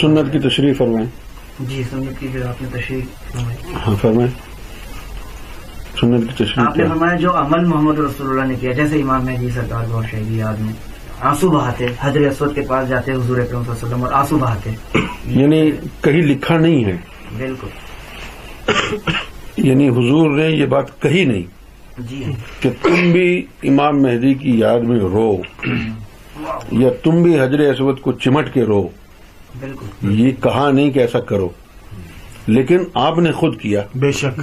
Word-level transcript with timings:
سنت 0.00 0.32
کی 0.32 0.38
تشریح 0.38 0.72
فرمائیں۔ 0.78 1.06
جی 1.60 1.82
سنت 1.90 2.20
کی 2.20 2.28
جو 2.32 2.48
آپ 2.48 2.62
نے 2.62 2.68
تشریح 2.72 3.00
فرمائی۔ 3.32 3.74
ہاں 3.86 3.94
فرمائیں۔ 4.00 4.30
سنت 6.00 6.28
کی 6.28 6.44
تشریح 6.44 6.64
آپ 6.64 6.76
نے 6.76 6.88
فرمایا 6.88 7.16
جو 7.16 7.36
عمل 7.36 7.64
محمد 7.64 7.98
رسول 7.98 8.28
اللہ 8.28 8.44
نے 8.44 8.54
کیا 8.60 8.72
جیسے 8.72 9.00
امام 9.02 9.24
مہدی 9.24 9.50
سرکار 9.50 9.84
بہت 9.88 10.04
شہیدی 10.10 10.38
یاد 10.38 10.54
میں۔ 10.60 10.72
آنسو 11.20 11.50
بہاتے 11.50 11.86
حضر 12.00 12.20
اسود 12.20 12.54
کے 12.54 12.60
پاس 12.60 12.88
جاتے 12.88 13.12
حضور 13.12 13.38
اکرم 13.38 13.62
صلی 13.64 13.72
اللہ 13.72 13.84
علیہ 13.84 13.86
وسلم 13.86 14.04
اور 14.04 14.12
آنسو 14.12 14.38
بہاتے۔ 14.38 14.70
یعنی 15.26 15.70
کہیں 16.00 16.22
لکھا 16.22 16.58
نہیں 16.58 16.84
ہے۔ 16.84 16.96
بالکل۔ 17.36 17.66
یعنی 19.56 19.88
حضور 19.88 20.30
نے 20.30 20.44
یہ 20.44 20.66
بات 20.66 21.02
کہی 21.02 21.24
نہیں 21.24 21.42
جی۔ 21.98 22.24
کہ 22.60 22.70
تم 22.82 23.12
بھی 23.12 23.46
امام 23.62 24.02
مہدی 24.02 24.34
کی 24.34 24.58
یاد 24.58 24.80
میں 24.80 25.00
رو 25.00 25.36
یا 26.72 26.88
تم 27.04 27.22
بھی 27.22 27.40
حجر 27.40 27.60
اسود 27.60 28.00
کو 28.00 28.12
چمٹ 28.12 28.54
کے 28.54 28.62
رو۔ 28.62 28.88
بالکل۔ 29.60 30.20
یہ 30.20 30.32
کہا 30.42 30.70
نہیں 30.70 30.90
کہ 30.90 30.98
ایسا 30.98 31.20
کرو۔ 31.20 31.48
لیکن 32.46 32.78
آپ 32.94 33.18
نے 33.18 33.32
خود 33.32 33.60
کیا۔ 33.60 33.82
بے 33.94 34.12
شک۔ 34.12 34.40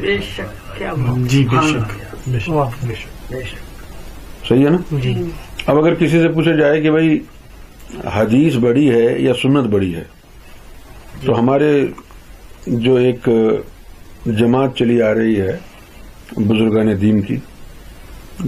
بے 0.00 0.18
شک 0.18 0.82
جی 1.16 1.46
بے 1.50 1.56
ہاں، 1.56 1.68
شک 1.68 2.84
بے 2.84 2.94
شک۔ 2.94 3.28
صحیح 4.48 4.64
ہے 4.64 4.70
نا؟ 4.70 4.76
جی۔ 4.90 5.14
اب 5.66 5.78
اگر 5.78 5.94
کسی 5.94 6.20
سے 6.22 6.28
پوچھا 6.28 6.52
جائے 6.52 6.80
کہ 6.80 6.90
بھائی 6.90 7.18
حدیث 8.14 8.54
بڑی 8.54 8.90
ہے 8.90 9.18
یا 9.18 9.32
سنت 9.42 9.64
بڑی 9.64 9.94
ہے؟ 9.94 10.04
تو 11.26 11.38
ہمارے 11.38 11.86
جو 12.66 12.94
ایک 12.96 13.28
جماعت 14.26 14.76
چلی 14.76 15.02
آ 15.02 15.14
رہی 15.14 15.40
ہے 15.40 15.56
بزرگان 16.36 17.00
دین 17.00 17.22
کی 17.22 17.36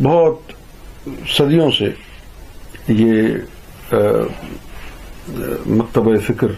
بہت 0.02 0.52
صدیوں 1.28 1.70
سے 1.70 1.90
یہ 2.88 3.28
مکتبہ 5.66 6.16
فکر 6.26 6.48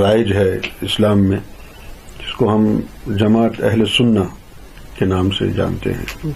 رائج 0.00 0.32
ہے 0.32 0.58
اسلام 0.80 1.18
میں 1.18 1.38
جس 2.20 2.32
کو 2.34 2.54
ہم 2.54 2.80
جماعت 3.06 3.62
اہل 3.62 3.84
سنہ 3.86 4.20
کے 4.98 5.04
نام 5.04 5.30
سے 5.30 5.48
جانتے 5.48 5.92
ہیں۔ 5.92 6.30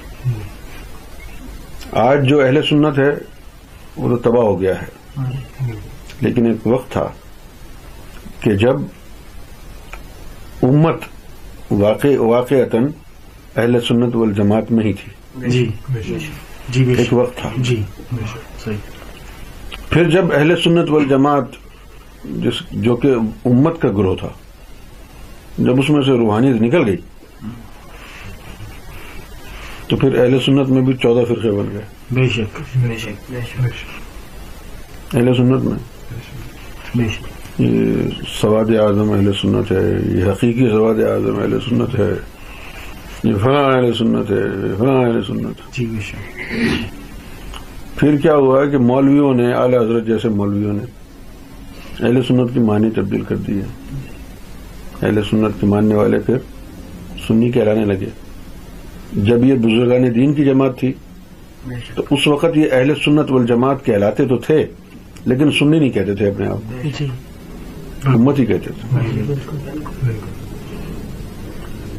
آج 1.92 2.28
جو 2.28 2.40
اہل 2.40 2.62
سنت 2.62 2.98
ہے 2.98 3.10
وہ 3.96 4.08
تو 4.08 4.16
تباہ 4.16 4.42
ہو 4.42 4.60
گیا 4.60 4.82
ہے۔ 4.82 4.86
لیکن 6.20 6.46
ایک 6.46 6.66
وقت 6.66 6.92
تھا 6.92 7.08
کہ 8.40 8.54
جب 8.54 8.76
امت 10.62 11.00
واقع 11.70 12.08
واقعتاً 12.18 12.86
اہل 13.56 13.80
سنت 13.80 14.16
والجماعت 14.16 14.72
میں 14.72 14.84
ہی 14.84 14.92
تھی۔ 14.92 15.12
جی 15.48 15.70
جی 16.68 16.94
ایک 16.98 17.12
وقت 17.12 17.36
تھا۔ 17.36 17.50
جی 17.56 17.82
پھر 19.90 20.10
جب 20.10 20.32
اہل 20.32 20.54
سنت 20.64 20.90
والجماعت 20.90 21.44
جس 22.24 22.62
جو 22.70 22.96
کہ 22.96 23.14
امت 23.44 23.82
کا 23.82 23.88
گروہ 23.88 24.16
تھا 24.16 24.28
جب 25.58 25.80
اس 25.80 25.90
میں 25.90 26.02
سے 26.02 26.10
روحانیت 26.10 26.62
نکل 26.62 26.86
گئی 26.86 26.96
تو 29.88 29.96
پھر 29.96 30.18
اہل 30.18 30.38
سنت 30.46 30.68
میں 30.68 30.82
بھی 30.82 30.92
چودہ 30.92 31.24
فرقے 31.24 31.50
بن 31.50 31.70
گئے۔ 31.72 31.82
بے 32.10 32.28
شک 32.28 32.60
بے 32.76 32.96
شک 32.98 33.30
بے 33.30 33.40
شک۔ 33.40 33.60
بے 33.62 33.68
شک۔ 33.68 35.14
اہل 35.16 35.34
سنت 35.34 35.64
میں؟ 35.64 35.78
بے 36.94 37.04
شک 37.08 37.60
یہ 37.60 38.08
سواد 38.40 38.70
اعظم 38.70 39.12
اہل 39.12 39.32
سنت 39.32 39.72
ہے 39.72 40.18
یہ 40.18 40.24
حقیقی 40.24 40.68
سواد 40.70 40.94
اعظم 40.94 41.38
اہل 41.38 41.58
سنت 41.60 41.98
ہے۔ 41.98 42.14
یہ 43.24 43.34
فلاں 43.42 43.72
اہل 43.72 43.92
سنت 43.92 44.30
ہے 44.30 44.36
یہ 44.36 44.74
فلاں 44.78 45.00
اہل 45.04 45.22
سنت۔ 45.22 45.60
ہے 45.60 45.70
جی 45.72 45.86
بے 45.86 46.00
شک۔ 46.00 47.05
پھر 47.96 48.16
کیا 48.16 48.34
ہوا 48.34 48.64
کہ 48.64 48.78
مولویوں 48.78 49.34
نے 49.34 49.52
اعلی 49.52 49.76
حضرت 49.76 50.06
جیسے 50.06 50.28
مولویوں 50.28 50.72
نے 50.72 50.84
اہل 52.00 52.22
سنت 52.22 52.54
کی 52.54 52.60
معنی 52.60 52.90
تبدیل 52.90 53.22
کر 53.22 53.36
دی 53.36 53.60
ہے۔ 53.60 53.66
اہل 55.02 55.22
سنت 55.30 55.60
کے 55.60 55.66
ماننے 55.66 55.94
والے 55.94 56.18
پھر 56.18 56.36
سنی 57.28 57.50
کہلانے 57.52 57.84
لگے۔ 57.84 58.06
جب 59.12 59.44
یہ 59.44 59.54
بزرگان 59.54 60.14
دین 60.14 60.34
کی 60.34 60.44
جماعت 60.44 60.78
تھی 60.78 60.92
تو 61.94 62.02
اس 62.10 62.26
وقت 62.26 62.56
یہ 62.56 62.64
اہل 62.72 62.92
سنت 63.04 63.30
والجماعت 63.30 63.84
کہلاتے 63.84 64.24
تو 64.24 64.36
تھے 64.36 64.66
لیکن 65.24 65.50
سنی 65.50 65.78
نہیں 65.78 65.90
کہتے 65.90 66.14
تھے 66.14 66.28
اپنے 66.28 66.46
آپ 66.46 66.84
جی۔ 66.98 67.06
امت 68.04 68.38
ہی 68.38 68.46
کہتے 68.46 68.70
تھے۔ 68.80 68.98
بالکل۔ 69.26 69.56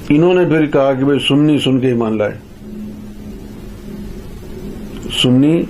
انہوں 0.09 0.33
نے 0.33 0.45
پھر 0.45 0.65
کہا 0.65 0.93
کہ 0.93 1.05
بھائی 1.05 1.19
سنی 1.19 1.57
سن 1.57 1.79
کے 1.79 1.87
ایمان 1.87 2.17
لائے۔ 2.17 2.33
سنی 5.21 5.63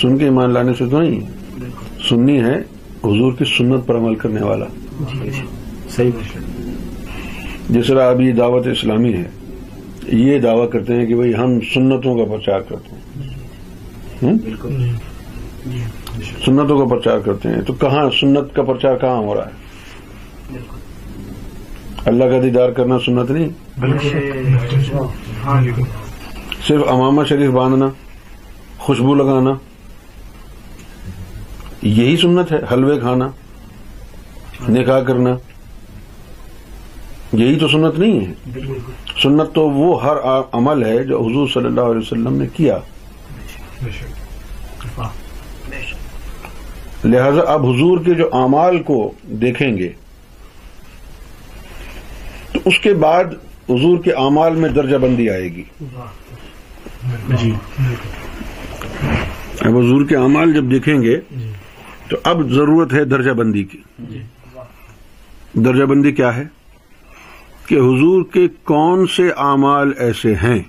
سن 0.00 0.18
کے 0.18 0.24
ایمان 0.24 0.50
لانے 0.50 0.72
سے 0.78 0.86
تو 0.86 1.00
نہیں۔ 1.02 1.20
سنی 2.08 2.40
ہے 2.40 2.58
حضور 3.04 3.32
کی 3.32 3.44
سنت 3.44 3.86
پر 3.86 3.96
عمل 3.96 4.14
کرنے 4.14 4.42
والا۔ 4.42 4.64
جی 5.00 5.30
صحیح 5.90 6.10
بے 6.16 6.22
شک 6.24 7.70
جس 7.70 7.86
طرح 7.86 8.10
اب 8.10 8.20
یہ 8.20 8.32
دعوت 8.32 8.66
اسلامی 8.66 9.14
ہے 9.14 9.24
یہ 10.06 10.38
دعویٰ 10.38 10.70
کرتے 10.70 10.94
ہیں 10.94 11.06
کہ 11.06 11.14
بھائی 11.14 11.34
ہم 11.34 11.60
سنتوں 11.60 12.18
کا 12.18 12.32
پرچار 12.32 12.60
کرتے 12.60 12.94
ہیں۔ 14.26 14.32
جی۔ 15.66 15.78
سنتوں 16.44 16.78
کا 16.78 16.94
پرچار 16.94 17.18
کرتے 17.18 17.48
ہیں 17.48 17.60
تو 17.60 17.72
کہاں 17.72 18.10
سنت 18.20 18.54
کا 18.54 18.62
پرچار 18.62 18.96
کہاں 18.96 19.16
ہو 19.16 19.34
رہا 19.34 19.46
ہے؟ 19.46 19.50
بالکل۔ 20.52 20.78
اللہ 22.04 22.24
کا 22.24 22.42
دیدار 22.42 22.70
کرنا 22.70 22.98
سنت 22.98 23.30
نہیں۔ 23.30 23.48
بالکل۔ 23.80 24.08
ہاں 25.44 25.62
صرف 26.68 26.82
امامہ 26.88 27.22
شریف 27.28 27.50
باندھنا 27.50 27.88
خوشبو 28.78 29.14
لگانا 29.14 29.50
یہی 31.86 32.16
سنت 32.16 32.52
ہے 32.52 32.58
حلوے 32.72 33.00
کھانا 33.00 33.28
نکاح 34.68 35.00
کرنا۔ 35.00 35.36
یہی 37.32 37.58
تو 37.58 37.68
سنت 37.68 37.98
نہیں 37.98 38.26
ہے۔ 38.26 38.32
بالکل۔ 38.52 38.78
سنت 39.22 39.54
تو 39.54 39.70
وہ 39.70 40.02
ہر 40.04 40.16
عمل 40.52 40.84
ہے 40.84 41.04
جو 41.04 41.20
حضور 41.20 41.48
صلی 41.48 41.64
اللہ 41.64 41.80
علیہ 41.80 42.00
وسلم 42.00 42.36
نے 42.36 42.46
کیا۔ 42.54 42.78
بے 43.84 43.90
شک۔ 43.90 44.98
بے 45.70 45.76
شک۔ 45.86 47.06
لہذا 47.06 47.40
اب 47.46 47.66
حضور 47.66 47.98
کے 47.98 48.14
جو 48.14 48.28
اعمال 48.32 48.82
کو 48.82 49.12
دیکھیں 49.22 49.76
گے 49.76 49.92
تو 52.52 52.60
اس 52.64 52.78
کے 52.78 52.94
بعد 52.94 53.24
حضور 53.68 53.98
کے 53.98 54.12
اعمال 54.12 54.56
میں 54.56 54.68
درجہ 54.68 54.96
بندی 54.96 55.30
آئے 55.30 55.44
گی۔ 55.44 55.62
جی۔ 57.28 57.52
اب 59.60 59.76
حضور 59.78 60.04
کے 60.06 60.16
اعمال 60.16 60.52
جب 60.52 60.64
دیکھیں 60.70 61.02
گے 61.02 61.20
تو 62.08 62.16
اب 62.24 62.50
ضرورت 62.50 62.92
ہے 62.92 63.04
درجہ 63.04 63.30
بندی 63.30 63.64
کی۔ 63.64 63.78
درجہ 65.52 65.84
بندی 65.84 66.12
کیا 66.12 66.36
ہے؟ 66.36 66.44
کہ 67.66 67.74
حضور 67.74 68.24
کے 68.32 68.48
کون 68.64 69.06
سے 69.06 69.30
اعمال 69.36 69.92
ایسے 69.98 70.34
ہیں 70.34 70.62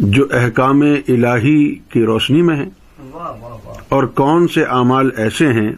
جو 0.00 0.26
احکام 0.30 0.80
الہی 1.08 1.74
کی 1.74 2.04
روشنی 2.04 2.42
میں 2.42 2.56
ہیں؟ 2.56 2.70
واہ 3.10 3.30
واہ 3.30 3.56
واہ۔ 3.64 3.74
اور 3.88 4.04
کون 4.04 4.48
سے 4.48 4.64
اعمال 4.64 5.10
ایسے 5.16 5.52
ہیں 5.52 5.72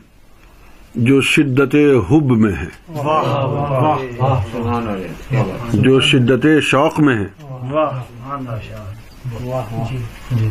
جو 0.94 1.20
شدت 1.20 1.76
حب 2.10 2.36
میں 2.36 2.52
ہیں؟ 2.52 2.92
جو 5.72 6.00
شدت 6.00 6.46
شوق 6.62 7.00
میں 7.00 7.16
ہیں۔ 7.16 7.26
سبحان 7.40 8.44
اللہ 8.48 9.84
جی۔ 10.30 10.48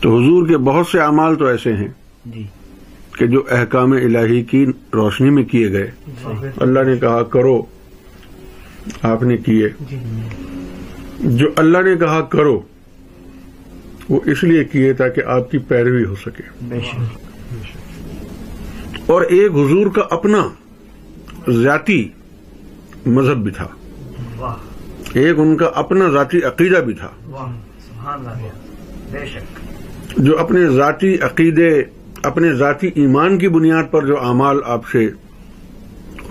تو 0.00 0.18
حضور 0.18 0.48
کے 0.48 0.58
بہت 0.58 0.86
سے 0.86 1.00
اعمال 1.00 1.34
تو 1.34 1.46
ایسے 1.46 1.72
ہیں۔ 1.72 1.88
جی۔ 2.34 2.46
کہ 3.18 3.26
جو 3.26 3.42
احکام 3.50 3.92
الہی 3.92 4.42
کی 4.42 4.66
روشنی 4.94 5.30
میں 5.30 5.42
کیے 5.42 5.72
گئے۔ 5.72 5.90
اللہ 6.56 6.80
نے 6.86 6.96
کہا 6.96 7.22
کرو 7.22 7.62
آپ 9.02 9.22
نے 9.22 9.36
کیے۔ 9.36 9.68
جو 11.20 11.46
اللہ 11.56 11.78
نے 11.78 11.96
کہا 11.96 12.20
کرو 12.20 12.60
وہ 14.08 14.20
اس 14.24 14.44
لیے 14.44 14.64
کیے 14.64 14.92
تاکہ 14.92 15.22
آپ 15.24 15.50
کی 15.50 15.58
پیروی 15.58 16.04
ہو 16.04 16.14
سکے۔ 16.14 16.42
بے 16.62 16.80
شک۔ 16.80 17.18
اور 19.10 19.22
ایک 19.22 19.50
حضور 19.52 19.86
کا 19.86 20.02
اپنا 20.10 20.48
ذاتی 21.50 22.08
مذہب 23.06 23.36
بھی 23.36 23.50
تھا۔ 23.50 23.68
ایک 25.12 25.38
ان 25.38 25.56
کا 25.56 25.70
اپنا 25.74 26.08
ذاتی 26.08 26.38
عقیدہ 26.38 26.76
بھی 26.76 26.94
تھا۔ 26.94 27.08
جو 30.16 30.38
اپنے 30.38 30.66
ذاتی 30.66 31.14
عقیدے 31.14 31.82
اپنے 32.26 32.52
ذاتی 32.52 32.90
ایمان 32.94 33.38
کی 33.38 33.48
بنیاد 33.48 33.84
پر 33.90 34.06
جو 34.06 34.20
اعمال 34.20 34.60
آپ 34.64 34.86
سے 34.86 35.08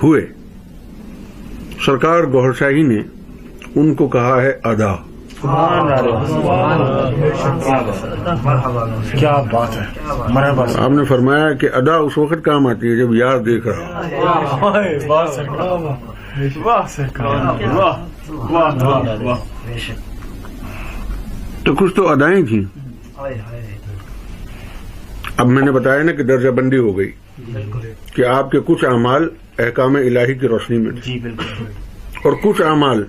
ہوئے 0.04 0.26
سرکار 1.86 2.24
گوھر 2.24 2.54
شاہی 2.54 2.84
نے 2.84 3.00
ان 3.76 3.94
کو 3.96 4.08
کہا 4.08 4.42
ہے 4.42 4.52
ادا۔ 4.64 4.94
کیا 9.12 9.36
بات 9.52 9.78
ہے 9.78 9.86
آپ 10.78 10.90
نے 10.90 11.06
فرمایا 11.06 11.54
کہ 11.54 11.70
ادا 11.74 11.96
اس 11.96 12.18
وقت 12.18 12.44
کام 12.44 12.68
آتی 12.68 12.92
ہے 12.92 12.96
جب 12.96 13.14
یار 13.16 13.38
دیکھ 13.40 13.68
رہا 13.68 14.02
تو 21.64 21.74
کچھ 21.76 21.96
تو 21.96 22.10
ادائیں 22.10 22.46
تھیں 22.46 22.64
اب 25.38 25.48
میں 25.48 25.62
نے 25.62 25.72
بتایا 25.72 26.04
نا 26.04 26.12
کہ 26.12 26.24
درجہ 26.24 26.50
بندی 26.50 26.78
ہو 26.78 26.98
گئی 26.98 27.12
کہ 28.14 28.26
آپ 28.26 28.52
کے 28.52 28.60
کچھ 28.66 28.86
اعمال 28.86 29.30
احکام 29.60 29.96
الہی 29.96 30.34
کی 30.34 30.48
روشنی 30.48 30.78
میں 30.78 30.92
جی 30.92 31.20
بالکل۔ 31.20 31.66
اور 32.24 32.34
کچھ 32.44 32.62
اعمال 32.62 33.04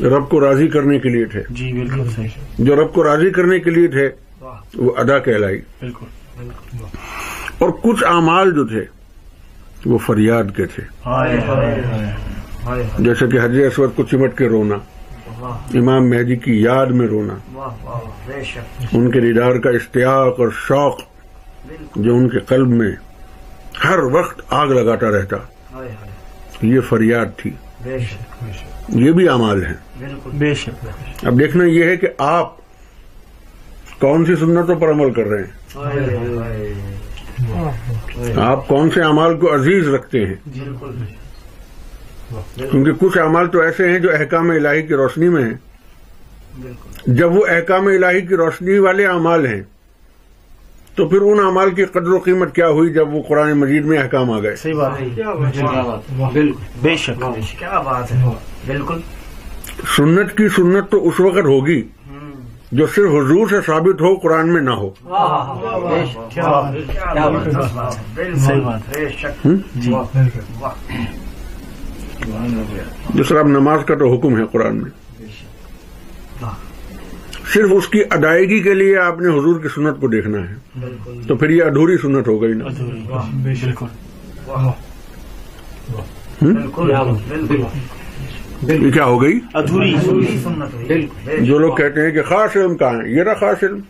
رب 0.00 0.28
کو 0.28 0.40
راضی 0.40 0.68
کرنے 0.68 0.98
کے 0.98 1.08
لیے 1.08 1.24
تھے۔ 1.24 1.42
جی 1.50 1.72
بالکل 1.72 2.26
جو 2.58 2.76
رب 2.76 2.92
کو 2.92 3.04
راضی 3.04 3.30
کرنے 3.30 3.60
کے 3.60 3.70
لیے 3.70 3.88
تھے 3.88 4.10
وہ 4.74 4.92
ادا 4.96 5.18
کہلائی۔ 5.18 5.58
بالکل 5.58 6.06
بالکل۔ 6.38 6.84
اور 7.58 7.70
کچھ 7.82 8.04
اعمال 8.04 8.50
جو 8.50 8.66
تھے 8.66 8.84
وہ 9.84 9.98
فریاد 9.98 10.44
کے 10.56 10.66
تھے۔ 10.66 10.82
جیسے 12.98 13.26
کہ 13.26 13.38
حضرت 13.38 13.72
اسود 13.72 13.90
کو 13.94 14.02
چمٹ 14.02 14.38
کے 14.38 14.48
رونا۔ 14.48 14.76
امام 15.44 16.10
مہدی 16.10 16.36
کی 16.36 16.62
یاد 16.62 16.86
میں 16.86 17.06
رونا۔ 17.06 17.34
واہ 17.52 17.84
واہ 17.84 18.00
بے 18.26 18.44
شک 18.44 18.84
ان 18.92 19.10
کے 19.10 19.20
دیدار 19.20 19.54
کا 19.54 19.70
اشتیاق 19.70 20.40
اور 20.40 20.48
شوق 20.66 21.00
جو 21.96 22.16
ان 22.16 22.28
کے 22.28 22.38
قلب 22.38 22.68
میں 22.68 22.92
ہر 23.84 23.98
وقت 23.98 24.40
آگ 24.50 24.66
لگاتا 24.66 25.10
رہتا۔ 25.10 25.36
ہائے 25.36 25.88
ہائے. 25.88 26.74
یہ 26.74 26.80
فریاد 26.80 27.26
تھی۔ 27.36 27.50
بے 27.84 27.98
شک 27.98 28.42
یہ 28.88 29.12
بھی 29.12 29.28
اعمال 29.28 29.66
ہیں۔ 29.66 29.74
بالکل. 29.98 30.30
بے 30.32 30.54
شک. 30.54 30.86
اب 31.26 31.38
دیکھنا 31.38 31.64
یہ 31.64 31.84
ہے 31.84 31.96
کہ 31.96 32.08
آپ 32.18 32.56
کون 33.98 34.24
سی 34.24 34.36
سنتوں 34.36 34.74
پر 34.74 34.90
عمل 34.90 35.12
کر 35.12 35.24
رہے 35.24 35.38
ہیں؟ 35.38 35.76
ہائے 35.76 36.16
ہائے. 36.36 38.32
آپ 38.36 38.68
کون 38.68 38.90
سے 38.90 39.02
اعمال 39.02 39.38
کو 39.38 39.54
عزیز 39.54 39.88
رکھتے 39.88 40.26
ہیں؟ 40.26 40.34
بالکل. 40.46 40.90
کیونکہ 42.54 42.92
کچھ 42.98 43.18
اعمال 43.18 43.46
تو 43.48 43.60
ایسے 43.60 43.90
ہیں 43.90 43.98
جو 43.98 44.10
احکام 44.12 44.50
الہی 44.50 44.82
کی 44.82 44.94
روشنی 44.94 45.28
میں 45.28 45.42
ہیں۔ 45.44 45.54
بالکل۔ 46.62 47.14
جب 47.16 47.32
وہ 47.32 47.46
احکام 47.48 47.86
الہی 47.86 48.20
کی 48.20 48.36
روشنی 48.36 48.78
والے 48.78 49.06
اعمال 49.06 49.46
ہیں 49.46 49.62
تو 50.94 51.08
پھر 51.08 51.20
ان 51.20 51.40
اعمال 51.44 51.70
کی 51.70 51.84
قدر 51.84 52.08
و 52.08 52.18
قیمت 52.18 52.54
کیا 52.54 52.68
ہوئی 52.68 52.92
جب 52.92 53.14
وہ 53.14 53.22
قرآن 53.28 53.52
مجید 53.52 53.84
میں 53.84 53.98
احکام 53.98 54.30
آ 54.30 54.40
گئے؟ 54.40 54.56
صحیح 54.56 54.74
بات 54.74 55.00
ہے۔ 55.00 55.08
کیا 55.14 55.30
بات 55.30 56.32
بالکل۔ 56.32 56.52
بے 56.82 56.96
شک۔ 56.96 57.24
کیا 57.58 57.80
بات 57.80 58.12
ہے۔ 58.12 58.24
بالکل۔ 58.66 59.00
سنت 59.96 60.36
کی 60.36 60.48
سنت 60.48 60.90
تو 60.90 61.08
اس 61.08 61.20
وقت 61.20 61.44
ہوگی 61.44 61.82
جو 62.72 62.86
صرف 62.86 63.10
حضور 63.10 63.48
سے 63.48 63.56
ثابت 63.66 64.00
ہو 64.00 64.16
قرآن 64.16 64.48
میں 64.48 64.62
نہ 64.62 64.70
ہو۔ 64.70 64.90
بے 68.94 69.08
شک۔ 69.08 69.46
طرح 73.28 73.38
اب 73.38 73.46
نماز 73.46 73.80
کا 73.86 73.94
تو 73.94 74.14
حکم 74.14 74.38
ہے 74.38 74.42
قرآن 74.52 74.76
میں۔ 74.76 74.90
صرف 77.54 77.68
اس 77.72 77.88
کی 77.88 78.02
ادائیگی 78.10 78.60
کے 78.60 78.74
لیے 78.74 78.98
آپ 78.98 79.20
نے 79.20 79.28
حضور 79.28 79.60
کی 79.60 79.68
سنت 79.68 80.00
کو 80.00 80.08
دیکھنا 80.08 80.38
ہے۔ 80.38 80.54
بالکل۔ 80.80 81.20
تو 81.28 81.36
پھر 81.36 81.50
یہ 81.50 81.62
ادھوری 81.62 81.96
سنت 81.96 82.28
ہو 82.28 82.42
گئی 82.42 82.52
نا۔ 82.52 82.64
یہ 88.62 88.90
کیا 88.90 89.04
ہو 89.04 89.22
گئی؟ 89.22 89.40
ادھوری۔ 89.54 89.94
جو 91.46 91.58
لوگ 91.58 91.74
کہتے 91.74 92.00
ہیں 92.02 92.10
کہ 92.10 92.22
خاص 92.22 92.56
علم 92.56 92.76
کہاں 92.76 93.02
ہے؟ 93.02 93.10
یہ 93.10 93.22
رہا 93.22 93.34
خاص 93.34 93.64
علم۔ 93.64 93.80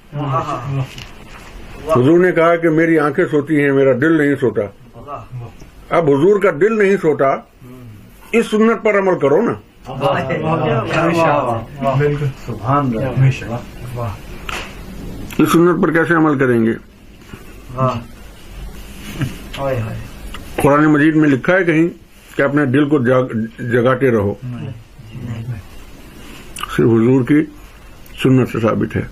حضور 1.92 2.18
نے 2.18 2.32
کہا 2.32 2.56
کہ 2.56 2.68
میری 2.68 2.98
آنکھیں 2.98 3.24
سوتی 3.30 3.64
ہیں 3.64 3.72
میرا 3.72 3.92
دل 3.92 4.12
نہیں 4.12 4.34
سوتا۔ 4.40 4.62
اب 5.90 6.10
حضور 6.10 6.40
کا 6.40 6.50
دل 6.60 6.78
نہیں 6.78 6.96
سوتا۔ 7.02 7.36
اس 8.32 8.46
سنت 8.46 8.84
پر 8.84 8.98
عمل 8.98 9.18
کرو 9.18 9.42
نا۔ 9.42 9.52
اس 15.38 15.52
سنت 15.52 15.82
پر 15.82 15.90
کیسے 15.90 16.14
عمل 16.14 16.38
کریں 16.38 16.66
گے؟ 16.66 16.72
قرآن 20.62 20.84
مجید 20.84 21.16
میں 21.16 21.28
لکھا 21.28 21.54
ہے 21.54 21.64
کہیں 21.64 21.88
کہ 22.36 22.42
اپنے 22.42 22.64
دل 22.66 22.88
کو 22.88 22.98
جگاتے 23.58 24.10
رہو۔ 24.10 24.34
صرف 26.76 26.86
حضور 26.86 27.24
کی 27.24 27.44
سنت 28.22 28.48
سے 28.48 28.60
ثابت 28.60 28.96
ہے۔ 28.96 29.02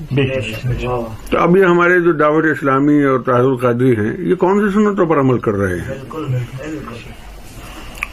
تو 1.30 1.38
اب 1.38 1.56
یہ 1.56 1.64
ہمارے 1.64 2.00
جو 2.00 2.12
دعوت 2.12 2.44
اسلامی 2.44 3.02
اور 3.02 3.20
تاحر 3.20 3.40
القادری 3.40 3.96
ہیں 3.96 4.12
یہ 4.18 4.34
کون 4.34 4.68
سی 4.68 4.74
سنتوں 4.74 5.06
پر 5.06 5.20
عمل 5.20 5.38
کر 5.38 5.52
رہے 5.52 5.78
ہیں؟ 5.78 5.94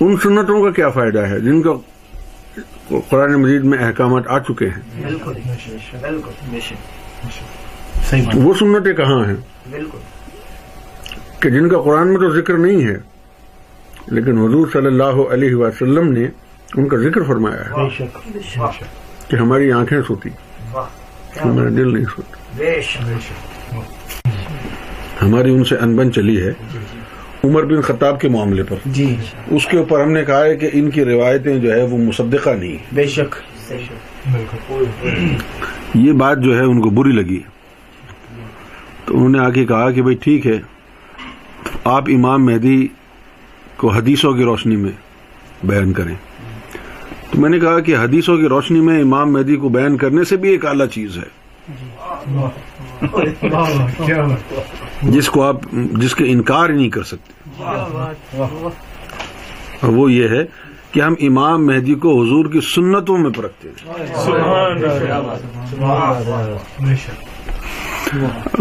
ان 0.06 0.18
سنتوں 0.18 0.64
کا 0.64 0.72
کیا 0.72 0.90
فائدہ 0.90 1.20
ہے 1.20 1.40
جن 1.40 1.62
کا 1.62 1.72
قرآن 3.10 3.34
مجید 3.34 3.64
میں 3.64 3.78
احکامات 3.78 4.28
آ 4.28 4.40
چکے 4.40 4.66
ہیں؟ 4.68 4.82
وہ 8.34 8.54
سنتیں 8.54 8.94
کہاں 8.94 9.26
ہیں؟ 9.28 9.36
بالکل۔ 9.72 9.98
کہ 11.40 11.50
جن 11.50 11.70
کا 11.70 11.82
قرآن 11.82 12.08
میں 12.08 12.18
تو 12.18 12.30
ذکر 12.30 12.58
نہیں 12.58 12.88
ہے 12.88 12.96
لیکن 14.08 14.38
حضور 14.38 14.68
صلی 14.74 14.86
اللہ 14.86 15.22
علیہ 15.32 15.56
وسلم 15.56 16.12
نے 16.12 16.28
ان 16.76 16.88
کا 16.88 16.98
ذکر 16.98 17.24
فرمایا 17.24 17.66
ہے 17.66 17.74
کہ 19.28 19.36
ہماری 19.36 19.72
آنکھیں 19.72 20.02
سوتی۔ 20.08 20.30
ہمارا 21.46 21.70
دل 21.70 21.94
نہیں 21.94 22.06
سوتا۔ 22.16 22.58
ہماری 25.22 25.54
ان 25.54 25.64
سے 25.64 25.76
انبن 25.78 26.14
چلی 26.14 26.42
ہے۔ 26.44 26.52
عمر 27.44 27.64
بن 27.64 27.82
خطاب 27.82 28.20
کے 28.22 28.30
معاملے 28.30 28.64
پر۔ 28.64 28.76
جی۔ 28.86 29.16
اس 29.48 29.66
کے 29.66 29.78
اوپر 29.78 30.02
ہم 30.02 30.12
نے 30.12 30.26
کہا 30.26 30.44
ہے 30.44 30.56
کہ 30.56 30.70
ان 30.74 30.90
کی 30.90 31.06
روایتیں 31.06 31.60
جو 31.60 31.74
ہے 31.74 31.84
وہ 31.84 31.98
مصدقہ 31.98 32.50
نہیں 32.50 32.72
ہیں۔ 32.72 32.78
بے 32.94 33.08
شک۔ 33.08 33.36
یہ 35.96 36.12
بات 36.12 36.40
جو 36.40 36.58
ہے 36.58 36.64
ان 36.64 36.82
کو 36.82 36.90
بری 36.90 37.12
لگی۔ 37.12 37.40
تو 39.06 39.16
انہوں 39.16 39.30
نے 39.30 39.40
آ 39.40 39.50
کے 39.50 39.66
کہا 39.66 39.92
کہ 39.92 40.02
بھائی 40.02 40.18
ٹھیک 40.22 40.48
ہے 40.48 40.60
آپ 41.84 42.04
امام 42.08 42.46
مہدی 42.46 42.88
کو 43.78 43.90
حدیثوں 43.90 44.34
کی 44.34 44.44
روشنی 44.44 44.76
میں 44.76 44.92
بیان 45.64 45.94
کریں۔ 45.94 46.16
تو 47.32 47.42
میں 47.42 47.50
نے 47.50 47.60
کہا 47.60 47.80
کہ 47.80 47.96
حدیثوں 47.96 48.38
کی 48.38 48.48
روشنی 48.48 48.82
میں 48.82 49.02
امام 49.02 49.34
مہدی 49.34 49.56
کو 49.56 49.70
بیان 49.70 49.98
کرنے 49.98 50.24
سے 50.24 50.38
بھی 50.38 50.50
ایک 50.50 50.66
اعلیٰ 50.66 50.88
چیز 50.88 51.18
ہے۔ 51.18 51.44
جس 55.04 55.30
کو 55.30 55.44
آپ 55.44 55.56
جس 55.74 56.16
کے 56.16 56.24
انکار 56.28 56.70
نہیں 56.70 56.90
کر 56.90 57.04
سکتے۔ 57.04 57.34
اور 59.82 59.90
وہ 59.90 60.12
یہ 60.12 60.28
ہے 60.28 60.46
کہ 60.92 61.00
ہم 61.00 61.14
امام 61.22 61.66
مہدی 61.66 61.94
کو 61.94 62.24
حضور 62.24 62.46
کی 62.46 62.60
سنتوں 62.62 63.18
میں 63.18 63.32
پرکھتے 63.32 63.70
ہیں۔ 63.70 63.94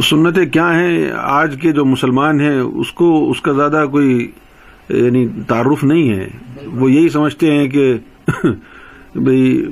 سنتیں 0.02 0.46
کیا 0.46 0.80
ہیں؟ 0.80 1.10
آج 1.16 1.56
کے 1.62 1.72
جو 1.72 1.84
مسلمان 1.84 2.40
ہیں، 2.40 2.60
اس 2.60 2.92
کو 2.92 3.30
اس 3.30 3.40
کا 3.40 3.52
زیادہ 3.52 3.84
کوئی 3.90 4.30
یعنی 4.88 5.28
تعارف 5.48 5.84
نہیں 5.84 6.10
ہے۔ 6.10 6.28
وہ 6.72 6.92
یہی 6.92 7.08
سمجھتے 7.08 7.50
ہیں 7.50 7.68
کہ 7.68 7.94
بھئی، 9.14 9.66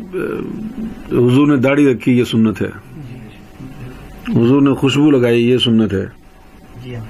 حضور 1.13 1.47
نے 1.47 1.57
داڑھی 1.57 1.95
رکھی، 1.95 2.19
یہ 2.19 2.25
سنت 2.25 2.63
ہے۔ 2.63 2.71
حضور 4.29 4.63
نے 4.63 4.75
خوشبو 4.75 5.11
لگائی، 5.11 5.51
یہ 5.51 5.59
سنت 5.59 5.93
ہے۔ 5.93 6.20
جی 6.85 6.97
ہاں۔ 6.97 7.05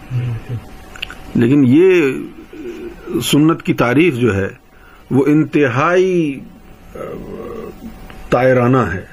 لیکن 1.35 1.65
یہ 1.67 2.13
سنت 3.21 3.63
کی 3.63 3.75
تعریف 3.75 4.15
جو 4.15 4.37
ہے 4.37 4.49
وہ 5.11 5.25
انتہائی 5.27 6.41
تائرانہ 8.29 8.79
ہے۔ 8.79 9.05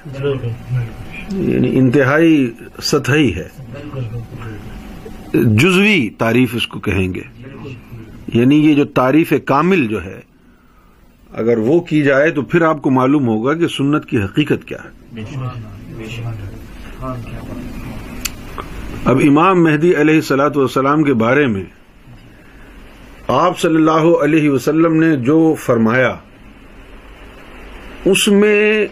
یعنی 1.32 1.78
انتہائی 1.78 2.52
سطحی 2.82 3.36
ہے۔ 3.36 3.48
جزوی 5.34 6.10
تعریف 6.18 6.56
اس 6.56 6.68
کو 6.68 6.80
کہیں 6.80 7.14
گے۔ 7.14 7.22
یعنی 8.34 8.56
یہ 8.56 8.76
جو 8.76 8.86
تعریف 8.86 9.34
کامل 9.46 9.88
جو 9.88 10.04
ہے 10.04 10.20
اگر 11.34 11.58
وہ 11.58 11.80
کی 11.80 12.02
جائے 12.02 12.32
تو 12.32 12.42
پھر 12.42 12.62
آپ 12.62 12.82
کو 12.82 12.90
معلوم 12.90 13.28
ہوگا 13.28 13.54
کہ 13.54 13.68
سنت 13.68 14.06
کی 14.06 14.18
حقیقت 14.24 14.68
کیا 14.68 14.78
ہے۔ 14.84 15.18
اب 19.08 19.20
امام 19.28 19.64
مہدی 19.64 19.96
علیہ 19.96 20.22
سلاۃ 20.22 20.50
والسلام 20.56 21.04
کے 21.04 21.14
بارے 21.14 21.48
میں 21.48 21.64
آپ 23.28 23.60
صلی 23.60 23.76
اللہ 23.76 24.08
علیہ 24.24 24.50
وسلم 24.50 25.04
نے 25.04 25.16
جو 25.16 25.56
فرمایا 25.60 26.16
اس 28.06 28.28
میں 28.28 28.88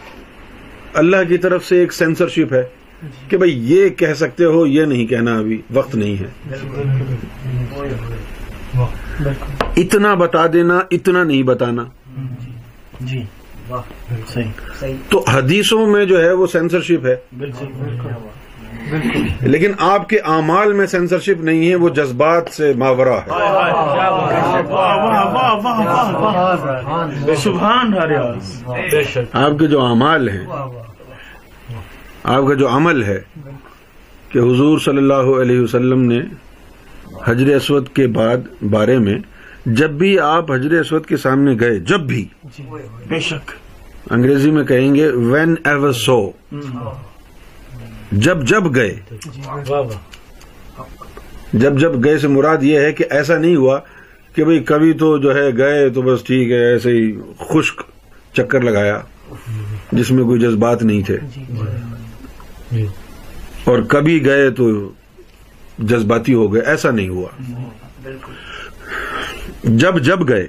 اللہ 0.94 1.16
کی 1.28 1.38
طرف 1.38 1.64
سے 1.64 1.78
ایک 1.78 1.92
سینسرشپ 1.92 2.52
ہے 2.52 2.62
کہ 3.28 3.36
بھئی 3.36 3.74
یہ 3.74 3.88
کہہ 3.88 4.14
سکتے 4.14 4.44
ہو 4.44 4.66
یہ 4.66 4.84
نہیں 4.84 5.06
کہنا 5.06 5.38
ابھی 5.38 5.62
وقت 5.72 5.94
نہیں 5.94 6.16
ہے۔ 6.16 6.54
اتنا 9.76 10.14
بتا 10.14 10.46
دینا 10.52 10.80
اتنا 10.90 11.24
نہیں 11.24 11.42
بتانا۔ 11.42 11.84
جی 13.00 13.22
تو 15.08 15.24
حدیثوں 15.28 15.86
میں 15.86 16.04
جو 16.04 16.22
ہے 16.22 16.32
وہ 16.32 16.46
سینسرشپ 16.46 17.06
ہے۔ 17.06 17.16
بالکل۔ 17.38 17.66
لیکن 19.40 19.72
آپ 19.78 20.08
کے 20.08 20.18
اعمال 20.18 20.72
میں 20.72 20.86
سینسرشپ 20.86 21.40
نہیں 21.40 21.70
ہے 21.70 21.74
وہ 21.74 21.88
جذبات 21.88 22.48
سے 22.50 22.72
ماورا 22.76 23.16
ہے۔ 23.16 23.30
سبحان 27.34 27.90
بے 28.90 29.02
شک۔ 29.02 29.36
آپ 29.36 29.58
کے 29.58 29.66
جو 29.66 29.80
اعمال 29.80 30.28
ہیں 30.28 30.46
واہ 30.46 30.66
واہ 30.66 32.34
آپ 32.36 32.42
کا 32.48 32.54
جو 32.54 32.68
عمل 32.68 33.02
ہے 33.04 33.20
کہ 34.28 34.38
حضور 34.38 34.78
صلی 34.78 34.96
اللہ 34.96 35.40
علیہ 35.42 35.60
وسلم 35.60 36.02
نے 36.02 36.20
حجر 37.26 37.54
اسود 37.56 37.88
کے 37.88 38.06
بعد 38.06 38.36
بارے 38.70 38.98
میں 38.98 39.18
جب 39.66 39.90
بھی 39.90 40.18
آپ 40.18 40.52
حجر 40.52 40.80
اسود 40.80 41.06
کے 41.06 41.16
سامنے 41.16 41.54
گئے 41.60 41.78
جب 41.78 42.00
بھی 42.00 42.24
جی۔ 42.44 42.62
بے 43.08 43.20
شک۔ 43.20 43.50
انگریزی 44.10 44.50
میں 44.50 44.64
کہیں 44.64 44.94
گے 44.94 45.08
وین 45.08 45.54
ایور 45.64 45.92
سو 45.92 46.30
جب 48.12 48.42
جب 48.42 48.74
گئے۔ 48.74 48.94
جب 51.52 51.78
جب 51.78 52.04
گئے 52.04 52.18
سے 52.18 52.28
مراد 52.28 52.62
یہ 52.62 52.78
ہے 52.78 52.92
کہ 52.92 53.04
ایسا 53.10 53.38
نہیں 53.38 53.56
ہوا 53.56 53.78
کہ 54.34 54.44
بھئی 54.44 54.58
کبھی 54.64 54.92
تو 54.92 55.18
جو 55.18 55.34
ہے 55.34 55.56
گئے 55.56 55.90
تو 55.90 56.02
بس 56.02 56.24
ٹھیک 56.24 56.50
ہے، 56.50 56.72
ایسے 56.72 56.90
ہی 56.90 57.12
خشک 57.38 57.82
چکر 58.32 58.60
لگایا، 58.60 59.00
جس 59.92 60.10
میں 60.10 60.24
کوئی 60.24 60.40
جذبات 60.40 60.82
نہیں 60.82 61.02
تھے۔ 61.02 61.18
اور 63.64 63.78
کبھی 63.88 64.24
گئے 64.24 64.50
تو 64.50 64.92
جذباتی 65.78 66.34
ہو 66.34 66.54
گئے، 66.54 66.62
ایسا 66.62 66.90
نہیں 66.90 67.08
ہوا۔ 67.08 67.28
جب 69.64 70.00
جب 70.00 70.28
گئے، 70.28 70.46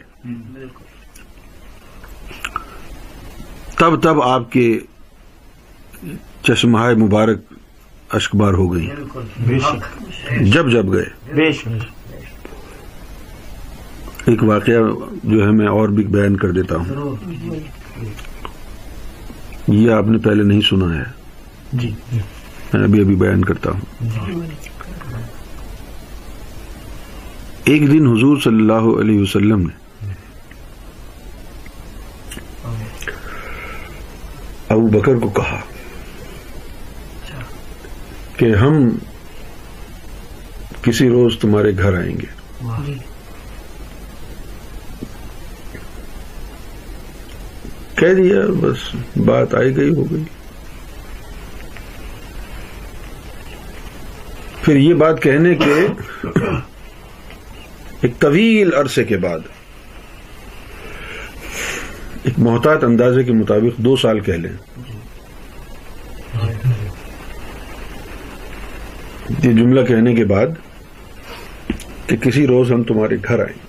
تب 3.78 4.02
تب 4.04 4.22
آپ 4.22 4.52
کے 4.52 4.80
چشمہ 6.48 6.94
مبارک 6.98 7.38
اشکبار 8.10 8.54
ہو 8.54 8.74
گئی۔ 8.74 8.90
جب 10.42 10.72
جب 10.72 10.94
گئے۔ 10.94 11.34
بے 11.34 11.52
شک۔ 11.52 11.68
ایک 14.26 14.44
واقعہ 14.44 14.74
جو 15.24 15.46
ہے 15.46 15.52
میں 15.52 15.68
اور 15.68 15.90
بھی 15.90 16.04
بیان 16.04 16.38
کر 16.38 16.52
دیتا 16.52 16.76
ہوں۔ 16.76 17.16
یہ 19.68 19.92
آپ 19.92 20.08
نے 20.08 20.18
پہلے 20.18 20.44
نہیں 20.44 20.62
سنا 20.62 20.98
ہے۔ 20.98 21.04
جی۔ 21.74 21.92
میں 22.74 22.84
ابھی 22.84 23.02
ابھی 23.02 23.16
بیان 23.16 23.46
کرتا 23.46 23.72
ہوں۔ 23.72 24.10
ایک 27.64 27.92
دن 27.92 28.08
حضور 28.08 28.38
صلی 28.38 28.56
اللہ 28.56 29.00
علیہ 29.00 29.20
وسلم 29.20 29.60
نے 29.60 29.88
ابو 34.70 34.88
بکر 34.88 35.16
کو 35.16 35.30
کہا 35.30 35.60
کہ 38.38 38.56
ہم 38.56 38.90
کسی 40.82 41.10
روز 41.10 41.38
تمہارے 41.42 41.72
گھر 41.78 41.98
آئیں 41.98 42.18
گے۔ 42.18 42.36
کہہ 47.96 48.14
دیا 48.14 48.42
بس 48.60 48.96
بات 49.26 49.56
آئی 49.56 49.76
گئی 49.78 49.90
ہو 49.90 50.12
گئی۔ 50.12 50.24
پھر 54.62 54.76
یہ 54.76 54.94
بات 54.94 55.22
کہنے 55.22 55.56
کے 55.56 55.88
ایک 58.02 58.20
طویل 58.20 58.74
عرصے 58.74 59.04
کے 59.04 59.18
بعد 59.18 59.40
ایک 62.24 62.40
محتاط 62.40 62.84
اندازے 62.84 63.24
کے 63.24 63.32
مطابق 63.32 63.78
دو 63.78 63.96
سال 63.96 64.20
کہہ 64.20 64.34
لیں۔ 64.34 64.67
یہ 69.44 69.52
جملہ 69.52 69.86
کہنے 69.86 70.16
کے 70.16 70.26
بعد 70.26 70.48
کہ 72.08 72.18
کسی 72.18 72.48
روز 72.48 72.72
ہم 72.72 72.84
تمہارے 72.84 73.16
گھر 73.28 73.40
آئیں۔ 73.40 73.68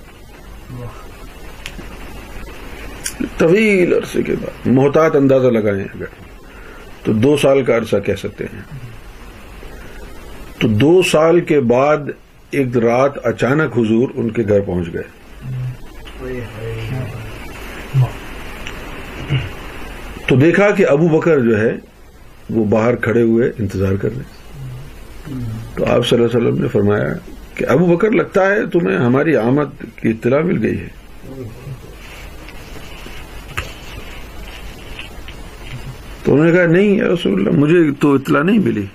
طویل 3.38 3.92
عرصے 3.92 4.22
کے 4.22 4.32
بعد 4.32 4.66
محتاط 4.66 5.16
اندازہ 5.16 5.46
لگائیں 5.46 5.84
اگر۔ 5.84 6.04
تو 7.02 7.12
دو 7.12 7.36
سال 7.36 7.64
کا 7.64 7.76
عرصہ 7.76 7.96
کہہ 7.96 8.14
سکتے 8.14 8.44
ہیں۔ 8.44 8.60
تو 10.58 10.68
دو 10.68 11.02
سال 11.02 11.40
کے 11.40 11.60
بعد 11.60 11.96
ایک 12.50 12.76
رات 12.76 13.26
اچانک 13.26 13.78
حضور 13.78 14.08
ان 14.14 14.30
کے 14.30 14.42
گھر 14.48 14.60
پہنچ 14.60 14.88
گئے۔ 14.92 15.02
تو 20.26 20.36
دیکھا 20.36 20.70
کہ 20.70 20.86
ابو 20.88 21.08
بکر 21.08 21.40
جو 21.40 21.60
ہے 21.60 21.76
وہ 22.50 22.64
باہر 22.64 22.96
کھڑے 22.96 23.22
ہوئے 23.22 23.52
انتظار 23.58 23.94
کر 23.94 24.08
رہے 24.08 24.16
ہیں۔ 24.16 24.38
تو 25.78 25.84
آپ 25.86 26.06
صلی 26.06 26.24
اللہ 26.24 26.38
علیہ 26.38 26.48
وسلم 26.48 26.62
نے 26.62 26.68
فرمایا 26.68 27.08
کہ 27.54 27.66
ابو 27.68 27.86
بکر 27.86 28.10
لگتا 28.10 28.46
ہے 28.46 28.66
تمہیں 28.66 28.96
ہماری 28.96 29.36
آمد 29.36 29.84
کی 29.96 30.08
اطلاع 30.08 30.40
مل 30.40 30.62
گئی 30.62 30.80
ہے۔ 30.80 30.88
تو 36.24 36.32
انہوں 36.32 36.46
نے 36.46 36.52
کہا، 36.52 36.66
نہیں 36.66 36.96
یا 36.96 37.08
رسول 37.08 37.32
اللہ، 37.32 37.50
مجھے 37.50 37.92
تو 38.00 38.14
اطلاع 38.14 38.42
نہیں 38.42 38.58
ملی۔ 38.58 38.86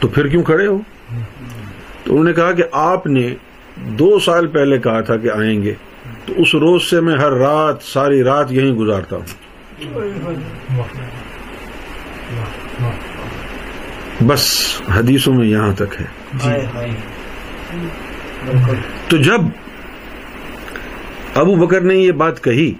تو 0.00 0.08
پھر 0.08 0.28
کیوں 0.28 0.42
کھڑے 0.42 0.66
ہو؟ 0.66 0.78
تو 2.04 2.12
انہوں 2.12 2.24
نے 2.24 2.32
کہا 2.32 2.52
کہ 2.52 2.62
آپ 2.72 3.06
نے 3.06 3.34
دو 3.76 4.18
سال 4.18 4.46
پہلے 4.46 4.78
کہا 4.78 5.00
تھا 5.00 5.16
کہ 5.16 5.30
آئیں 5.30 5.62
گے۔ 5.62 5.74
تو 6.26 6.32
اس 6.36 6.54
روز 6.54 6.82
سے 6.82 7.00
میں 7.00 7.18
ہر 7.18 7.32
رات، 7.32 7.82
ساری 7.82 8.22
رات 8.22 8.52
یہیں 8.52 8.72
گزارتا 8.72 9.16
ہوں۔ 9.16 9.24
بس 14.26 14.56
حدیثوں 14.98 15.34
میں 15.34 15.46
یہاں 15.46 15.72
تک 15.72 16.00
ہے۔ 16.00 16.06
بالکل۔ 18.46 18.74
تو 19.08 19.16
جب 19.16 19.40
ابو 21.34 21.54
بکر 21.54 21.80
نے 21.80 21.94
یہ 21.94 22.12
بات 22.12 22.44
کہی 22.44 22.74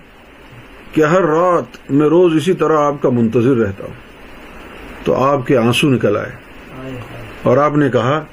کہ 0.92 1.04
ہر 1.04 1.23
رات 1.23 1.90
میں 1.90 2.06
روز 2.06 2.37
اسی 2.37 2.52
طرح 2.52 2.78
آپ 2.78 3.02
کا 3.02 3.11
منتظر 3.11 3.56
رہتا 3.56 3.85
ہوں 3.85 3.94
تو 5.04 5.25
آپ 5.25 5.47
کے 5.47 5.56
آنسو 5.56 5.88
نکل 5.88 6.16
آئے۔ 6.16 6.32
اور 7.42 7.56
آپ 7.56 7.76
نے 7.76 7.90
کہا 7.90 8.25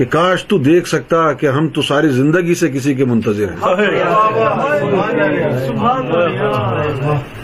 کہ 0.00 0.06
کاش 0.06 0.44
تو 0.44 0.58
دیکھ 0.58 0.88
سکتا 0.88 1.32
کہ 1.32 1.46
ہم 1.46 1.68
تو 1.68 1.82
ساری 1.82 2.08
زندگی 2.08 2.54
سے 2.54 2.68
کسی 2.68 2.94
کے 2.94 3.04
منتظر 3.04 3.48
ہیں۔ 3.48 3.56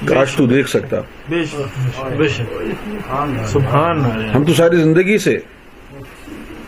کاش 0.06 0.34
تو 0.34 0.46
دیکھ 0.46 0.68
سکتا۔ 0.68 0.96
ہم 4.34 4.44
تو 4.44 4.54
ساری 4.54 4.76
زندگی 4.76 5.18
سے 5.18 5.38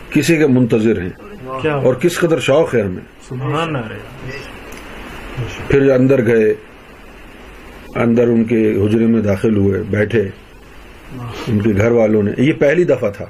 کسی 0.09 0.37
کے 0.37 0.47
منتظر 0.47 1.01
ہیں۔ 1.01 1.09
اور 1.69 1.93
کس 1.93 2.19
قدر 2.19 2.39
شوق 2.39 2.75
ہے 2.75 2.81
ہمیں۔ 2.81 3.35
پھر 5.67 5.91
اندر 5.91 6.25
گئے، 6.25 6.53
اندر 7.95 8.27
ان 8.27 8.43
کے 8.43 8.85
حجرے 8.85 9.05
میں 9.05 9.21
داخل 9.21 9.57
ہوئے، 9.57 9.83
بیٹھے۔ 9.89 10.29
ان 11.47 11.59
کے 11.59 11.69
گھر 11.77 11.91
والوں 11.91 12.23
نے، 12.23 12.31
یہ 12.37 12.53
پہلی 12.53 12.83
دفعہ 12.83 13.09
تھا 13.09 13.25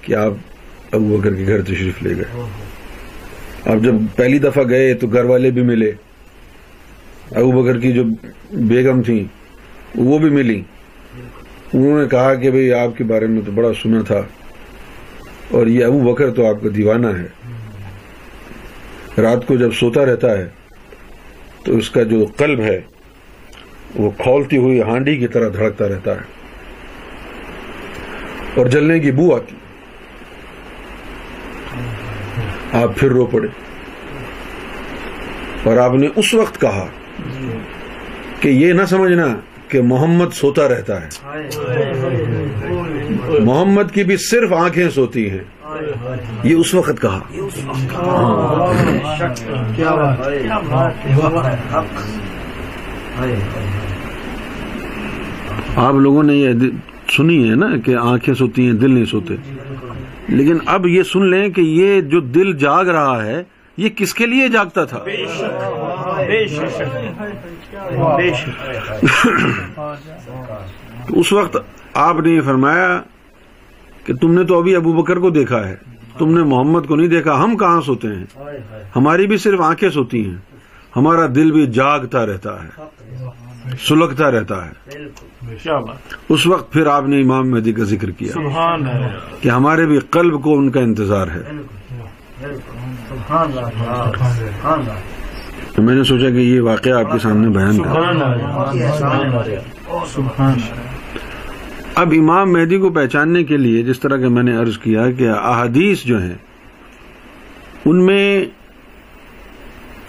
کہ 0.00 0.14
آپ 0.14 0.32
ابو 0.94 1.16
بکر 1.16 1.34
کے 1.34 1.46
گھر 1.46 1.62
تشریف 1.62 2.02
لے 2.02 2.16
گئے۔ 2.16 2.42
اب 3.64 3.84
جب 3.84 3.94
پہلی 4.16 4.38
دفعہ 4.38 4.62
گئے 4.68 4.94
تو 4.94 5.06
گھر 5.06 5.24
والے 5.24 5.50
بھی 5.50 5.62
ملے۔ 5.62 5.92
ابو 7.30 7.52
بکر 7.52 7.80
کی 7.80 7.92
جو 7.92 8.04
بیگم 8.52 9.02
تھیں، 9.02 9.24
وہ 9.94 10.18
بھی 10.18 10.30
ملی 10.30 10.62
انہوں 11.72 12.02
نے 12.02 12.08
کہا 12.08 12.34
کہ 12.34 12.50
بھئی 12.50 12.72
آپ 12.72 12.98
کے 12.98 13.04
بارے 13.04 13.26
میں 13.26 13.42
تو 13.46 13.52
بڑا 13.52 13.68
سنا 13.82 14.02
تھا۔ 14.02 14.22
اور 15.50 15.66
یہ 15.66 15.84
ابو 15.84 16.00
بکر 16.00 16.30
تو 16.30 16.46
آپ 16.46 16.62
کا 16.62 16.68
دیوانہ 16.76 17.06
ہے۔ 17.06 17.26
رات 19.20 19.46
کو 19.46 19.56
جب 19.56 19.72
سوتا 19.72 20.06
رہتا 20.06 20.38
ہے، 20.38 20.48
تو 21.64 21.76
اس 21.76 21.90
کا 21.90 22.02
جو 22.02 22.26
قلب 22.36 22.60
ہے، 22.60 22.80
وہ 23.94 24.10
کھولتی 24.10 24.56
ہوئی 24.56 24.80
ہانڈی 24.80 25.16
کی 25.16 25.26
طرح 25.26 25.48
دھڑکتا 25.48 25.88
رہتا 25.88 26.12
ہے۔ 26.12 26.20
اور 28.54 28.66
جلنے 28.66 29.00
کی 29.00 29.12
بو 29.12 29.36
آتی۔ 29.36 29.56
آپ 32.74 32.96
پھر 32.96 33.08
رو 33.08 33.26
پڑے۔ 33.26 33.48
اور 35.62 35.76
آپ 35.76 35.94
نے 35.94 36.08
اس 36.16 36.34
وقت 36.34 36.60
کہا 36.60 36.86
کہ 38.40 38.48
یہ 38.48 38.72
نہ 38.72 38.84
سمجھنا 38.84 39.26
کہ 39.68 39.82
محمد 39.82 40.34
سوتا 40.34 40.68
رہتا 40.68 41.02
ہے۔ 41.02 41.08
محمد 43.40 43.82
کی 43.92 44.04
بھی 44.04 44.16
صرف 44.16 44.52
آنکھیں 44.52 44.90
سوتی 44.90 45.30
ہیں۔ 45.30 45.38
یہ 46.44 46.54
اس 46.54 46.74
وقت 46.74 47.02
کہا۔ 47.02 47.20
آپ 55.76 55.94
لوگوں 55.94 56.22
نے 56.22 56.34
یہ 56.34 56.52
سنی 57.16 57.50
ہے 57.50 57.54
نا 57.54 57.66
کہ 57.84 57.96
آنکھیں 57.96 58.34
سوتی 58.34 58.66
ہیں 58.66 58.72
دل 58.72 58.90
نہیں 58.90 59.04
سوتے۔ 59.04 59.34
لیکن 60.28 60.58
اب 60.66 60.86
یہ 60.86 61.02
سن 61.02 61.26
لیں 61.26 61.48
کہ 61.48 61.60
یہ 61.60 62.00
جو 62.00 62.20
دل 62.20 62.56
جاگ 62.56 62.84
رہا 62.84 63.24
ہے، 63.24 63.42
یہ 63.76 63.88
کس 63.88 64.14
کے 64.14 64.26
لیے 64.26 64.48
جاگتا 64.48 64.84
تھا؟ 64.84 65.04
تو 71.08 71.20
اس 71.20 71.32
وقت 71.32 71.56
آپ 71.94 72.20
نے 72.20 72.30
یہ 72.30 72.40
فرمایا 72.40 73.02
کہ 74.04 74.14
تم 74.14 74.32
نے 74.32 74.44
تو 74.44 74.58
ابھی 74.58 74.76
ابو 74.76 74.92
بکر 74.92 75.18
کو 75.18 75.30
دیکھا 75.30 75.68
ہے۔ 75.68 75.76
تم 76.18 76.38
نے 76.38 76.44
محمد 76.44 76.80
کو 76.88 76.96
نہیں 76.96 77.08
دیکھا۔ 77.08 77.44
ہم 77.44 77.56
کہاں 77.56 77.80
سوتے 77.80 78.08
ہیں؟ 78.08 78.24
ہماری 78.96 79.26
بھی 79.26 79.36
صرف 79.36 79.60
آنکھیں 79.60 79.90
سوتی 79.90 80.28
ہیں۔ 80.28 80.36
ہمارا 80.96 81.26
دل 81.26 81.52
بھی 81.52 81.66
جاگتا 81.66 82.26
رہتا 82.26 82.64
ہے۔ 82.64 82.68
سلگتا 83.80 84.30
رہتا 84.30 84.66
ہے۔ 84.66 84.98
اس 86.28 86.46
وقت 86.46 86.72
پھر 86.72 86.86
آپ 86.86 87.04
نے 87.06 87.20
امام 87.22 87.50
مہدی 87.50 87.72
کا 87.72 87.84
ذکر 87.84 88.10
کیا 88.10 88.32
سبحان 88.32 88.84
کہ 89.40 89.48
ہمارے 89.48 89.86
بھی 89.86 89.98
قلب 89.98 90.42
کو 90.42 90.58
ان 90.58 90.70
کا 90.70 90.80
انتظار 90.80 91.28
ہے۔ 91.28 91.42
تو 95.74 95.82
میں 95.82 95.94
نے 95.94 96.04
سوچا 96.04 96.30
کہ 96.30 96.34
یہ 96.34 96.60
واقعہ 96.60 96.92
آپ 96.92 97.12
کے 97.12 97.18
سامنے 97.18 97.48
بیان 97.48 97.84
ہے 97.84 99.56
اب 101.94 102.14
امام 102.18 102.52
مہدی 102.52 102.78
کو 102.78 102.90
پہچاننے 102.90 103.44
کے 103.44 103.56
لیے 103.56 103.82
جس 103.82 104.00
طرح 104.00 104.16
کہ 104.16 104.28
میں 104.28 104.42
نے 104.42 104.56
عرض 104.56 104.78
کیا 104.78 105.10
کہ 105.10 105.30
احادیث 105.30 106.04
جو 106.04 106.22
ہیں 106.22 106.34
ان 107.84 108.06
میں 108.06 108.44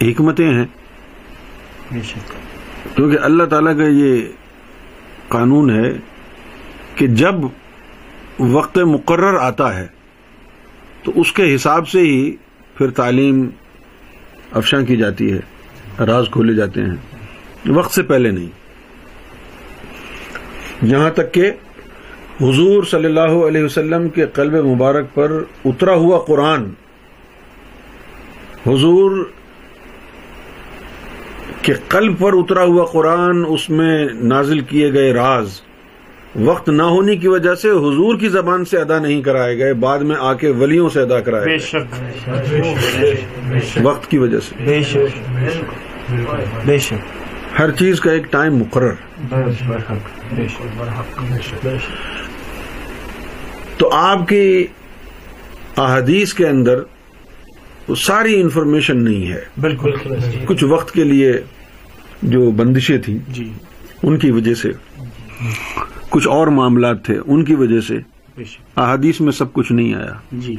حکمتیں 0.01 0.53
ہیں۔ 0.53 0.65
بے 1.91 2.01
شک۔ 2.01 2.44
کیونکہ 2.95 3.17
اللہ 3.21 3.43
تعالیٰ 3.43 3.77
کا 3.77 3.83
یہ 3.83 4.21
قانون 5.27 5.69
ہے 5.69 5.93
کہ 6.95 7.07
جب 7.07 7.35
وقت 8.39 8.77
مقرر 8.77 9.37
آتا 9.39 9.79
ہے 9.79 9.87
تو 11.03 11.11
اس 11.15 11.31
کے 11.31 11.55
حساب 11.55 11.87
سے 11.87 11.99
ہی 11.99 12.35
پھر 12.75 12.89
تعلیم 12.89 13.49
افشاں 14.51 14.81
کی 14.81 14.97
جاتی 14.97 15.33
ہے، 15.33 15.39
راز 16.05 16.25
کھولے 16.31 16.53
جاتے 16.53 16.81
ہیں۔ 16.81 16.95
وقت 17.71 17.91
سے 17.91 18.03
پہلے 18.03 18.31
نہیں۔ 18.31 18.49
یہاں 20.81 21.09
تک 21.09 21.33
کہ 21.33 21.51
حضور 22.41 22.83
صلی 22.83 23.05
اللہ 23.05 23.47
علیہ 23.47 23.63
وسلم 23.63 24.09
کے 24.09 24.25
قلب 24.25 24.53
مبارک 24.53 25.05
پر 25.13 25.43
اترا 25.65 25.93
ہوا 25.93 26.19
قرآن، 26.19 26.65
حضور 28.67 29.29
کہ 31.65 31.73
قلب 31.87 32.19
پر 32.19 32.33
اترا 32.33 32.63
ہوا 32.63 32.85
قرآن 32.85 33.43
اس 33.47 33.69
میں 33.69 34.07
نازل 34.13 34.59
کیے 34.59 34.93
گئے 34.93 35.13
راز 35.13 35.61
وقت 36.43 36.69
نہ 36.69 36.83
ہونے 36.83 37.15
کی 37.15 37.27
وجہ 37.27 37.55
سے 37.55 37.69
حضور 37.69 38.19
کی 38.19 38.29
زبان 38.29 38.65
سے 38.65 38.77
ادا 38.77 38.99
نہیں 38.99 39.21
کرائے 39.21 39.57
گئے 39.57 39.73
بعد 39.73 39.99
میں 39.99 40.15
آ 40.19 40.33
کے 40.33 40.49
ولیوں 40.49 40.89
سے 40.89 41.01
ادا 41.01 41.19
کرائے 41.19 41.45
بے 41.45 41.49
گئے 41.49 41.57
شک 41.57 42.03
وقت 43.81 44.11
کی 44.11 44.17
وجہ 44.17 44.39
سے۔ 44.39 44.63
بے 44.63 44.83
شک 44.83 45.39
بے 46.65 46.77
شک 46.77 46.93
ہر 47.59 47.71
چیز 47.71 47.99
کا 47.99 48.11
ایک 48.11 48.31
ٹائم 48.31 48.55
مقرر۔ 48.55 48.93
بے 49.23 50.49
شک 50.49 51.67
تو 53.77 53.93
آپ 53.93 54.27
کی 54.27 54.67
احادیث 55.77 56.33
کے 56.33 56.47
اندر 56.47 56.79
وہ 57.87 57.95
ساری 57.95 58.41
انفارمیشن 58.41 59.03
نہیں 59.03 59.31
ہے۔ 59.31 59.41
بالکل۔ 59.61 59.91
کچھ 60.45 60.63
وقت 60.63 60.91
کے 60.91 61.03
لیے 61.03 61.33
جو 62.21 62.51
بندشیں 62.51 62.97
تھیں 62.97 63.17
جی۔ 63.27 63.53
ان 64.03 64.19
کی 64.19 64.31
وجہ 64.31 64.53
سے 64.53 64.71
کچھ 66.09 66.27
اور 66.27 66.47
معاملات 66.47 67.05
تھے 67.05 67.19
ان 67.25 67.45
کی 67.45 67.55
وجہ 67.55 67.79
سے 67.81 67.99
بے 68.37 68.43
شک۔ 68.43 68.79
احادیث 68.79 69.21
میں 69.21 69.31
سب 69.31 69.53
کچھ 69.53 69.71
نہیں 69.71 69.93
آیا۔ 69.93 70.13
جی۔ 70.31 70.55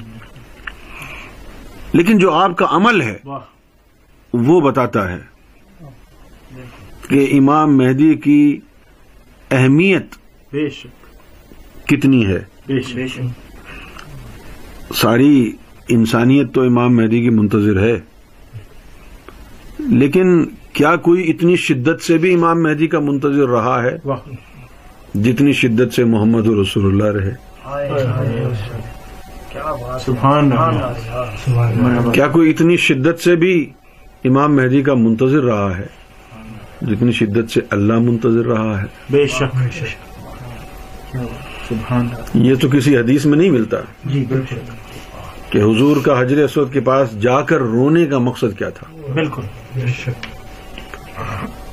لیکن 1.92 2.18
جو 2.18 2.32
آپ 2.32 2.56
کا 2.56 2.66
عمل 2.70 3.02
ہے 3.02 3.16
وہ 4.32 4.60
بتاتا 4.60 5.12
ہے 5.12 5.18
کہ 7.08 7.38
امام 7.38 7.76
مہدی 7.76 8.14
کی 8.14 8.60
اہمیت 9.50 10.06
بے 10.52 10.70
شک۔ 10.70 11.06
کتنی 11.88 12.26
ہے۔ 12.26 12.38
بے 12.66 13.06
شک۔ 13.06 13.20
ساری 14.94 15.52
انسانیت 15.88 16.54
تو 16.54 16.62
امام 16.62 16.96
مہدی 16.96 17.20
کی 17.20 17.30
منتظر 17.30 17.80
ہے 17.80 18.00
لیکن 19.78 20.44
کیا 20.76 20.96
کوئی 20.96 21.30
اتنی 21.30 21.56
شدت 21.56 22.02
سے 22.02 22.18
بھی 22.18 22.34
امام 22.34 22.62
مہدی 22.62 22.86
کا 22.86 23.00
منتظر 23.00 23.48
رہا 23.48 23.82
ہے؟ 23.82 23.98
جتنی 25.14 25.52
شدت 25.52 25.94
سے 25.94 26.04
محمد 26.04 26.46
رسول 26.46 26.86
اللہ 26.86 27.20
رہے۔ 27.20 27.34
کیا 29.48 29.72
بات 29.72 30.00
سبحان 30.00 30.52
اللہ 30.52 32.10
کیا 32.10 32.28
کوئی 32.28 32.50
اتنی 32.50 32.76
شدت 32.76 33.20
سے 33.20 33.36
بھی 33.36 33.70
امام 34.24 34.56
مہدی 34.56 34.82
کا 34.82 34.94
منتظر 34.94 35.42
رہا 35.44 35.78
ہے؟ 35.78 35.86
جتنی 36.82 37.12
شدت 37.12 37.50
سے 37.50 37.60
اللہ 37.70 37.98
منتظر 37.98 38.46
رہا 38.46 38.80
ہے۔ 38.80 38.86
بے 39.10 39.26
شک۔ 39.26 39.56
سبحان 41.68 42.08
یہ 42.34 42.54
تو 42.54 42.68
کسی 42.68 42.96
حدیث 42.96 43.26
میں 43.26 43.38
نہیں 43.38 43.50
ملتا۔ 43.50 43.76
جی 44.04 44.24
بالکل۔ 44.28 44.56
کہ 45.50 45.58
حضور 45.58 45.96
کا 46.04 46.20
حجر 46.20 46.44
اسود 46.44 46.72
کے 46.72 46.80
پاس 46.80 47.20
جا 47.20 47.40
کر 47.40 47.58
رونے 47.58 48.06
کا 48.06 48.18
مقصد 48.18 48.58
کیا 48.58 48.68
تھا؟ 48.68 49.12
بالکل۔ 49.14 49.42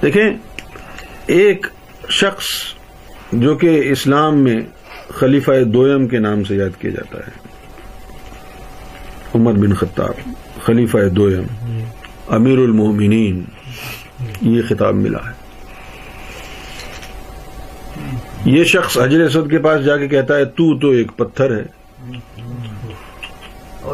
دیکھیں، 0.02 0.30
ایک 1.26 1.68
شخص 2.10 2.46
جو 3.34 3.56
کہ 3.56 3.82
اسلام 3.92 4.38
میں 4.38 4.60
خلیفہ 5.10 5.52
دویم 5.64 6.08
کے 6.08 6.20
نام 6.20 6.44
سے 6.44 6.56
یاد 6.56 6.82
کیا 6.82 6.92
جاتا 6.92 7.18
ہے، 7.18 7.32
عمر 9.36 9.54
بن 9.54 9.74
خطاب، 9.74 10.16
خلیفہ 10.64 10.98
دویم، 11.16 11.46
امیر 12.30 12.58
المومنین 12.58 13.44
یہ 14.42 14.62
خطاب 14.70 14.96
ملا 14.96 15.20
ہے۔ 15.28 15.42
یہ 18.46 18.64
شخص 18.64 18.98
حجر 18.98 19.22
اسود 19.22 19.50
کے 19.52 19.60
پاس 19.60 19.84
جا 19.86 19.98
کے 19.98 20.08
کہتا 20.08 20.36
ہے، 20.36 20.46
تو 20.46 20.78
تو 20.80 20.90
ایک 20.90 21.12
پتھر 21.18 21.58
ہے۔ 21.58 21.64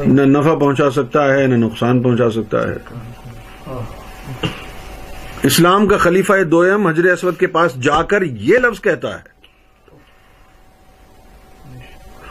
نہ 0.06 0.22
نفع 0.22 0.56
پہنچا 0.56 0.90
سکتا 0.92 1.34
ہے، 1.34 1.48
نہ 1.48 1.56
نقصان 1.56 2.02
پہنچا 2.04 2.30
سکتا 2.32 2.68
ہے۔ 2.68 2.76
اسلام 5.44 5.88
کا 5.88 5.98
خلیفہ 5.98 6.44
دویم 6.44 6.88
حجر 6.88 7.06
اسود 7.06 7.38
کے 7.38 7.48
پاس 7.48 7.76
جا 7.76 8.02
کر 8.02 8.22
یہ 8.22 8.58
لفظ 8.58 8.82
کہتا 8.82 9.16
ہے۔ 9.20 9.40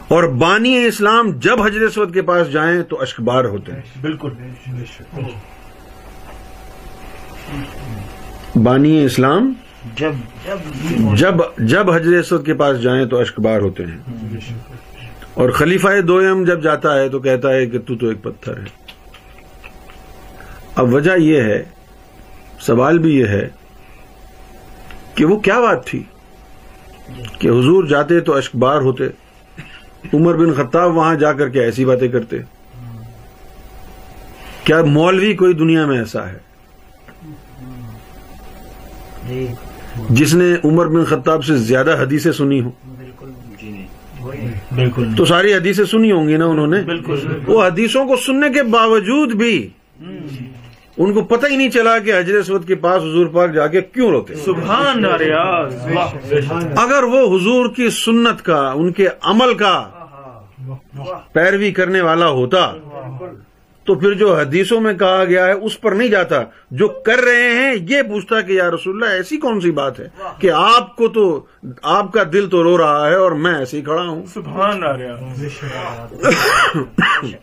اور 0.09 0.25
بانی 0.25 0.85
اسلام 0.85 1.31
جب 1.31 1.63
حجر 1.63 1.81
اسود 1.81 2.15
کے 2.15 2.23
پاس 2.23 2.53
جائیں 2.53 2.83
تو 2.83 3.01
اشکبار 3.01 3.45
ہوتے 3.45 3.73
ہیں۔ 3.73 3.83
بالکل۔ 4.01 4.31
بانی 8.57 9.05
اسلام 9.05 9.53
جب 9.97 10.13
جب 11.15 11.35
جب 11.59 11.91
حجر 11.91 12.19
اسود 12.19 12.47
کے 12.47 12.55
پاس 12.55 12.83
جائیں 12.83 13.07
تو 13.07 13.21
اشکبار 13.21 13.61
ہوتے 13.61 13.85
ہیں۔ 13.87 13.99
اور 15.35 15.51
خلیفہ 15.51 16.01
دویم 16.01 16.45
جب 16.45 16.63
جاتا 16.63 16.99
ہے 16.99 17.09
تو 17.09 17.19
کہتا 17.19 17.51
ہے 17.51 17.67
کہ 17.67 17.79
تو 17.79 17.97
تو 17.97 18.09
ایک 18.09 18.23
پتھر 18.23 18.57
ہے۔ 18.57 18.65
اب 20.75 20.95
وجہ 20.95 21.13
یہ 21.17 21.41
ہے 21.43 21.65
سوال 22.61 22.99
بھی 22.99 23.19
یہ 23.19 23.27
ہے 23.27 23.49
کہ 25.15 25.25
وہ 25.25 25.39
کیا 25.39 25.61
بات 25.61 25.87
تھی؟ 25.87 26.03
کہ 27.39 27.49
حضور 27.49 27.85
جاتے 27.85 28.21
تو 28.21 28.35
اشکبار 28.35 28.81
ہوتے 28.81 29.05
عمر 30.15 30.35
بن 30.35 30.53
خطاب 30.55 30.97
وہاں 30.97 31.15
جا 31.15 31.33
کر 31.33 31.49
کے 31.49 31.61
ایسی 31.61 31.85
باتیں 31.85 32.09
کرتے۔ 32.09 32.37
کیا 34.65 34.85
مولوی 34.85 35.35
کوئی 35.35 35.55
دنیا 35.55 35.87
میں 35.87 35.99
ایسا 35.99 36.29
ہے؟ 36.29 36.39
جس 40.11 40.35
نے 40.35 40.55
عمر 40.65 40.87
بن 40.87 41.05
خطاب 41.05 41.45
سے 41.45 41.57
زیادہ 41.57 41.97
حدیثیں 42.01 42.33
سنی 42.33 42.61
ہوں۔ 42.61 42.71
بالکل 42.99 43.31
بالکل 44.75 45.09
تو 45.17 45.25
ساری 45.25 45.55
حدیثیں 45.55 45.85
سنی 45.85 46.13
ہوں 46.13 46.29
گی 46.29 46.37
نا 46.37 46.45
انہوں 46.47 46.67
نے؟ 46.67 46.83
بالکل۔ 46.83 47.19
وہ 47.47 47.67
حدیثوں 47.67 48.07
کو 48.07 48.17
سننے 48.17 48.51
کے 48.51 48.63
باوجود 48.63 49.33
بھی 49.33 49.71
ان 50.99 51.13
کو 51.13 51.23
پتہ 51.23 51.47
ہی 51.47 51.57
نہیں 51.57 51.71
چلا 51.71 51.99
کہ 51.99 52.19
حجر 52.19 52.35
اسود 52.35 52.67
کے 52.67 52.75
پاس 52.75 53.03
حضور 53.03 53.27
پاک 53.27 53.53
جا 53.53 53.67
کے 53.67 53.81
کیوں 53.81 54.11
روتے 54.11 54.35
سبحان 54.35 55.05
اگر 56.79 57.03
وہ 57.03 57.37
حضور 57.37 57.69
کی 57.77 57.91
سنت 57.91 58.43
کا 58.43 58.73
ان 58.75 58.93
کے 58.93 59.09
عمل 59.23 59.55
کا 59.55 59.89
پیروی 61.33 61.73
کرنے 61.73 62.01
والا 62.01 62.29
ہوتا 62.29 62.73
تو 63.85 63.95
پھر 63.95 64.13
جو 64.13 64.37
حدیثوں 64.37 64.81
میں 64.81 64.93
کہا 64.95 65.25
گیا 65.25 65.47
ہے 65.47 65.53
اس 65.53 65.81
پر 65.81 65.93
نہیں 65.93 66.09
جاتا۔ 66.09 66.43
جو 66.71 66.89
کر 66.89 67.19
رہے 67.25 67.51
ہیں 67.51 67.75
یہ 67.89 68.03
پوچھتا 68.03 68.41
کہ 68.41 68.53
یا 68.53 68.71
رسول 68.71 68.95
اللہ 68.95 69.15
ایسی 69.15 69.37
کون 69.37 69.61
سی 69.61 69.71
بات 69.71 70.01
ہے؟ 70.01 70.09
کہ 70.39 70.51
آپ 70.51 70.97
کو 70.97 71.09
تو 71.09 71.47
آپ 71.83 72.13
کا 72.13 72.23
دل 72.33 72.49
تو 72.51 72.63
رو 72.63 72.79
رہا 72.79 73.09
ہے 73.09 73.15
اور 73.15 73.33
میں 73.33 73.55
ایسے 73.55 73.77
ہی 73.77 73.83
کھڑا 73.83 74.03
ہوں۔ 74.03 74.27
سبحان 74.35 74.83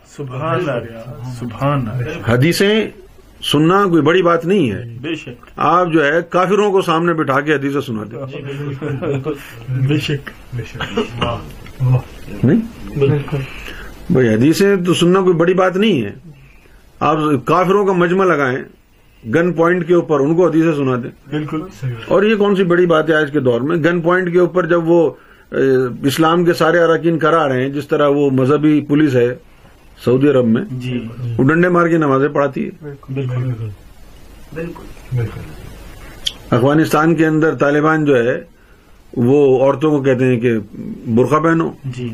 سبحان 0.06 0.66
سبحان 1.40 1.86
حدیثیں 2.28 3.05
سننا 3.52 3.86
کوئی 3.90 4.02
بڑی 4.02 4.22
بات 4.22 4.46
نہیں 4.46 4.72
ہے۔ 4.72 4.84
بے 5.02 5.16
شک۔ 5.16 5.46
آپ 5.56 5.88
جو 5.94 6.06
ہے 6.06 6.12
کافروں 6.30 6.72
کو 6.72 6.82
سامنے 6.82 7.14
بٹھا 7.14 7.42
کے 7.42 7.56
حدیثیں 7.56 7.82
شک۔ 9.98 10.30
نہیں؟ 12.44 12.60
بالکل۔ 13.00 13.38
بھائی 14.10 14.30
حدیثیں 14.30 14.76
تو 14.76 14.94
سننا 14.94 15.22
کوئی 15.22 15.34
بڑی 15.34 15.54
بات 15.54 15.78
نہیں 15.78 16.02
ہے۔ 16.04 16.12
آپ 17.00 17.18
کافروں 17.46 17.86
کا 17.86 17.94
مجمع 17.94 18.26
لگائیں 18.26 18.58
گن 19.36 19.54
پوائنٹ 19.54 19.88
کے 19.88 19.94
اوپر 19.94 20.20
ان 20.20 20.36
کو 20.36 20.48
حدیثیں 20.48 20.74
سنا 20.74 20.96
دیں۔ 21.04 21.12
بالکل۔ 21.30 21.62
اور 22.08 22.24
یہ 22.24 22.36
کون 22.36 22.56
سی 22.56 22.64
بڑی 22.64 22.86
بات 22.86 23.10
ہے 23.10 23.16
آج 23.16 23.32
کے 23.32 23.40
دور 23.40 23.62
میں؟ 23.62 23.78
گن 23.78 24.02
پوائنٹ 24.02 24.32
کے 24.32 24.40
اوپر 24.40 24.66
جب 24.66 24.88
وہ 24.90 25.12
اسلام 26.04 26.46
کے 26.46 26.54
سارے 26.54 26.80
اراکین 26.80 27.20
کرا 27.20 27.48
رہے 27.48 27.62
ہیں 27.62 27.70
جس 27.70 27.88
طرح 27.88 28.08
وہ 28.08 28.30
مذہبی 28.30 28.82
پولیس 28.82 29.16
ہے 29.16 29.36
سعودی 30.06 30.30
عرب 30.30 30.46
میں 30.46 30.62
جی۔ 30.72 31.08
وہ 31.38 31.44
ڈنڈے 31.44 31.70
مار 31.70 31.88
کے 31.88 31.98
نمازیں 31.98 32.28
پڑھاتی 32.28 32.66
ہے۔ 32.66 32.70
بالکل۔ 33.10 33.70
بالکل۔ 34.54 35.40
افغانستان 36.50 37.16
کے 37.16 37.28
اندر 37.28 37.56
طالبان 37.56 38.06
جو 38.06 38.24
ہے 38.24 38.42
وہ 39.18 39.64
عورتوں 39.64 39.92
کو 39.92 40.02
کہتے 40.04 40.26
ہیں 40.26 40.40
کہ 40.40 40.54
برقع 41.08 41.36
پہنو۔ 41.36 41.72
جی۔ 41.86 42.10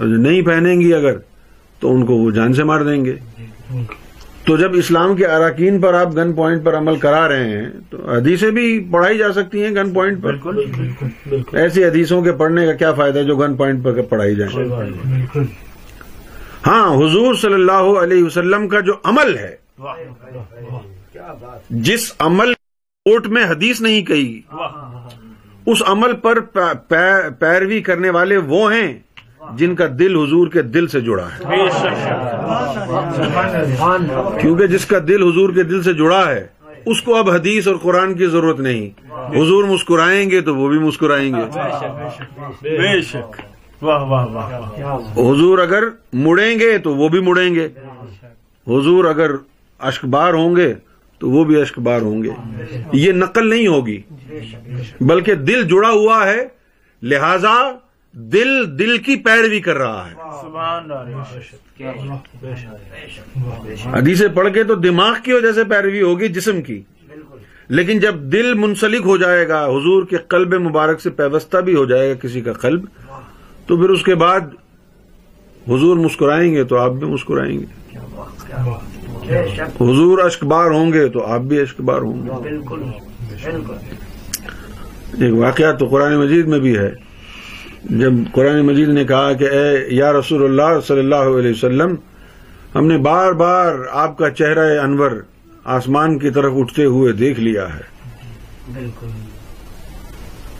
نہیں 0.00 0.42
پہنیں 0.42 0.80
گی 0.80 0.94
اگر 0.94 1.16
تو 1.80 1.94
ان 1.94 2.06
کو 2.06 2.16
وہ 2.16 2.30
جان 2.30 2.52
سے 2.54 2.64
مار 2.64 2.80
دیں 2.80 3.04
گے۔ 3.04 3.16
تو 4.44 4.56
جب 4.56 4.70
اسلام 4.74 5.16
کے 5.16 5.26
اراکین 5.26 5.80
پر 5.80 5.94
آپ 5.94 6.16
گن 6.16 6.32
پوائنٹ 6.32 6.64
پر 6.64 6.76
عمل 6.76 6.96
کرا 6.96 7.28
رہے 7.28 7.48
ہیں 7.48 7.70
تو 7.90 8.10
حدیثیں 8.10 8.50
بھی 8.50 8.88
پڑھائی 8.90 9.18
جا 9.18 9.32
سکتی 9.32 9.64
ہیں 9.64 9.70
گن 9.70 9.90
پوائنٹ 9.90 10.22
پر۔ 10.22 10.34
بالکل۔ 10.34 10.84
بالکل 11.28 11.56
ایسی 11.56 11.84
حدیثوں 11.84 12.22
کے 12.22 12.32
پڑھنے 12.32 12.66
کا 12.66 12.72
کیا 12.72 12.92
فائدہ 12.92 13.18
ہے 13.18 13.24
جو 13.24 13.36
گن 13.36 13.56
پوائنٹ 13.56 13.84
پر 13.84 14.02
پڑھائی 14.02 14.36
جائیں 14.36 14.56
بالکل۔ 14.56 15.42
ہاں 16.66 16.96
حضور 16.96 17.34
صلی 17.34 17.54
اللہ 17.54 17.72
علیہ 17.72 18.24
وسلم 18.24 18.68
کا 18.68 18.80
جو 18.80 18.92
عمل 19.04 19.38
ہے 19.38 19.56
جس 21.70 22.12
عمل 22.18 22.54
کوٹ 23.06 23.26
میں 23.26 23.44
حدیث 23.44 23.80
نہیں 23.80 24.02
کہی 24.02 24.40
اس 25.66 25.82
عمل 25.86 26.12
پر 26.12 26.40
پیروی 27.38 27.80
کرنے 27.80 28.10
والے 28.10 28.36
وہ 28.36 28.72
ہیں 28.74 28.98
جن 29.56 29.74
کا 29.74 29.84
دل 29.98 30.16
حضور 30.16 30.48
کے 30.48 30.62
دل 30.62 30.86
سے 30.86 31.00
جڑا 31.00 31.26
ہے۔ 31.26 31.44
کیونکہ 34.40 34.66
جس 34.66 34.86
کا 34.86 34.98
دل 35.08 35.22
حضور 35.22 35.50
کے 35.50 35.62
دل 35.62 35.82
سے 35.82 35.92
جڑا 35.92 36.28
ہے 36.28 36.46
اس 36.86 37.02
کو 37.02 37.16
اب 37.16 37.30
حدیث 37.30 37.68
اور 37.68 37.76
قرآن 37.76 38.14
کی 38.14 38.26
ضرورت 38.26 38.60
نہیں۔ 38.60 39.10
حضور 39.38 39.64
مسکرائیں 39.64 40.30
گے 40.30 40.40
تو 40.40 40.56
وہ 40.56 40.68
بھی 40.68 40.78
مسکرائیں 40.78 41.32
گے۔ 41.34 41.58
بے 42.62 43.00
شک۔ 43.02 43.40
واہ 43.82 44.02
واہ 44.02 44.26
واہ 44.26 45.32
حضور 45.32 45.58
اگر 45.58 45.84
مڑیں 46.12 46.58
گے 46.58 46.78
تو 46.78 46.94
وہ 46.94 47.08
بھی 47.08 47.20
مڑیں 47.20 47.54
گے۔ 47.54 47.68
حضور 48.66 49.04
اگر 49.04 49.30
اشکبار 49.78 50.34
ہوں 50.34 50.56
گے 50.56 50.74
تو 51.18 51.30
وہ 51.30 51.44
بھی 51.44 51.60
اشکبار 51.60 52.00
ہوں 52.00 52.22
گے۔ 52.22 52.30
یہ 52.92 53.12
نقل 53.12 53.50
نہیں 53.50 53.66
ہوگی۔ 53.66 54.02
بلکہ 55.00 55.34
دل 55.34 55.62
جڑا 55.62 55.90
ہوا 55.90 56.26
ہے، 56.26 56.48
لہذا 57.02 57.70
دل 58.12 58.78
دل 58.78 58.98
کی 58.98 59.16
پیروی 59.16 59.60
کر 59.60 59.76
رہا 59.78 60.08
ہے۔ 60.10 60.14
سبحان 60.42 60.90
پڑھ 64.34 64.52
کے 64.54 64.64
تو 64.64 64.74
دماغ 64.74 65.14
کی 65.24 65.32
وجہ 65.32 65.52
سے 65.52 65.64
پیروی 65.64 66.02
ہوگی 66.02 66.28
جسم 66.28 66.62
کی۔ 66.62 66.82
لیکن 67.68 67.98
جب 67.98 68.14
دل 68.14 68.54
منسلک 68.54 69.00
ہو 69.04 69.16
جائے 69.16 69.48
گا، 69.48 69.64
حضور 69.64 70.06
کے 70.06 70.16
قلب 70.16 70.54
مبارک 70.54 71.00
سے 71.00 71.10
پیوستہ 71.10 71.58
بھی 71.58 71.74
ہو 71.74 71.84
جائے 71.84 72.08
گا 72.08 72.14
کسی 72.14 72.40
کا 72.40 72.52
قلب 72.52 72.84
تو 73.66 73.76
پھر 73.76 73.88
اس 73.88 74.02
کے 74.02 74.14
بعد 74.14 74.40
حضور 75.68 75.96
مسکرائیں 75.96 76.54
گے 76.54 76.64
تو 76.64 76.76
آپ 76.76 76.90
بھی 76.90 77.06
مسکرائیں 77.06 77.58
گے۔ 77.58 77.64
حضور 79.80 80.18
اشکبار 80.18 80.70
ہوں 80.70 80.92
گے 80.92 81.08
تو 81.08 81.26
آپ 81.26 81.40
بھی 81.40 81.60
اشکبار 81.60 82.00
ہوں 82.00 82.26
گے۔ 82.26 82.30
ایک 85.24 85.34
واقعہ 85.34 85.72
تو 85.72 85.86
قرآن 85.86 86.16
مجید 86.16 86.46
میں 86.46 86.58
بھی 86.58 86.78
ہے۔ 86.78 86.92
جب 87.84 88.12
قرآن 88.32 88.66
مجید 88.66 88.88
نے 88.88 89.04
کہا 89.04 89.32
کہ 89.32 89.44
اے 89.44 89.86
یا 89.88 90.12
رسول 90.12 90.44
اللہ 90.44 90.80
صلی 90.80 90.98
اللہ 90.98 91.14
علیہ 91.14 91.50
وسلم 91.50 91.94
ہم 92.74 92.86
نے 92.86 92.98
بار 92.98 93.32
بار 93.32 93.74
آپ 93.90 94.18
کا 94.18 94.30
چہرہ 94.30 94.80
انور 94.80 95.10
آسمان 95.64 96.18
کی 96.18 96.30
طرف 96.30 96.52
اٹھتے 96.56 96.84
ہوئے 96.84 97.12
دیکھ 97.12 97.40
لیا 97.40 97.74
ہے۔ 97.74 97.80
بالکل۔ 98.74 99.06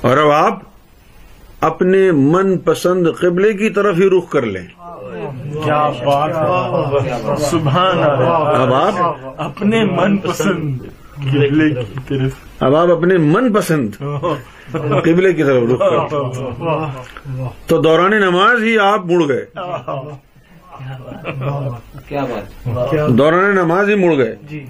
اور 0.00 0.16
اب 0.16 0.30
آپ 0.30 0.58
اپنے 1.60 2.12
من 2.12 2.58
پسند 2.58 3.06
قبلے 3.20 3.52
کی 3.52 3.70
طرف 3.70 3.96
ہی 3.96 4.10
رخ 4.10 4.30
کر 4.30 4.42
لیں۔ 4.42 4.66
کیا 5.64 5.90
بات 6.04 6.30
ہے؟ 6.30 7.36
سبحان 7.36 7.98
اللہ۔ 7.98 8.28
اب 8.28 8.74
آپ؟ 8.74 8.94
اپنے 9.36 9.84
من 9.84 10.16
پسند 10.16 10.78
قبلے 11.14 11.70
کی 11.70 11.98
طرف۔ 12.08 12.30
اب 12.60 12.76
آپ 12.76 12.90
اپنے 12.90 13.16
من 13.16 13.52
پسند 13.52 13.88
قبلے 15.04 15.32
کی 15.32 15.44
طرف 15.44 15.62
رخ 15.72 15.78
کر۔ 15.78 16.16
تو 17.66 17.80
دوران 17.82 18.10
نماز 18.10 18.62
ہی 18.62 18.78
آپ 18.78 19.06
مڑ 19.06 19.28
گئے۔ 19.28 19.46
کیا 22.08 22.24
بات 22.24 23.08
دوران 23.08 23.54
نماز 23.54 23.88
ہی 23.88 23.94
مڑ 23.94 24.16
گئے۔ 24.16 24.36
جی۔ 24.48 24.66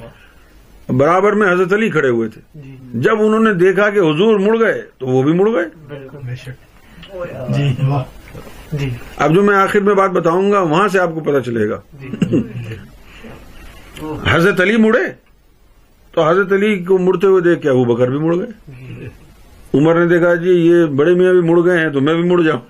برابر 0.89 1.33
میں 1.33 1.53
حضرت 1.53 1.73
علی 1.73 1.91
کھڑے 1.91 2.09
ہوئے 2.09 2.29
تھے۔ 2.29 2.41
جی۔ 2.55 2.77
جب 2.95 3.17
انہوں 3.21 3.41
نے 3.41 3.55
دیکھا 3.55 3.91
کہ 3.91 3.99
حضور 3.99 4.39
مڑ 4.39 4.61
گئے 4.61 4.83
تو 4.99 5.07
وہ 5.07 5.23
بھی 5.23 5.33
مڑ 5.33 5.49
گئے۔ 5.53 5.65
بالکل۔ 5.89 6.19
بے 6.25 6.35
شک 6.35 6.76
جی 7.49 7.75
جی۔ 8.73 8.91
اب 9.17 9.35
جو 9.35 9.43
میں 9.43 9.57
آخر 9.57 9.81
میں 9.81 9.95
بات 9.95 10.11
بتاؤں 10.11 10.53
گا 10.53 10.61
وہاں 10.61 10.89
سے 10.89 10.99
آپ 10.99 11.11
کو 11.15 11.21
پتا 11.21 11.41
چلے 11.41 11.69
گا۔ 11.69 11.81
جی۔ 12.01 12.11
حضرت 14.27 14.61
علی 14.61 14.77
مڑے؟ 14.77 15.13
تو 16.13 16.29
حضرت 16.31 16.53
علی 16.53 16.79
کو 16.79 16.99
مڑتے 16.99 17.27
ہوئے 17.27 17.43
دیکھ 17.43 17.63
کے 17.63 17.69
ابو 17.69 17.85
بکر 17.85 18.09
بھی 18.09 18.19
مڑ 18.19 18.37
گئے۔ 18.37 19.09
عمر 19.75 19.95
نے 19.95 20.07
دیکھا 20.07 20.35
جی 20.35 20.51
یہ 20.51 20.85
بڑے 20.87 21.15
میاں 21.15 21.33
بھی 21.33 21.41
مڑ 21.41 21.65
گئے 21.65 21.79
ہیں 21.79 21.91
تو 21.91 22.01
میں 22.01 22.15
بھی 22.15 22.23
مڑ 22.23 22.43
جاؤں۔ 22.43 22.61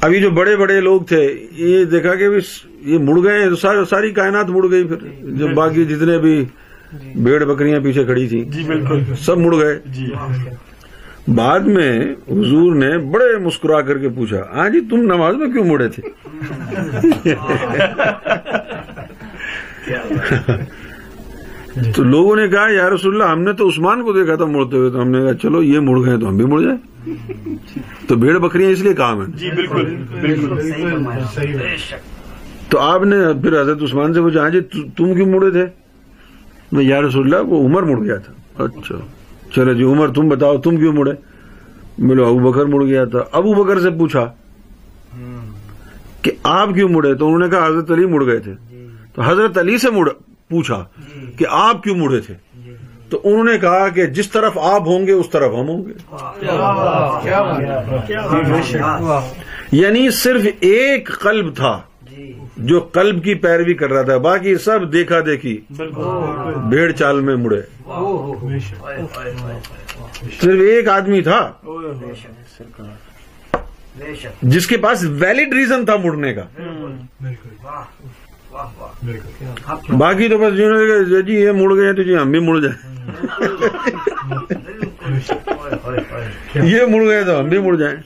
ابھی 0.00 0.20
جو 0.20 0.30
بڑے 0.30 0.56
بڑے 0.56 0.80
لوگ 0.80 1.00
تھے 1.00 1.48
یہ 1.52 1.84
دیکھا 1.84 2.14
کہ 2.14 2.28
یہ 2.80 2.98
مڑ 2.98 3.22
گئے 3.22 3.42
ہیں 3.42 3.48
تو 3.48 3.56
ساری 3.56 3.78
ساری 3.90 4.10
کائنات 4.10 4.48
مڑ 4.48 4.70
گئی 4.70 4.84
پھر۔ 4.84 4.96
جو 5.22 5.48
باقی 5.48 5.84
جتنے 5.84 6.18
بھی 6.18 6.44
بھیڑ 6.92 7.44
بکریاں 7.44 7.80
پیچھے 7.80 8.04
کھڑی 8.04 8.28
تھیں۔ 8.28 8.44
جی 8.44 8.62
بالکل۔ 8.64 9.00
سب 9.18 9.38
مڑ 9.38 9.54
گئے۔ 9.56 9.78
جی۔ 9.84 10.06
بعد 11.34 11.60
میں 11.60 11.92
حضور 12.30 12.74
نے 12.74 12.98
بڑے 12.98 13.36
مسکرا 13.38 13.80
کر 13.80 13.98
کے 13.98 14.08
پوچھا 14.08 14.42
ہاں 14.52 14.68
جی 14.68 14.80
تم 14.90 14.96
نماز 14.96 15.34
میں 15.36 15.48
کیوں 15.48 15.64
مڑے 15.64 15.88
تھے؟ 15.88 16.02
تو 21.94 22.02
لوگوں 22.02 22.36
نے 22.36 22.48
کہا 22.48 22.66
یا 22.70 22.88
رسول 22.90 23.12
اللہ 23.14 23.32
ہم 23.32 23.42
نے 23.42 23.52
تو 23.52 23.68
عثمان 23.68 24.02
کو 24.02 24.12
دیکھا 24.12 24.34
تھا 24.34 24.44
مڑتے 24.44 24.76
ہوئے 24.76 24.90
تو 24.90 25.02
ہم 25.02 25.08
نے 25.08 25.20
کہا 25.20 25.34
چلو 25.34 25.62
یہ 25.62 25.80
مڑ 25.80 25.98
گئے 26.06 26.16
تو 26.16 26.28
ہم 26.28 26.36
بھی 26.36 26.44
مڑ 26.44 26.60
جائیں۔ 26.60 26.78
تو 28.08 28.16
بھیڑ 28.16 28.38
بکریاں 28.38 28.70
اس 28.70 28.80
لیے 28.80 28.94
کام 28.94 29.20
ہے 29.20 29.26
جی 29.34 29.50
بالکل 29.50 29.94
بالکل۔ 30.20 30.60
صحیح 30.70 30.84
فرمایا۔ 30.90 31.24
صحیح 31.34 31.56
بے 31.58 31.76
شک 31.76 32.70
تو 32.70 32.78
آپ 32.78 33.02
نے 33.02 33.16
پھر 33.42 33.60
حضرت 33.60 33.82
عثمان 33.82 34.14
سے 34.14 34.20
پوچھا 34.20 34.40
ہاں 34.42 34.50
جی 34.50 34.60
تم 34.96 35.14
کیوں 35.14 35.26
مڑے 35.26 35.50
تھے؟ 35.50 35.66
میں 36.72 36.84
یا 36.84 37.00
رسول 37.02 37.34
اللہ 37.34 37.46
وہ 37.48 37.68
عمر 37.68 37.82
مڑ 37.82 38.04
گیا 38.04 38.16
تھا. 38.16 38.64
اچھا۔ 38.64 38.94
چلو 39.54 39.72
جی 39.72 39.82
عمر 39.82 40.08
تم 40.08 40.28
بتاؤ 40.28 40.58
تم 40.58 40.76
کیوں 40.76 40.92
مڑے؟ 40.92 41.12
بولے 41.98 42.22
ابو 42.22 42.38
بکر 42.38 42.64
مڑ 42.64 42.84
گیا 42.84 43.04
تھا۔ 43.04 43.18
ابو 43.32 43.54
بکر 43.54 43.80
سے 43.80 43.90
پوچھا 43.90 44.32
کہ 46.22 46.30
آپ 46.42 46.68
کیوں 46.74 46.88
مڑے؟ 46.88 47.14
تو 47.14 47.26
انہوں 47.26 47.38
نے 47.38 47.48
کہا 47.48 47.66
حضرت 47.66 47.90
علی 47.90 48.06
مڑ 48.06 48.26
گئے 48.26 48.38
تھے۔ 48.38 48.54
تو 49.14 49.22
حضرت 49.22 49.58
علی 49.58 49.78
سے 49.78 49.90
مڑ 49.90 50.08
پوچھا 50.48 50.84
کہ 51.36 51.46
آپ 51.50 51.82
کیوں 51.82 51.96
مڑے 51.96 52.20
تھے؟ 52.20 52.34
تو 53.10 53.20
انہوں 53.24 53.44
نے 53.44 53.58
کہا 53.58 53.88
کہ 53.88 54.06
جس 54.06 54.30
طرف 54.30 54.58
آپ 54.58 54.88
ہوں 54.88 55.06
گے 55.06 55.12
اس 55.12 55.30
طرف 55.30 55.50
ہم 55.50 55.68
ہوں 55.68 55.84
گے۔ 55.84 55.92
جی 58.60 58.78
یعنی 59.72 60.10
صرف 60.10 60.40
ایک 60.60 61.08
قلب 61.20 61.56
تھا۔ 61.56 61.80
جی 61.80 61.87
جو 62.58 62.80
قلب 62.80 63.24
کی 63.24 63.34
پیروی 63.34 63.74
کر 63.74 63.90
رہا 63.90 64.02
تھا 64.02 64.16
باقی 64.16 64.56
سب 64.56 64.92
دیکھا 64.92 65.20
دیکھی۔ 65.26 65.60
بالکل۔ 65.76 66.02
بھیڑ 66.68 66.92
چال 66.92 67.20
میں 67.20 67.36
مڑے۔ 67.36 67.60
صرف 70.40 70.60
ایک 70.60 70.88
آدمی 70.88 71.20
تھا۔ 71.20 71.52
جس 74.42 74.66
کے 74.66 74.76
پاس 74.76 75.04
ویلڈ 75.04 75.54
ریزن 75.54 75.84
تھا 75.84 75.96
مڑنے 75.96 76.34
کا۔ 76.34 76.42
باقی 79.98 80.28
تو 80.28 80.38
بس 80.38 80.56
جنہوں 80.56 80.78
نے 80.78 80.86
کہا 80.86 81.20
جی 81.20 81.34
یہ 81.34 81.52
مڑ 81.52 81.76
گئے 81.76 81.92
تو 81.92 82.02
جی 82.02 82.16
ہم 82.16 82.30
بھی 82.30 82.40
مڑ 82.40 82.60
جائیں۔ 82.60 82.98
یہ 86.54 86.82
مڑ 86.84 87.04
گئے 87.06 87.24
تو 87.24 87.40
ہم 87.40 87.48
بھی 87.48 87.58
مڑ 87.58 87.76
جائیں۔ 87.76 87.96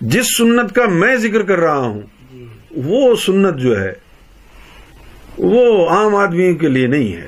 جس 0.00 0.36
سنت 0.36 0.74
کا 0.74 0.86
میں 0.86 1.16
ذکر 1.16 1.42
کر 1.42 1.58
رہا 1.58 1.76
ہوں 1.76 2.00
وہ 2.76 3.16
سنت 3.16 3.56
جو 3.56 3.80
ہے 3.80 3.92
وہ 5.38 5.88
عام 5.90 6.14
آدمی 6.14 6.54
کے 6.54 6.68
لیے 6.68 6.86
نہیں 6.86 7.12
ہے۔ 7.16 7.26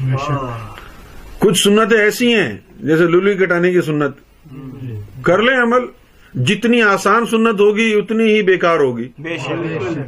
بے 0.00 0.16
شک۔ 0.16 1.40
کچھ 1.40 1.58
سنتیں 1.62 1.98
ایسی 1.98 2.34
ہیں 2.34 2.56
جیسے 2.80 3.06
لولی 3.06 3.34
کٹانے 3.34 3.72
کی 3.72 3.80
سنت۔ 3.80 4.16
کر 5.22 5.42
لیں 5.42 5.56
عمل 5.62 5.80
جتنی 6.34 6.82
آسان 6.82 7.26
سنت 7.26 7.60
ہوگی 7.60 7.94
اتنی 7.94 8.24
ہی 8.24 8.42
بیکار 8.42 8.78
ہوگی۔ 8.80 9.08
بے 9.18 9.36
شک۔ 9.38 9.50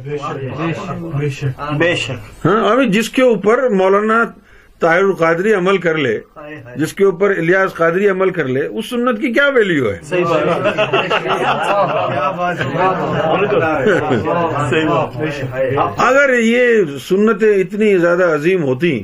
بے 0.03 0.17
شک 0.17 1.03
بے 1.17 1.29
شک۔ 1.29 1.73
بے 1.77 1.95
شک۔ 1.95 2.45
ہاں 2.45 2.69
ابھی 2.69 2.89
جس 2.89 3.09
کے 3.09 3.21
اوپر 3.21 3.69
مولانا 3.69 4.23
طاہر 4.79 5.03
القادری 5.03 5.53
عمل 5.53 5.77
کر 5.77 5.97
لے 5.97 6.19
جس 6.75 6.93
کے 6.93 7.05
اوپر 7.05 7.33
الیاس 7.37 7.73
قادری 7.73 8.07
عمل 8.07 8.29
کر 8.29 8.47
لے 8.47 8.65
اس 8.65 8.89
سنت 8.89 9.21
کی 9.21 9.33
کیا 9.33 9.49
ویلیو 9.55 9.91
ہے؟ 9.91 9.99
صحیح 10.03 10.25
بات 10.25 10.47
اگر 15.97 16.39
یہ 16.39 16.67
سنتیں 17.09 17.55
اتنی 17.55 17.97
زیادہ 17.97 18.23
عظیم 18.23 18.63
ہوتی 18.63 19.03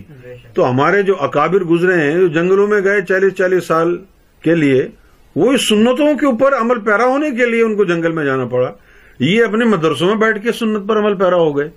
تو 0.53 0.69
ہمارے 0.69 1.01
جو 1.01 1.15
اکابر 1.19 1.63
گزرے 1.63 1.93
ہیں 1.93 2.19
جو 2.19 2.27
جنگلوں 2.27 2.67
میں 2.67 2.81
گئے 2.83 3.01
چالیس 3.01 3.33
چالیس 3.33 3.67
سال 3.67 3.97
کے 4.43 4.55
لیے 4.55 4.87
وہ 5.35 5.51
اس 5.51 5.69
سنتوں 5.69 5.95
کے 5.95 6.25
اوپر 6.25 6.61
عمل 6.61 6.79
پیرا 6.79 7.05
ہونے 7.05 7.31
کے 7.31 7.45
لیے 7.45 7.63
ان 7.63 7.75
کو 7.75 7.85
جنگل 7.85 8.11
میں 8.11 8.25
جانا 8.25 8.45
پڑا۔ 8.45 8.71
یہ 9.19 9.43
اپنے 9.43 9.65
مدرسوں 9.65 10.07
میں 10.07 10.15
بیٹھ 10.15 10.43
کے 10.43 10.51
سنت 10.51 10.87
پر 10.87 10.99
عمل 10.99 11.15
پیرا 11.15 11.35
ہو 11.35 11.57
گئے۔ 11.57 11.69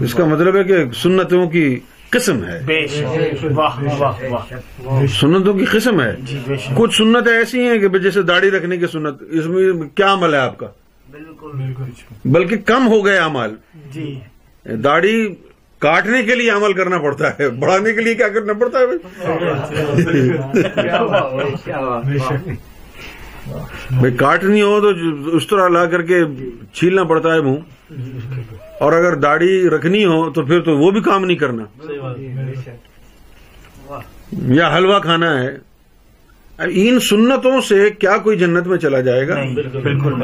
اس 0.00 0.14
کا 0.14 0.24
مطلب 0.24 0.56
ہے 0.56 0.64
کہ 0.64 0.84
سنتوں 1.02 1.50
کی 1.50 1.80
قسم 2.10 2.44
ہے۔ 2.44 2.58
بے 2.66 2.86
شک۔ 2.86 3.44
واہ 3.54 3.78
واہ 3.98 4.22
واہ 4.30 5.06
سنتوں 5.06 5.54
کی 5.54 5.64
قسم 5.64 6.00
ہے۔ 6.00 6.12
جی 6.18 6.38
کچھ 6.76 6.96
سنتیں 6.96 7.32
ایسی 7.32 7.60
ہیں 7.62 7.78
کہ 7.78 7.98
جیسے 7.98 8.22
داڑھی 8.22 8.50
رکھنے 8.50 8.76
کی 8.76 8.86
سنت 8.86 9.22
اس 9.30 9.46
میں 9.46 9.88
کیا 9.94 10.12
عمل 10.12 10.34
ہے 10.34 10.38
آپ 10.38 10.58
کا؟ 10.58 10.66
بالکل۔ 11.10 11.50
بلکہ 12.24 12.56
کم 12.56 12.88
ہو 12.88 13.04
گئے 13.04 13.18
عمل 13.18 13.54
جی۔ 13.92 14.20
داڑھی 14.66 15.34
کاٹنے 15.78 16.22
کے 16.22 16.34
لیے 16.34 16.50
عمل 16.50 16.72
کرنا 16.72 16.98
پڑتا 16.98 17.30
ہے 17.38 17.48
بڑھانے 17.48 17.92
کے 17.92 18.00
لیے 18.00 18.14
کیا 18.14 18.28
کرنا 18.28 18.52
پڑتا 18.52 18.78
ہے 18.78 18.86
بھائی 23.90 24.12
کاٹنی 24.14 24.62
ہو 24.62 24.80
تو 24.80 24.88
اس 25.26 25.46
طرح 25.46 25.68
لا 25.68 25.86
کر 25.86 26.02
کے 26.02 26.22
چھیلنا 26.72 27.04
پڑتا 27.04 27.34
ہے 27.34 27.40
منہ۔ 27.40 27.58
اور 28.80 28.92
اگر 28.92 29.14
داڑھی 29.14 29.68
رکھنی 29.68 30.04
ہو 30.04 30.30
تو 30.30 30.42
پھر 30.42 30.60
تو 30.60 30.76
وہ 30.78 30.90
بھی 30.90 31.00
کام 31.00 31.24
نہیں 31.24 31.36
کرنا۔ 31.36 31.64
یا 34.32 34.76
حلوہ 34.76 34.98
کھانا 34.98 35.42
ہے۔ 35.42 35.58
ان 36.58 37.00
سنتوں 37.00 37.60
سے 37.60 37.90
کیا 37.90 38.16
کوئی 38.16 38.38
جنت 38.38 38.66
میں 38.66 38.78
چلا 38.78 39.00
جائے 39.00 39.28
گا؟ 39.28 39.34
بالکل 39.82 40.14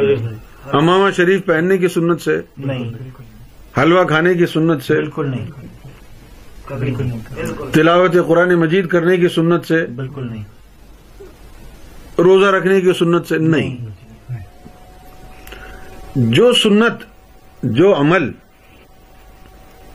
امامہ 0.73 1.11
شریف 1.11 1.45
پہننے 1.45 1.79
کی 1.79 1.89
سنت 1.89 2.21
سے؟ 2.21 2.41
حلوہ 3.79 4.05
کھانے 4.05 4.35
کی 4.35 4.47
سنت 4.47 4.83
سے؟ 4.83 4.95
بالکل 4.95 5.31
نہیں۔ 5.31 5.47
تلاوت 7.73 8.17
قرآن 8.27 8.55
مجید 8.55 8.87
کرنے 8.87 9.17
کی 9.17 9.29
سنت 9.29 9.65
سے؟ 9.67 9.87
بالکل 9.87 10.27
نہیں۔ 10.31 10.45
روزہ 12.19 12.47
رکھنے 12.47 12.81
کی 12.81 12.93
سنت 12.93 13.27
سے 13.27 13.39
نہیں۔ 13.39 13.77
جو 16.17 16.53
سنت، 16.53 17.03
جو 17.63 17.95
عمل 17.97 18.31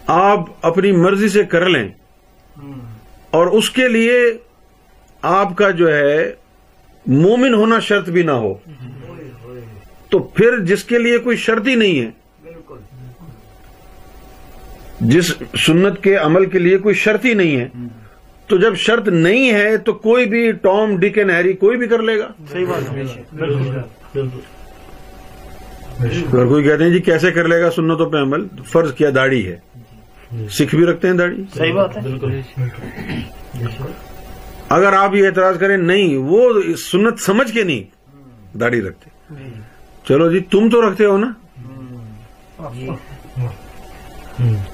آپ 0.08 0.40
اپنی 0.62 0.92
مرضی 0.92 1.30
سے 1.30 1.44
کر 1.44 1.66
لیں، 1.70 1.88
اور 3.32 3.48
اس 3.58 3.70
کے 3.70 3.88
لیے 3.88 4.20
آپ 5.24 5.56
کا 5.58 5.70
جو 5.70 5.94
ہے، 5.94 6.32
مومن 7.06 7.54
ہونا 7.54 7.80
شرط 7.80 8.10
بھی 8.10 8.24
نہ 8.24 8.32
ہو۔ 8.32 8.54
تو 10.10 10.20
پھر 10.20 10.60
جس 10.66 10.84
کے 10.84 10.98
لیے 11.00 11.18
کوئی 11.18 11.38
شرط 11.38 11.68
ہی 11.68 11.76
نہیں 11.76 12.00
ہے 12.00 12.10
بالکل 12.44 12.80
جس 15.10 15.34
سنت 15.66 16.02
کے 16.04 16.16
عمل 16.18 16.46
کے 16.50 16.60
لیے 16.60 16.78
کوئی 16.78 16.96
شرط 16.96 17.26
ہی 17.26 17.34
نہیں 17.34 17.56
ہے 17.58 17.68
تو 18.48 18.58
جب 18.58 18.76
شرط 18.76 19.08
نہیں 19.08 19.52
ہے 19.54 19.78
تو 19.78 19.94
کوئی 19.94 20.26
بھی 20.26 20.52
ٹام 20.52 20.98
ڈک 20.98 21.18
اینڈ 21.18 21.32
ہیری 21.32 21.54
کوئی 21.54 21.78
بھی 21.78 21.88
کر 21.88 22.02
لے 22.02 22.20
گا۔ 22.20 22.28
صحیح 22.52 22.66
بات 22.66 22.92
ہے۔ 22.92 23.04
بالکل۔ 23.34 23.80
بالکل۔ 24.14 24.40
اگر 26.34 26.46
کوئی 26.46 26.64
کہتے 26.64 26.84
ہیں 26.84 26.92
جی 26.92 27.00
کیسے 27.00 27.32
کر 27.32 27.48
لے 27.48 27.62
گا 27.62 27.72
سنتوں 27.72 28.10
پہ 28.10 28.18
عمل؟ 28.18 28.48
فرض 28.66 28.94
کیا 28.94 29.10
داڑھی 29.16 29.48
ہے۔ 29.48 29.58
سکھ 30.50 30.76
بھی 30.76 30.86
رکھتے 30.86 31.08
ہیں 31.08 31.16
داڑھی؟ 31.16 31.44
صحیح 31.58 31.74
بات 31.74 31.98
ہے۔ 31.98 32.02
بالکل۔ 32.02 32.40
اگر 34.70 34.94
آپ 34.94 35.16
یہ 35.16 35.26
اعتراض 35.26 35.60
کریں 35.60 35.78
نہیں 35.78 36.18
وہ 36.18 36.62
سنت 36.78 37.20
سمجھ 37.20 37.54
کے 37.54 37.64
نہیں 37.64 37.84
داڑھی 38.58 38.82
رکھتے۔ 38.82 39.10
چلو 40.08 40.32
جی 40.32 40.40
تم 40.40 40.70
تو 40.70 40.90
رکھتے 40.90 41.06
ہو 41.06 41.18
نا؟ 41.18 41.32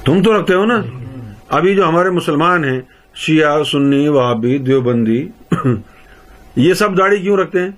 تم 0.06 0.24
تو 0.24 0.40
رکھتے 0.40 0.54
ہو 0.54 0.66
نا؟ 0.66 0.82
ابھی 1.50 1.76
جو 1.76 1.90
ہمارے 1.90 2.10
مسلمان 2.10 2.64
ہیں 2.66 2.82
شیعہ 3.18 3.64
سنی 3.64 4.08
وہابی 4.08 4.58
دیوبندی۔ 4.58 5.28
یہ 6.56 6.74
سب 6.74 6.98
داڑھی 6.98 7.18
کیوں 7.20 7.38
رکھتے 7.38 7.62
ہیں؟ 7.62 7.72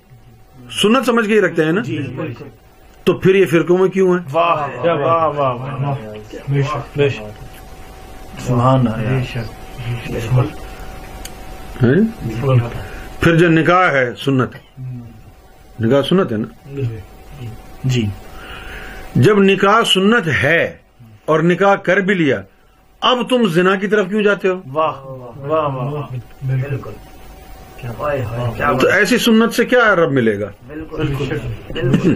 سنت 0.72 1.06
سمجھ 1.06 1.28
کے 1.28 1.34
ہی 1.34 1.42
رکھتے 1.42 1.66
ہیں 1.66 1.72
نا؟ 1.72 1.82
تو 3.04 3.14
پھر 3.14 3.36
یہ 3.36 3.46
فرقوں 3.46 3.78
میں 3.78 3.90
کیوں 3.90 4.18
ہیں؟ 4.18 4.36
پھر 13.20 13.36
جو 13.36 13.50
نکاح 13.50 13.92
ہے 13.92 14.16
سنت۔ 14.16 14.80
نکاح 15.80 16.02
سنت 16.02 16.32
ہے 16.32 16.38
نا؟ 16.38 16.72
جی۔ 17.84 18.06
جب 19.16 19.40
نکاح 19.40 19.84
سنت 19.84 20.28
ہے 20.28 20.78
اور 21.26 21.40
نکاح 21.40 21.76
کر 21.76 21.98
بھی 21.98 22.14
لیا 22.14 22.42
اب 23.02 23.30
تم 23.30 23.48
زنا 23.48 23.76
کی 23.76 23.88
طرف 23.88 24.10
کیوں 24.10 24.24
جاتے 24.24 24.48
ہو؟ 24.48 24.62
واہ 24.74 25.04
واہ 25.04 25.76
واہ 25.76 26.16
بالکل۔ 26.48 26.92
تو 28.82 28.88
ایسی 28.88 29.18
سنت 29.18 29.54
سے 29.54 29.66
کیا 29.66 29.96
رب 29.96 30.12
ملے 30.12 30.40
گا؟ 30.40 30.52
بالکل 30.68 31.08
بالکل 31.08 32.16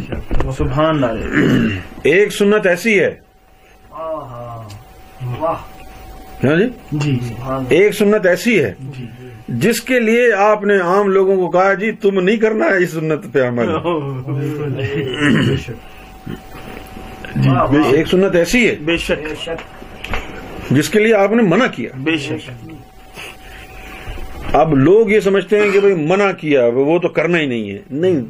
سبحان 0.58 1.04
اللہ۔ 1.04 1.80
ایک 2.04 2.34
سنت 2.34 2.67
ایسی 2.67 3.00
ہے۔ 3.00 3.15
ہاں 3.91 5.54
جی؟ 6.43 6.69
جی 6.91 7.19
ایک 7.69 7.93
سنت 7.93 8.26
ایسی 8.26 8.63
ہے۔ 8.63 8.74
جس 9.48 9.82
کے 9.82 10.00
لیے 10.00 10.34
آپ 10.34 10.63
نے 10.63 10.78
عام 10.78 11.10
لوگوں 11.10 11.36
کو 11.36 11.50
کہا 11.50 11.74
جی 11.74 11.91
تم 11.91 12.19
نہیں 12.19 12.38
کرنا 12.38 12.65
ہے 12.65 12.84
اس 12.84 12.91
سنت 12.91 13.34
پہ 13.34 13.48
عمل۔ 13.48 13.69
ایک 17.91 18.08
سنت 18.08 18.36
ایسی 18.36 18.69
ہے۔ 18.69 18.76
بے 18.76 18.98
شک۔ 18.98 19.50
جس 20.71 20.89
کے 20.89 20.99
لیے 20.99 21.13
آپ 21.13 21.32
نے 21.32 21.43
منع 21.43 21.67
کیا۔ 21.67 21.89
بے 21.95 22.17
شک۔ 22.17 22.52
اب 24.56 24.76
لوگ 24.76 25.10
یہ 25.10 25.19
سمجھتے 25.19 25.60
ہیں 25.60 25.71
کہ 25.71 25.80
بھئی 25.80 25.93
منع 25.93 26.32
کیا 26.32 26.65
وہ 26.65 26.99
تو 26.99 27.08
کرنا 27.08 27.39
ہی 27.39 27.45
نہیں 27.45 27.71
ہے۔ 27.71 27.78
نہیں 27.91 28.21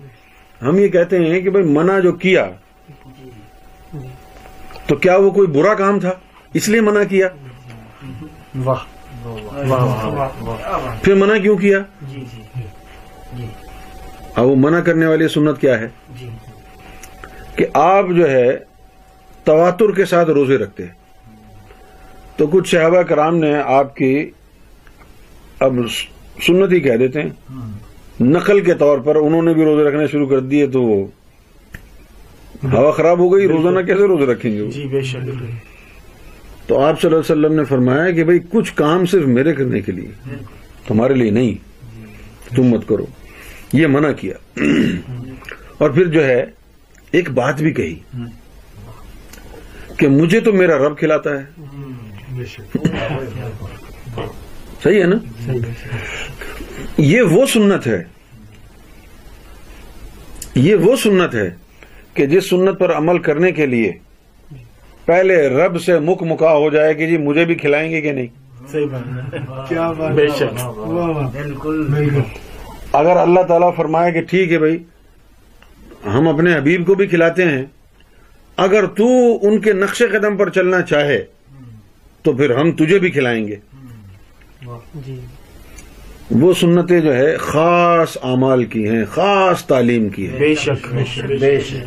ہم 0.63 0.79
یہ 0.79 0.87
کہتے 0.87 1.17
ہیں 1.17 1.41
کہ 1.41 1.49
بھئی 1.49 1.63
منع 1.63 1.99
جو 1.99 2.11
کیا 2.11 2.51
تو 4.87 4.95
کیا 4.95 5.15
وہ 5.15 5.31
کوئی 5.31 5.47
برا 5.47 5.73
کام 5.73 5.99
تھا؟ 5.99 6.11
اس 6.53 6.69
لیے 6.69 6.81
منع 6.81 7.03
کیا؟ 7.03 7.27
واہ 8.63 8.83
واہ 9.25 10.05
واہ 10.05 10.29
کیا 10.29 10.77
بات 10.77 11.03
پھر 11.03 11.15
منع 11.15 11.37
کیوں 11.37 11.57
کیا؟ 11.57 11.79
جی 12.01 12.25
جی۔ 13.37 13.45
اب 14.35 14.45
وہ 14.45 14.55
منع 14.55 14.79
کرنے 14.79 15.05
والی 15.05 15.27
سنت 15.27 15.61
کیا 15.61 15.79
ہے؟ 15.79 15.87
جی۔ 16.19 16.29
کہ 17.55 17.65
آپ 17.73 18.05
جو 18.15 18.29
ہے 18.29 18.59
تواتر 19.43 19.91
کے 19.91 20.05
ساتھ 20.05 20.29
روزے 20.29 20.57
رکھتے 20.57 20.83
ہیں۔ 20.83 21.02
تو 22.37 22.47
کچھ 22.47 22.69
صحابہ 22.69 23.01
کرام 23.01 23.37
نے 23.37 23.55
آپ 23.65 23.95
کی 23.95 24.29
اب 25.59 25.73
سنت 26.47 26.71
ہی 26.71 26.79
کہہ 26.79 26.95
دیتے 26.95 27.21
ہیں۔ 27.21 27.29
نقل 28.19 28.59
کے 28.61 28.73
طور 28.73 28.97
پر 28.97 29.15
انہوں 29.15 29.41
نے 29.41 29.53
بھی 29.53 29.65
روزے 29.65 29.83
رکھنے 29.83 30.07
شروع 30.07 30.27
کر 30.27 30.39
دیے 30.39 30.67
تو 30.67 30.81
وہ 30.83 31.07
ہوا 32.63 32.91
خراب 32.91 33.19
ہو 33.19 33.33
گئی 33.33 33.47
روزانہ 33.47 33.79
کیسے 33.79 34.03
روزے 34.07 34.25
رکھیں 34.25 34.51
گے؟ 34.51 34.67
جی 34.71 34.87
بے 34.87 35.01
شک۔ 35.01 35.17
تو 36.67 36.79
آپ 36.79 37.01
صلی 37.01 37.13
اللہ 37.13 37.33
علیہ 37.33 37.45
وسلم 37.45 37.53
نے 37.59 37.65
فرمایا 37.65 38.11
کہ 38.11 38.23
بھئی 38.23 38.39
کچھ 38.49 38.73
کام 38.75 39.05
صرف 39.05 39.25
میرے 39.25 39.53
کرنے 39.53 39.81
کے 39.81 39.91
لیے 39.91 40.35
تمہارے 40.87 41.13
لیے 41.13 41.31
نہیں۔ 41.31 41.73
تم 42.55 42.63
مت 42.63 42.87
کرو۔ 42.87 43.05
یہ 43.73 43.87
منع 43.87 44.11
کیا۔ 44.11 44.33
اور 45.77 45.89
پھر 45.89 46.05
جو 46.05 46.25
ہے 46.25 46.45
ایک 47.11 47.31
بات 47.31 47.61
بھی 47.61 47.71
کہی 47.71 47.99
کہ 49.97 50.07
مجھے 50.07 50.39
تو 50.39 50.53
میرا 50.53 50.77
رب 50.77 50.97
کھلاتا 50.97 51.29
ہے۔ 51.29 51.63
صحیح 54.83 55.01
ہے 55.01 55.07
نا؟ 55.07 55.17
یہ 56.97 57.21
وہ 57.21 57.45
سنت 57.45 57.87
ہے 57.87 58.03
یہ 60.55 60.75
وہ 60.75 60.95
سنت 60.95 61.35
ہے 61.35 61.49
کہ 62.13 62.25
جس 62.25 62.49
سنت 62.49 62.79
پر 62.79 62.93
عمل 62.93 63.19
کرنے 63.19 63.51
کے 63.51 63.65
لیے 63.65 63.91
پہلے 65.05 65.49
رب 65.49 65.81
سے 65.81 65.99
مک 65.99 66.23
مکا 66.23 66.53
ہو 66.53 66.69
جائے 66.69 66.93
کہ 66.93 67.07
جی 67.07 67.17
مجھے 67.17 67.45
بھی 67.45 67.55
کھلائیں 67.55 67.91
گے 67.91 68.01
کہ 68.01 68.11
نہیں؟ 68.11 68.27
صحیح 68.71 68.85
بات 68.91 69.69
کیا 69.69 69.91
بات 69.91 70.11
بے 70.11 70.27
شک۔ 70.27 70.61
بالکل۔ 71.33 72.19
اگر 72.93 73.17
اللہ 73.17 73.43
تعالیٰ 73.47 73.75
فرمائے 73.75 74.11
کہ 74.11 74.21
ٹھیک 74.21 74.51
ہے 74.51 74.57
بھائی 74.57 74.77
ہم 76.05 76.27
اپنے 76.27 76.57
حبیب 76.57 76.85
کو 76.87 76.95
بھی 76.95 77.07
کھلاتے 77.07 77.45
ہیں 77.45 77.65
اگر 78.57 78.85
تو 78.85 79.05
ان 79.47 79.59
کے 79.59 79.73
نقش 79.73 80.01
قدم 80.11 80.37
پر 80.37 80.49
چلنا 80.49 80.81
چاہے 80.81 81.23
تو 82.23 82.33
پھر 82.33 82.55
ہم 82.55 82.71
تجھے 82.71 82.99
بھی 82.99 83.11
کھلائیں 83.11 83.47
گے۔ 83.47 83.55
جی۔ 85.05 85.19
وہ 86.31 86.53
سنتیں 86.53 86.99
جو 86.99 87.15
ہے 87.15 87.37
خاص 87.37 88.17
اعمال 88.23 88.65
کی 88.65 88.89
ہیں 88.89 89.05
خاص 89.05 89.65
تعلیم 89.65 90.09
کی 90.09 90.29
ہیں۔ 90.29 90.39
بے 90.39 90.55
شک 90.55 90.93
بے 91.39 91.59
شک 91.59 91.83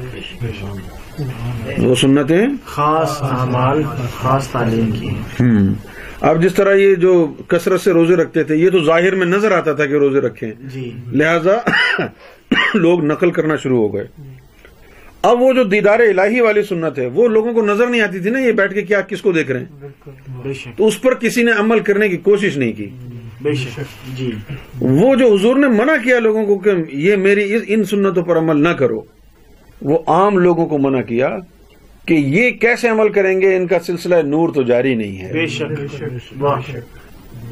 وہ 1.78 1.94
سنتیں 1.94 2.46
خاص 2.64 3.22
اعمال 3.22 3.82
خاص 4.14 4.48
تعلیم 4.48 4.90
کی 4.90 5.08
ہم۔ 5.08 5.72
اب 6.20 6.42
جس 6.42 6.54
طرح 6.54 6.74
یہ 6.74 6.94
جو 6.94 7.34
کثرت 7.46 7.80
سے 7.80 7.92
روزے 7.92 8.16
رکھتے 8.16 8.44
تھے 8.44 8.56
یہ 8.56 8.70
تو 8.70 8.84
ظاہر 8.84 9.14
میں 9.14 9.26
نظر 9.26 9.52
آتا 9.52 9.72
تھا 9.72 9.86
کہ 9.86 9.92
روزے 9.92 10.20
رکھیں۔ 10.20 10.52
جی۔ 10.60 10.92
لہذا 11.12 11.70
لوگ 12.74 13.04
نقل 13.04 13.30
کرنا 13.30 13.56
شروع 13.56 13.78
ہو 13.78 13.94
گئے۔ 13.94 14.06
اب 15.26 15.42
وہ 15.42 15.52
جو 15.52 15.64
دیدار 15.64 15.98
الہی 15.98 16.40
والی 16.40 16.62
سنت 16.62 16.98
ہے 16.98 17.06
وہ 17.06 17.28
لوگوں 17.28 17.52
کو 17.52 17.62
نظر 17.62 17.86
نہیں 17.86 18.00
آتی 18.00 18.18
تھی 18.20 18.30
نا 18.30 18.38
یہ 18.38 18.52
بیٹھ 18.52 18.74
کے 18.74 18.82
کیا 18.82 19.00
کس 19.00 19.22
کو 19.22 19.32
دیکھ 19.32 19.50
رہے 19.50 19.60
ہیں؟ 19.60 19.88
بے 20.42 20.52
شک۔ 20.52 20.78
تو 20.78 20.86
اس 20.86 21.00
پر 21.02 21.14
کسی 21.14 21.42
نے 21.42 21.52
عمل 21.58 21.80
کرنے 21.80 22.08
کی 22.08 22.16
کوشش 22.16 22.56
نہیں 22.56 22.72
کی۔ 22.72 22.88
بے 23.40 23.52
شک 23.52 24.16
جی۔ 24.16 24.30
وہ 24.80 25.14
جو 25.14 25.32
حضور 25.34 25.56
نے 25.56 25.68
منع 25.68 25.96
کیا 26.04 26.18
لوگوں 26.18 26.44
کو 26.46 26.58
کہ 26.58 26.70
یہ 26.96 27.16
میری 27.16 27.58
ان 27.66 27.84
سنتوں 27.84 28.22
پر 28.22 28.38
عمل 28.38 28.62
نہ 28.62 28.68
کرو 28.68 29.00
وہ 29.82 29.98
عام 30.06 30.38
لوگوں 30.38 30.66
کو 30.66 30.78
منع 30.78 31.00
کیا 31.00 31.36
کہ 32.06 32.14
یہ 32.14 32.50
کیسے 32.50 32.88
عمل 32.88 33.08
کریں 33.08 33.40
گے؟ 33.40 33.56
ان 33.56 33.66
کا 33.66 33.80
سلسلہ 33.80 34.14
نور 34.24 34.48
تو 34.48 34.62
جاری 34.62 34.94
نہیں 34.94 35.18
ہے۔ 35.18 35.32
بے 35.32 35.46
شک 35.46 35.72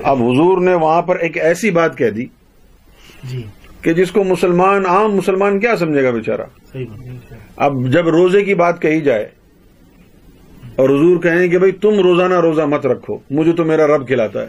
اب 0.02 0.22
حضور 0.22 0.60
نے 0.60 0.74
وہاں 0.74 1.02
پر 1.02 1.16
ایک 1.16 1.38
ایسی 1.38 1.70
بات 1.70 1.98
کہہ 1.98 2.10
دی 2.10 2.26
جی۔ 3.24 3.42
کہ 3.84 3.92
جس 3.92 4.10
کو 4.10 4.24
مسلمان 4.24 4.86
عام 4.86 5.14
مسلمان 5.14 5.60
کیا 5.60 5.76
سمجھے 5.76 6.02
گا 6.02 6.10
بیچارہ؟ 6.10 6.76
اب 7.56 7.88
جب 7.88 8.08
روزے 8.08 8.42
کی 8.42 8.54
بات 8.54 8.82
کہی 8.82 9.00
جائے 9.00 9.28
اور 10.76 10.88
حضور 10.88 11.16
کہیں 11.22 11.48
کہ 11.48 11.58
بھئی 11.58 11.72
تم 11.72 12.00
روزانہ 12.02 12.40
روزہ 12.40 12.62
مت 12.62 12.86
رکھو 12.86 13.18
مجھے 13.30 13.52
تو 13.52 13.64
میرا 13.64 13.86
رب 13.86 14.06
کھلاتا 14.06 14.42
ہے۔ 14.42 14.46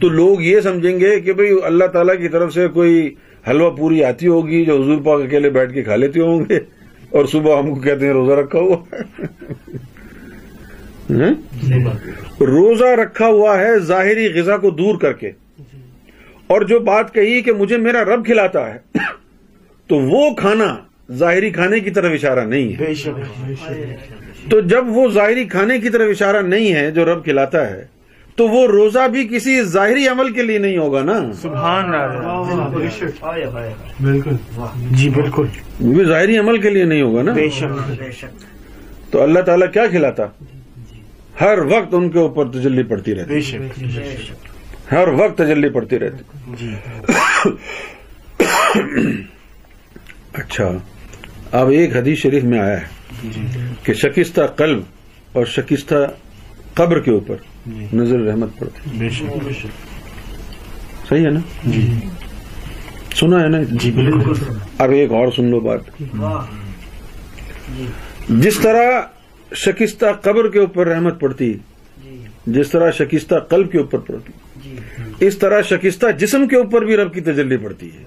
تو 0.00 0.08
لوگ 0.08 0.40
یہ 0.40 0.60
سمجھیں 0.60 1.00
گے 1.00 1.20
کہ 1.20 1.32
بھئی 1.32 1.48
اللہ 1.64 1.84
تعالیٰ 1.84 2.18
کی 2.18 2.28
طرف 2.28 2.54
سے 2.54 2.68
کوئی 2.68 3.14
حلوہ 3.48 3.70
پوری 3.70 4.04
آتی 4.04 4.26
ہوگی 4.26 4.64
جو 4.64 4.82
حضور 4.82 4.96
پاک 5.04 5.22
اکیلے 5.22 5.50
بیٹھ 5.50 5.72
کے 5.72 5.82
کھا 5.82 5.96
لیتے 5.96 6.20
ہوں 6.20 6.44
گے 6.48 6.56
اور 7.10 7.24
صبح 7.24 7.58
ہم 7.58 7.74
کو 7.74 7.80
کہتے 7.80 8.06
ہیں 8.06 8.12
روزہ 8.12 8.32
رکھا 8.32 8.58
ہوا 8.58 8.76
ہے۔ 8.92 9.02
ہاں؟ 11.10 11.34
روزہ 12.40 12.84
رکھا 12.84 13.26
ہوا 13.26 13.58
ہے 13.58 13.78
ظاہری 13.78 14.40
غذا 14.40 14.56
کو 14.56 14.70
دور 14.70 14.98
کر 14.98 15.12
کے۔ 15.12 15.30
اور 16.52 16.62
جو 16.62 16.78
بات 16.78 17.14
کہی 17.14 17.42
کہ 17.42 17.52
مجھے 17.52 17.76
میرا 17.76 18.04
رب 18.04 18.26
کھلاتا 18.26 18.74
ہے 18.74 18.98
تو 19.86 19.96
وہ 19.96 20.34
کھانا 20.34 20.76
ظاہری 21.12 21.50
کھانے 21.50 21.80
کی 21.80 21.90
طرف 21.90 22.12
اشارہ 22.12 22.40
نہیں 22.40 22.72
ہے۔ 22.72 22.84
بے 22.86 22.94
شک۔ 22.94 24.50
تو 24.50 24.60
جب 24.60 24.84
وہ 24.88 25.10
ظاہری 25.10 25.44
کھانے 25.44 25.78
کی 25.78 25.88
طرف 25.88 26.08
اشارہ 26.10 26.42
نہیں 26.42 26.74
ہے 26.74 26.90
جو 26.90 27.04
رب 27.04 27.24
کھلاتا 27.24 27.70
ہے 27.70 27.84
تو 28.36 28.48
وہ 28.48 28.66
روزہ 28.66 29.08
بھی 29.08 29.28
کسی 29.28 29.62
ظاہری 29.62 30.08
عمل 30.08 30.32
کے 30.32 30.42
لیے 30.42 30.58
نہیں 30.58 30.78
ہوگا 30.78 31.02
نا؟ 31.02 31.32
سبحان 31.42 31.94
اللہ۔ 31.94 33.68
بالکل۔ 34.00 34.36
جی 34.90 35.10
بالکل۔ 35.10 35.46
وہ 35.80 35.94
بھی 35.94 36.04
ظاہری 36.04 36.38
عمل 36.38 36.60
کے 36.60 36.70
لیے 36.70 36.84
نہیں 36.84 37.02
ہوگا 37.02 37.22
نا؟ 37.22 37.32
بے 37.32 37.48
شک 37.50 37.90
بے 37.98 38.10
شک۔ 38.10 39.12
تو 39.12 39.22
اللہ 39.22 39.40
تعالیٰ 39.40 39.72
کیا 39.72 39.86
کھلاتا؟ 39.86 40.26
ہر 41.40 41.58
وقت 41.58 41.94
ان 41.94 42.10
کے 42.10 42.18
اوپر 42.18 42.48
تجلی 42.48 42.82
پڑتی 42.82 43.14
رہتی۔ 43.14 43.34
بے 43.34 43.40
شک 43.40 43.78
بے 43.78 44.16
شک۔ 44.22 44.51
ہر 44.92 45.08
وقت 45.08 45.38
تجلی 45.38 45.68
پڑتی 45.68 45.98
رہتی۔ 45.98 46.22
جی۔ 46.58 46.74
اچھا۔ 50.32 50.70
اب 51.52 51.68
ایک 51.68 51.96
حدیث 51.96 52.18
شریف 52.18 52.44
میں 52.44 52.58
آیا 52.58 52.80
ہے 52.80 52.86
جی۔ 53.24 53.46
کہ 53.82 53.92
شکستہ 53.94 54.40
قلب 54.56 54.80
اور 55.32 55.44
شکستہ 55.44 55.94
قبر 56.74 57.00
کے 57.00 57.10
اوپر 57.10 57.34
جی۔ 57.66 57.86
نظر 57.92 58.20
رحمت 58.20 58.48
پڑتی۔ 58.58 59.08
صحیح 61.08 61.24
ہے 61.24 61.30
نا؟ 61.30 61.40
سنا 63.14 63.40
ہے 63.42 63.48
نا؟ 63.48 63.58
جی 63.70 63.90
بالکل۔ 63.90 64.32
اب 64.78 64.90
ایک 64.90 65.12
اور 65.12 65.32
سن 65.36 65.44
لو 65.44 65.60
بات۔ 65.60 65.80
جس 68.28 68.58
طرح 68.58 69.02
شکستہ 69.54 70.06
قبر 70.22 70.50
کے 70.50 70.58
اوپر 70.58 70.86
رحمت 70.86 71.20
پڑتی 71.20 71.54
جس 72.46 72.70
طرح 72.70 72.90
شکستہ 72.90 73.34
قلب 73.34 73.72
کے 73.72 73.78
اوپر 73.78 73.98
پڑتی۔ 73.98 74.32
اس 75.26 75.38
طرح 75.38 75.62
شکستہ 75.62 76.06
جسم 76.18 76.46
کے 76.48 76.56
اوپر 76.56 76.84
بھی 76.84 76.96
رب 76.96 77.14
کی 77.14 77.20
تجلی 77.20 77.56
پڑتی 77.56 77.90
ہے۔ 77.92 78.04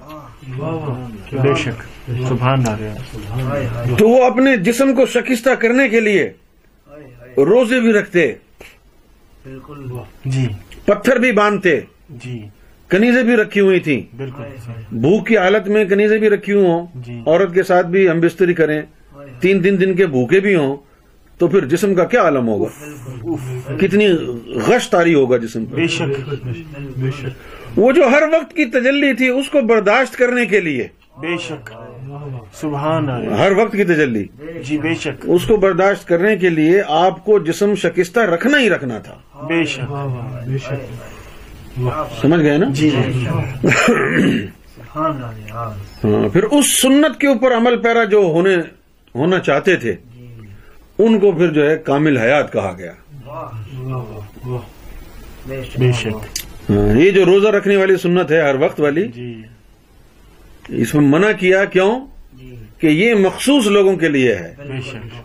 بے 1.43 1.53
شک۔ 1.57 1.83
سبحان 2.27 2.63
تو 3.97 4.09
وہ 4.09 4.23
اپنے 4.25 4.57
جسم 4.57 4.95
کو 4.95 5.05
شکستہ 5.05 5.49
کرنے 5.49 5.89
کے 5.89 5.99
لیے 5.99 6.29
روزے 7.37 7.79
بھی 7.79 7.93
رکھتے 7.93 8.33
بالکل۔ 9.45 9.87
جی۔ 10.25 10.47
پتھر 10.85 11.19
بھی 11.19 11.31
باندھتے 11.31 11.79
جی۔ 12.09 12.47
کنیزیں 12.87 13.23
بھی 13.23 13.35
رکھی 13.35 13.61
ہوئی 13.61 13.79
تھیں۔ 13.79 14.01
بالکل۔ 14.17 14.43
بھوک 14.91 15.27
کی 15.27 15.37
حالت 15.37 15.67
میں 15.67 15.85
کنیزیں 15.85 16.17
بھی 16.17 16.29
رکھی 16.29 16.53
ہوئی 16.53 16.65
ہوں۔ 16.65 16.85
جی۔ 16.95 17.19
عورت 17.25 17.53
کے 17.53 17.63
ساتھ 17.63 17.87
بھی 17.87 18.09
ہم 18.09 18.19
بستری 18.19 18.53
کریں۔ 18.53 18.81
تین 19.39 19.63
تین 19.63 19.79
دن 19.79 19.95
کے 19.95 20.07
بھوکے 20.07 20.39
بھی 20.39 20.55
ہوں۔ 20.55 20.75
تو 21.37 21.47
پھر 21.47 21.65
جسم 21.65 21.95
کا 21.95 22.05
کیا 22.05 22.21
عالم 22.21 22.47
ہوگا؟ 22.47 22.67
کتنی 23.79 24.07
غش 24.67 24.89
تاری 24.89 25.13
ہوگا 25.13 25.37
جسم 25.37 25.65
پر؟ 25.65 25.75
بے 25.75 25.87
شک 25.87 26.29
بے 26.97 27.11
شک۔ 27.11 27.79
وہ 27.79 27.91
جو 27.91 28.07
ہر 28.07 28.23
وقت 28.33 28.53
کی 28.53 28.65
تجلی 28.65 29.13
تھی 29.13 29.29
اس 29.29 29.49
کو 29.49 29.61
برداشت 29.61 30.17
کرنے 30.17 30.45
کے 30.45 30.59
لیے۔ 30.59 30.87
بے 31.17 31.37
شک۔ 31.37 31.71
سبحان 32.53 33.09
اللہ۔ 33.09 33.33
ہر 33.33 33.51
وقت 33.51 33.71
کی 33.71 33.83
تجلی۔ 33.83 34.25
جی 34.63 34.77
بے 34.77 34.95
شک۔ 34.95 35.21
اس 35.23 35.45
کو 35.45 35.57
برداشت 35.57 36.07
کرنے 36.07 36.37
کے 36.37 36.49
لیے 36.49 36.81
آپ 36.87 37.25
کو 37.25 37.39
جسم 37.39 37.75
شکستہ 37.75 38.19
رکھنا 38.19 38.59
ہی 38.59 38.69
رکھنا 38.69 38.99
تھا۔ 38.99 39.45
بے 39.45 39.63
شک۔ 39.63 39.93
سمجھ 42.21 42.41
گئے 42.41 42.57
نا؟ 42.57 42.65
جی 42.69 42.89
سبحان 42.89 45.05
اللہ 45.05 45.39
یار 45.39 46.05
ہاں 46.05 46.29
پھر 46.29 46.43
اس 46.43 46.81
سنت 46.81 47.19
کے 47.19 47.27
اوپر 47.27 47.57
عمل 47.57 47.81
پیرا 47.81 48.03
جو 48.03 48.17
ہونے 48.17 48.55
ہونا 49.15 49.39
چاہتے 49.39 49.75
تھے 49.75 49.93
جی 49.93 50.04
ان 50.99 51.19
کو 51.19 51.31
پھر 51.31 51.47
جو 51.47 51.69
ہے 51.69 51.77
کامل 51.77 52.17
حیات 52.17 52.53
کہا 52.53 52.75
گیا۔ 52.77 52.91
ہاں، 56.69 56.95
یہ 56.97 57.11
جو 57.11 57.25
روزہ 57.25 57.47
رکھنے 57.47 57.77
والی 57.77 57.97
سنت 57.97 58.31
ہے 58.31 58.41
ہر 58.41 58.55
وقت 58.55 58.79
والی 58.79 59.07
جی۔ 59.07 59.41
اس 60.67 60.95
میں 60.95 61.07
منع 61.07 61.31
کیا 61.31 61.65
کیوں؟ 61.65 61.99
جی۔ 62.33 62.55
کہ 62.77 62.87
یہ 62.87 63.13
مخصوص 63.15 63.67
لوگوں 63.67 63.95
کے 63.95 64.09
لیے 64.09 64.35
ہے۔ 64.35 64.53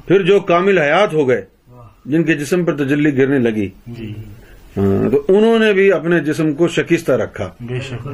پھر 0.09 0.23
جو 0.23 0.41
کامل 0.41 0.79
حیات 0.79 1.13
ہو 1.15 1.29
گئے 1.29 1.43
جن 2.05 2.25
کے 2.25 2.35
جسم 2.35 2.65
پر 2.65 2.77
تجلی 2.77 3.19
گرنے 3.19 3.39
لگی۔ 3.39 3.69
جی۔ 3.87 4.13
تو 4.75 5.25
انہوں 5.29 5.59
نے 5.59 5.73
بھی 5.73 5.93
اپنے 5.93 6.21
جسم 6.21 6.53
کو 6.53 6.69
شکستہ 6.69 7.13
رکھا۔ 7.13 7.51
بے 7.61 7.81
شک۔ 7.81 8.09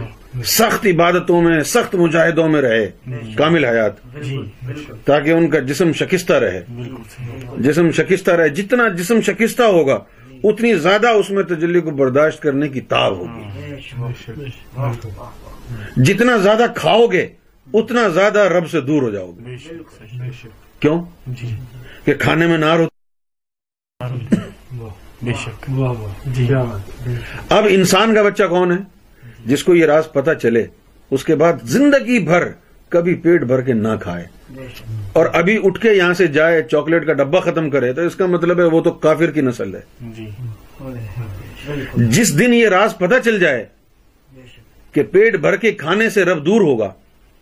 سخت 0.44 0.86
عبادتوں 0.86 1.42
میں 1.42 1.60
سخت 1.60 1.94
مجاہدوں 1.94 2.48
میں 2.48 2.62
رہے۔ 2.62 2.90
کامل 3.36 3.64
حیات۔ 3.64 3.92
جی 4.22 4.38
بالکل۔ 4.66 4.94
تاکہ 5.04 5.30
ان 5.30 5.50
کا 5.50 5.58
جسم 5.58 5.92
شکستہ 5.92 6.32
رہے۔ 6.32 6.64
جسم 7.58 7.90
شکستہ 7.90 8.30
رہے۔ 8.30 8.48
جتنا 8.48 8.88
جسم 8.88 9.20
شکستہ 9.20 9.62
ہوگا 9.62 9.98
اتنی 10.44 10.74
زیادہ 10.74 11.08
اس 11.08 11.30
میں 11.30 11.42
تجلی 11.42 11.80
کو 11.80 11.90
برداشت 11.90 12.42
کرنے 12.42 12.68
کی 12.68 12.80
تاب 12.80 13.16
ہوگی۔ 13.16 13.70
بے 13.70 13.80
شک۔ 13.80 14.78
واہ 14.78 14.92
واہ 15.04 16.00
جتنا 16.00 16.36
زیادہ 16.36 16.64
کھاؤ 16.76 17.06
گے 17.06 17.28
اتنا 17.74 18.08
زیادہ 18.08 18.38
رب 18.38 18.70
سے 18.70 18.80
دور 18.80 19.02
ہو 19.02 19.10
جاؤ 19.10 19.30
گے۔ 19.30 19.42
بے 19.44 19.56
شک۔ 19.56 19.72
صحیح 19.98 20.48
کیوں؟ 20.80 21.04
جی۔ 21.26 21.56
کہ 22.04 22.14
کھانے 22.14 22.46
میں 22.46 22.58
نار 22.58 22.78
ہوتا 22.78 24.36
بے 25.22 25.32
شک۔ 25.32 25.70
جی۔ 26.26 26.46
اب 27.48 27.66
انسان 27.68 28.14
کا 28.14 28.22
بچہ 28.22 28.44
کون 28.44 28.72
ہے؟ 28.72 28.76
جس 29.46 29.64
کو 29.64 29.74
یہ 29.74 29.86
راز 29.86 30.12
پتا 30.12 30.34
چلے 30.34 30.66
اس 31.10 31.24
کے 31.24 31.34
بعد 31.34 31.52
زندگی 31.62 32.18
بھر 32.18 32.42
کبھی 32.88 33.14
پیٹ 33.14 33.42
بھر 33.42 33.60
کے 33.60 33.72
نہ 33.72 33.88
کھائے۔ 34.02 34.24
اور 35.12 35.26
ابھی 35.32 35.60
اٹھ 35.64 35.80
کے 35.80 35.92
یہاں 35.92 36.14
سے 36.14 36.26
جائے 36.26 36.62
چاکلیٹ 36.62 37.06
کا 37.06 37.12
ڈبہ 37.12 37.40
ختم 37.40 37.70
کرے 37.70 37.92
تو 37.92 38.00
اس 38.00 38.16
کا 38.16 38.26
مطلب 38.26 38.58
ہے 38.58 38.64
وہ 38.64 38.80
تو 38.80 38.90
کافر 38.90 39.30
کی 39.30 39.40
نسل 39.40 39.74
ہے۔ 39.74 39.80
جی۔ 40.00 40.30
جس 41.94 42.38
دن 42.38 42.54
یہ 42.54 42.68
راز 42.68 42.98
پتا 42.98 43.20
چل 43.20 43.40
جائے 43.40 43.66
بے 44.34 44.40
شک۔ 44.52 44.94
کہ 44.94 45.02
پیٹ 45.02 45.36
بھر 45.36 45.56
کے 45.56 45.72
کھانے 45.72 46.10
سے 46.10 46.24
رب 46.24 46.46
دور 46.46 46.60
ہوگا 46.60 46.92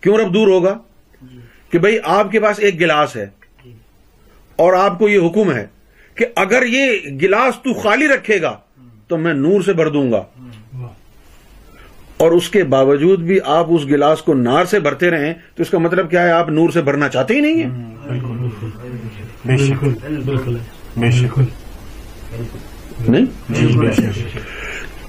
کیوں 0.00 0.18
رب 0.18 0.34
دور 0.34 0.48
ہوگا؟ 0.48 0.78
کہ 1.70 1.78
بھئی 1.78 1.98
آپ 2.04 2.30
کے 2.30 2.40
پاس 2.40 2.58
ایک 2.58 2.80
گلاس 2.80 3.16
ہے 3.16 3.26
اور 4.56 4.72
آپ 4.72 4.98
کو 4.98 5.08
یہ 5.08 5.26
حکم 5.26 5.52
ہے 5.52 5.66
کہ 6.14 6.26
اگر 6.36 6.62
یہ 6.66 6.92
گلاس 7.22 7.54
تو 7.62 7.74
خالی 7.74 8.08
رکھے 8.08 8.42
گا 8.42 8.58
تو 9.08 9.16
میں 9.16 9.34
نور 9.34 9.60
سے 9.62 9.72
بھر 9.72 9.88
دوں 9.88 10.12
گا۔ 10.12 10.22
اور 12.16 12.30
اس 12.32 12.48
کے 12.50 12.64
باوجود 12.64 13.20
بھی 13.20 13.38
آپ 13.44 13.66
اس 13.68 13.84
گلاس 13.86 14.22
کو 14.22 14.34
نار 14.34 14.64
سے 14.64 14.80
بھرتے 14.80 15.10
رہیں 15.10 15.34
تو 15.54 15.62
اس 15.62 15.70
کا 15.70 15.78
مطلب 15.78 16.10
کیا 16.10 16.22
ہے؟ 16.22 16.30
آپ 16.30 16.48
نور 16.48 16.70
سے 16.70 16.82
بھرنا 16.82 17.08
چاہتے 17.08 17.34
ہی 17.34 17.40
نہیں 17.40 17.62
ہیں۔ 17.62 17.84
نہیں؟ 23.08 23.24
جی 23.48 23.66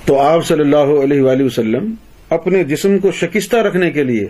تو 0.06 0.20
آپ 0.20 0.46
صلی 0.46 0.60
اللہ 0.60 1.04
علیہ 1.04 1.22
وآلہ 1.22 1.44
وسلم 1.44 1.94
اپنے 2.30 2.63
جسم 2.63 3.00
کو 3.00 3.12
شکستہ 3.12 3.56
رکھنے 3.56 3.91
کے 3.91 4.04
لیے 4.04 4.28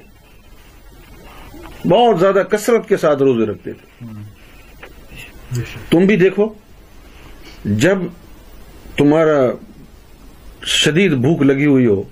بہت 1.89 2.19
زیادہ 2.19 2.43
کثرت 2.51 2.89
کے 2.89 2.97
ساتھ 2.97 3.23
روزے 3.23 3.45
رکھتے 3.45 3.71
تھے۔ 3.73 4.05
تم 5.89 5.99
بھی 5.99 6.15
دیکھو۔ 6.15 6.49
جب 7.65 7.97
تمہارا 8.97 9.51
شدید 10.65 11.11
بھوک 11.13 11.41
لگی 11.41 11.65
ہوئی 11.65 11.85
ہو 11.85 12.03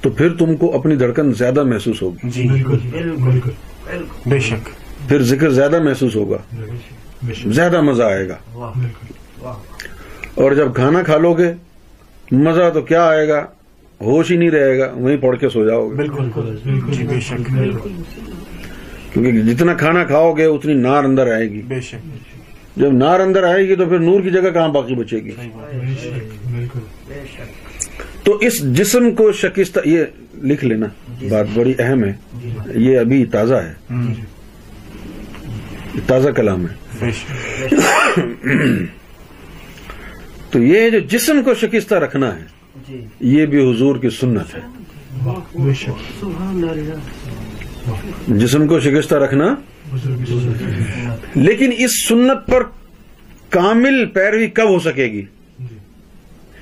تو 0.00 0.10
پھر 0.10 0.34
تم 0.34 0.56
کو 0.56 0.76
اپنی 0.76 0.96
دھڑکن 0.96 1.32
زیادہ 1.32 1.64
محسوس 1.64 2.02
ہوگی۔ 2.02 2.30
جی۔ 2.30 2.48
بالکل 2.48 3.50
بے 4.26 4.38
شک۔ 4.38 4.68
پھر 5.08 5.22
ذکر 5.22 5.50
زیادہ 5.50 5.82
محسوس 5.82 6.16
ہوگا۔ 6.16 6.36
زیادہ 7.46 7.80
مزہ 7.80 8.02
آئے 8.02 8.28
گا۔ 8.28 8.36
واہ۔ 8.54 8.72
واہ 9.40 9.56
اور 10.34 10.52
جب 10.52 10.74
کھانا 10.74 11.02
کھا 11.02 11.16
لو 11.16 11.34
گے 11.34 11.52
مزہ 12.32 12.70
تو 12.74 12.82
کیا 12.82 13.04
آئے 13.04 13.28
گا؟ 13.28 13.46
ہوش 14.00 14.30
ہی 14.30 14.36
نہیں 14.36 14.50
رہے 14.50 14.78
گا 14.78 14.92
وہیں 14.94 15.16
پڑھ 15.16 15.38
کے 15.38 15.48
سو 15.48 15.66
جاؤ 15.68 15.88
گے۔ 15.88 15.94
بالکل۔ 15.94 16.56
جی 16.92 17.02
بے 17.04 17.20
شک۔ 17.20 17.50
کیونکہ 19.12 19.42
جتنا 19.42 19.74
کھانا 19.74 20.04
کھاؤ 20.04 20.32
گے 20.32 20.44
اتنی 20.44 20.74
نار 20.74 21.04
اندر 21.04 21.32
آئے 21.32 21.50
گی۔ 21.50 21.62
بے 21.62 21.80
شک۔ 21.80 22.33
جب 22.76 22.92
نار 22.92 23.20
اندر 23.20 23.42
آئے 23.42 23.68
گی 23.68 23.76
تو 23.76 23.86
پھر 23.86 23.98
نور 23.98 24.20
کی 24.20 24.30
جگہ 24.30 24.50
کہاں 24.50 24.68
باقی 24.68 24.94
بچے 24.94 25.16
گی؟ 25.16 25.30
بے 25.30 27.22
شک 27.32 28.24
تو 28.26 28.36
اس 28.36 28.62
جسم 28.76 29.10
کو 29.10 29.32
شکستہ 29.32 29.80
یہ 29.84 30.04
لکھ 30.42 30.64
لینا 30.64 30.86
بات 31.30 31.46
بڑی 31.54 31.74
اہم 31.78 32.04
ہے۔ 32.04 32.12
یہ 32.74 32.98
ابھی 32.98 33.24
تازہ 33.26 33.54
ہے۔ 33.54 33.72
تازہ 36.06 36.28
کلام 36.28 36.66
ہے۔ 36.66 37.10
تو 40.50 40.62
یہ 40.62 40.90
جو 40.90 40.98
جسم 40.98 41.42
کو 41.44 41.54
شکستہ 41.54 41.94
رکھنا 41.94 42.36
ہے 42.36 42.44
جی۔ 42.88 43.04
یہ 43.20 43.46
بھی 43.46 43.70
حضور 43.70 43.96
کی 43.96 44.10
سنت 44.10 44.54
ہے۔ 44.54 44.60
بے 45.54 45.74
شک۔ 45.74 46.24
جسم 48.28 48.66
کو 48.66 48.80
شکستہ 48.80 49.14
رکھنا 49.14 49.54
لیکن 51.34 51.70
اس 51.78 52.08
سنت 52.08 52.46
پر 52.46 52.62
کامل 53.48 54.06
پیروی 54.06 54.46
کب 54.46 54.68
ہو 54.68 54.78
سکے 54.78 55.04
گی؟ 55.04 55.24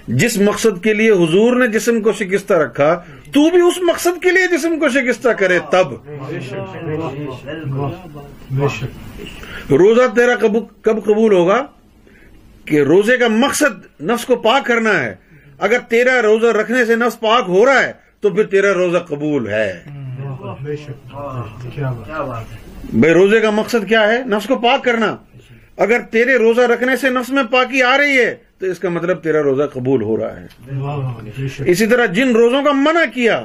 جس 0.08 0.38
مقصد 0.38 0.82
کے 0.82 0.94
لیے 0.94 1.10
حضور 1.10 1.56
نے 1.56 1.66
جسم 1.66 2.00
کو 2.00 2.12
شکستہ 2.12 2.54
رکھا، 2.54 3.02
تو 3.32 3.50
بھی 3.50 3.60
اس 3.60 3.82
مقصد 3.82 4.22
کے 4.22 4.30
لیے 4.30 4.56
جسم 4.56 4.78
کو 4.78 4.88
شکستہ 4.88 5.28
کرے 5.28 5.58
تب۔ 5.70 5.86
روزہ 9.70 10.14
تیرا 10.14 10.34
کب 10.82 11.04
قبول 11.04 11.32
ہوگا؟ 11.32 11.66
کہ 12.64 12.82
روزے 12.82 13.16
کا 13.16 13.28
مقصد 13.28 14.02
نفس 14.02 14.24
کو 14.24 14.36
پاک 14.36 14.66
کرنا 14.66 15.04
ہے۔ 15.04 15.14
اگر 15.58 15.78
تیرا 15.88 16.22
روزہ 16.22 16.46
رکھنے 16.46 16.84
سے 16.84 16.96
نفس 16.96 17.20
پاک 17.20 17.44
ہو 17.48 17.66
رہا 17.66 17.82
ہے، 17.82 17.92
تو 18.20 18.30
پھر 18.30 18.44
تیرا 18.44 18.74
روزہ 18.74 18.98
قبول 18.98 19.48
ہے۔ 19.48 19.82
بھائی 22.84 23.14
روزے 23.14 23.40
کا 23.40 23.50
مقصد 23.50 23.88
کیا 23.88 24.08
ہے؟ 24.08 24.22
نفس 24.26 24.46
کو 24.46 24.56
پاک 24.56 24.84
کرنا۔ 24.84 25.16
اگر 25.76 26.00
تیرے 26.10 26.36
روزہ 26.36 26.60
رکھنے 26.60 26.96
سے 26.96 27.10
نفس 27.10 27.30
میں 27.30 27.42
پاکی 27.50 27.82
آ 27.82 27.98
رہی 27.98 28.18
ہے 28.18 28.34
تو 28.58 28.66
اس 28.66 28.78
کا 28.78 28.88
مطلب 28.88 29.22
تیرا 29.22 29.42
روزہ 29.42 29.62
قبول 29.62 30.02
ہو 30.02 30.16
رہا 30.16 30.40
ہے۔ 30.40 30.46
اسی 31.64 31.86
طرح 31.86 32.06
جن 32.06 32.36
روزوں 32.36 32.62
کا 32.64 32.72
منع 32.72 33.04
کیا 33.14 33.44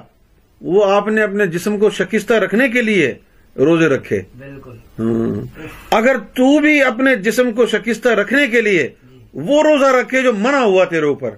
وہ 0.62 0.92
آپ 0.92 1.08
نے 1.08 1.24
اپنے 1.24 1.48
جسم 1.48 1.78
کو 1.78 1.90
شکستہ 1.90 2.34
رکھنے 2.34 2.70
کے 2.70 2.82
لیے 2.82 3.14
روزے 3.58 3.86
رکھے۔ 3.86 4.22
بالکل۔ 4.38 4.76
ہاں۔ 5.00 5.58
اگر 5.92 6.18
تو 6.18 6.60
بھی 6.60 6.84
اپنے 6.84 7.16
جسم 7.16 7.52
کو 7.52 7.66
شکستہ 7.66 8.10
رکھنے 8.10 8.48
کے 8.48 8.62
لیے 8.62 8.90
وہ 9.34 9.64
روزہ 9.64 9.86
رکھے 9.86 10.22
جو 10.22 10.34
منع 10.34 10.58
ہوا 10.58 10.86
تیرے 10.86 11.06
اوپر 11.06 11.30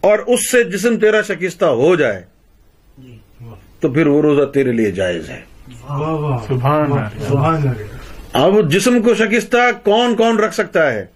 اور 0.00 0.18
اس 0.18 0.50
سے 0.50 0.64
جسم 0.64 0.96
تیرا 0.96 1.22
شکستہ 1.22 1.64
ہو 1.64 1.94
جائے 1.96 2.22
جی۔ 2.98 3.18
تو 3.80 3.88
پھر 3.92 4.06
وہ 4.06 4.22
روزہ 4.22 4.44
تیرے 4.44 4.72
لیے 4.72 4.90
جائز 4.90 5.30
ہے۔ 5.30 5.51
سبحان 5.78 6.92
اللہ۔ 6.92 7.28
سبحان 7.28 7.54
اللہ۔ 7.54 7.86
اب 8.32 8.70
جسم 8.70 9.02
کو 9.02 9.14
شکستہ 9.14 9.70
کون 9.84 10.16
کون 10.16 10.38
رکھ 10.38 10.54
سکتا 10.54 10.92
ہے؟ 10.92 11.06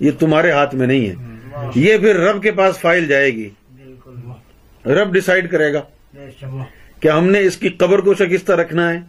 یہ 0.00 0.10
تمہارے 0.18 0.50
ہاتھ 0.50 0.74
میں 0.74 0.86
نہیں 0.86 1.08
ہے۔ 1.08 1.14
یہ 1.74 1.98
پھر 1.98 2.16
رب 2.16 2.42
کے 2.42 2.50
پاس 2.52 2.78
فائل 2.78 3.08
جائے 3.08 3.30
گی۔ 3.30 3.50
بالکل 3.76 4.90
رب 4.90 5.12
ڈیسائیڈ 5.12 5.50
کرے 5.50 5.72
گا 5.72 5.80
کہ 7.00 7.08
ہم 7.08 7.30
نے 7.30 7.40
اس 7.40 7.56
کی 7.56 7.68
قبر 7.68 7.98
کو 7.98 8.14
شکستہ 8.14 8.52
رکھنا 8.52 8.90
ہے 8.90 9.00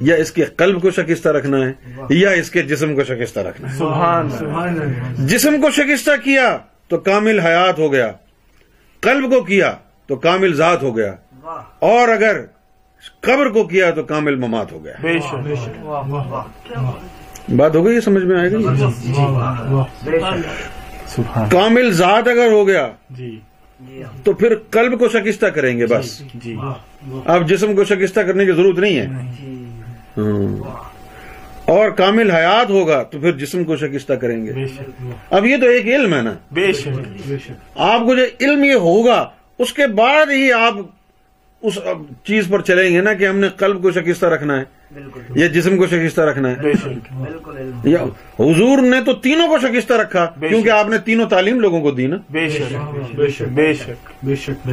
یا 0.00 0.14
اس 0.16 0.32
کے 0.32 0.44
قلب 0.44 0.82
کو 0.82 0.90
شکستہ 0.90 1.28
رکھنا 1.28 1.56
ہے 1.66 1.72
یا 2.10 2.30
اس 2.30 2.50
کے 2.50 2.62
جسم 2.62 2.94
کو 2.94 3.04
شکستہ 3.04 3.40
رکھنا 3.40 3.72
ہے۔ 3.72 3.78
سبحان۔ 3.78 4.30
سبحان 4.30 4.68
اللہ۔ 4.68 5.26
جسم 5.26 5.60
کو 5.62 5.70
شکستہ 5.70 6.10
کیا 6.24 6.58
تو 6.88 6.98
کامل 6.98 7.38
حیات 7.38 7.78
ہو 7.78 7.92
گیا۔ 7.92 8.12
قلب 9.00 9.30
کو 9.30 9.40
کیا 9.40 9.72
تو 10.06 10.16
کامل 10.16 10.54
ذات 10.54 10.82
ہو 10.82 10.96
گیا۔ 10.96 11.14
اور 11.78 12.08
اگر 12.08 12.40
قبر 13.20 13.48
کو 13.48 13.64
کیا 13.64 13.90
تو 13.90 14.02
کامل 14.02 14.34
ممات 14.34 14.72
ہو 14.72 14.84
گیا۔ 14.84 14.92
بے 15.00 15.18
شک۔ 15.18 15.34
بے 15.34 15.54
شک۔ 15.54 15.84
واہ 15.84 16.08
واہ 16.08 16.26
واہ۔ 16.26 16.90
بات 17.56 17.76
ہو 17.76 17.84
گئی 17.84 17.94
یہ 17.94 18.00
سمجھ 18.00 18.24
میں 18.24 18.40
آئے 18.40 18.50
گی؟ 18.50 18.56
بے 18.56 18.76
شک۔ 18.76 19.06
سبحان۔ 21.06 21.48
کامل 21.48 21.92
ذات 21.92 22.28
اگر 22.28 22.52
ہو 22.52 22.66
گیا 22.66 22.88
جی۔ 23.10 23.38
جی 23.80 24.02
تو 24.24 24.32
پھر 24.32 24.54
قلب 24.70 24.98
کو 24.98 25.08
شکستہ 25.08 25.46
کریں 25.46 25.78
گے 25.78 25.86
بس۔ 25.86 26.22
جی 26.34 26.56
اب 27.24 27.48
جسم 27.48 27.76
کو 27.76 27.84
شکستہ 27.84 28.20
کرنے 28.20 28.44
کی 28.46 28.52
ضرورت 28.52 28.78
نہیں 28.78 28.96
ہے۔ 28.98 29.06
جی۔ 29.06 29.64
ہاں۔ 30.16 30.84
اور 31.64 31.90
کامل 31.90 32.30
حیات 32.30 32.70
ہوگا 32.70 33.02
تو 33.02 33.20
پھر 33.20 33.32
جسم 33.32 33.64
کو 33.64 33.76
شکستہ 33.76 34.12
کریں 34.12 34.46
گے۔ 34.46 34.52
بے 34.52 34.66
شک 34.66 35.06
اب 35.30 35.46
یہ 35.46 35.56
تو 35.56 35.66
ایک 35.66 35.86
علم 35.86 36.14
ہے 36.14 36.22
نا۔ 36.22 36.34
بے 36.52 36.72
شک 36.72 37.28
بے 37.28 37.36
شک۔ 37.38 37.52
آپ 37.74 38.00
کو 38.00 38.14
جو 38.14 38.22
علم 38.40 38.64
یہ 38.64 38.74
ہوگا 38.74 39.30
اس 39.58 39.72
کے 39.72 39.86
بعد 39.86 40.26
ہی 40.30 40.52
آپ 40.52 40.74
اس 41.64 41.78
چیز 42.24 42.48
پر 42.48 42.60
چلیں 42.60 42.92
گے 42.92 43.00
نا 43.00 43.12
کہ 43.14 43.26
ہم 43.26 43.38
نے 43.38 43.48
قلب 43.56 43.82
کو 43.82 43.90
شکستہ 43.90 44.26
رکھنا 44.26 44.58
ہے 44.58 44.64
بالکل 44.94 45.38
یا 45.40 45.46
جسم 45.46 45.76
کو 45.76 45.86
شکستہ 45.86 46.20
رکھنا 46.20 46.50
ہے 46.50 46.62
بے 46.62 46.72
شک 46.74 47.12
بالکل 47.14 47.56
علم 47.56 47.88
یا 47.88 48.02
حضور 48.40 48.82
نے 48.82 49.00
تو 49.06 49.12
تینوں 49.20 49.48
کو 49.48 49.58
شکستہ 49.58 49.92
رکھا 49.92 50.24
کیونکہ۔ 50.40 50.70
آپ 50.70 50.88
نے 50.88 50.98
تینوں 50.98 51.28
تعلیم 51.28 51.60
لوگوں 51.60 51.80
کو 51.80 51.90
دی 51.90 52.06
نا 52.06 52.16
بے 52.30 52.48
شک 52.48 53.14
بے 53.14 53.72
شک 53.74 54.24
بے 54.24 54.34
شک 54.36 54.68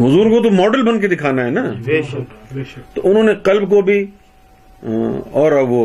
حضور 0.00 0.30
کو 0.30 0.42
تو 0.42 0.50
ماڈل 0.52 0.82
بن 0.82 1.00
کے 1.00 1.08
دکھانا 1.08 1.44
ہے 1.44 1.50
نا 1.50 1.62
بے 1.84 2.00
شک 2.02 2.54
بے 2.54 2.64
شک 2.64 2.94
تو 2.94 3.08
انہوں 3.10 3.22
نے 3.22 3.34
قلب 3.42 3.68
کو 3.70 3.80
بھی 3.82 4.04
اور 5.32 5.52
وہ 5.68 5.84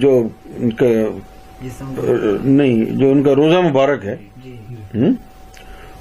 جو 0.00 0.12
ان 0.56 0.70
کا 0.72 0.86
نہیں 2.44 2.84
جو 2.98 3.10
ان 3.10 3.22
کا 3.22 3.34
روزہ 3.34 3.60
مبارک 3.60 4.04
ہے 4.04 4.16
جی 4.44 4.54
ہم؟ 4.94 5.12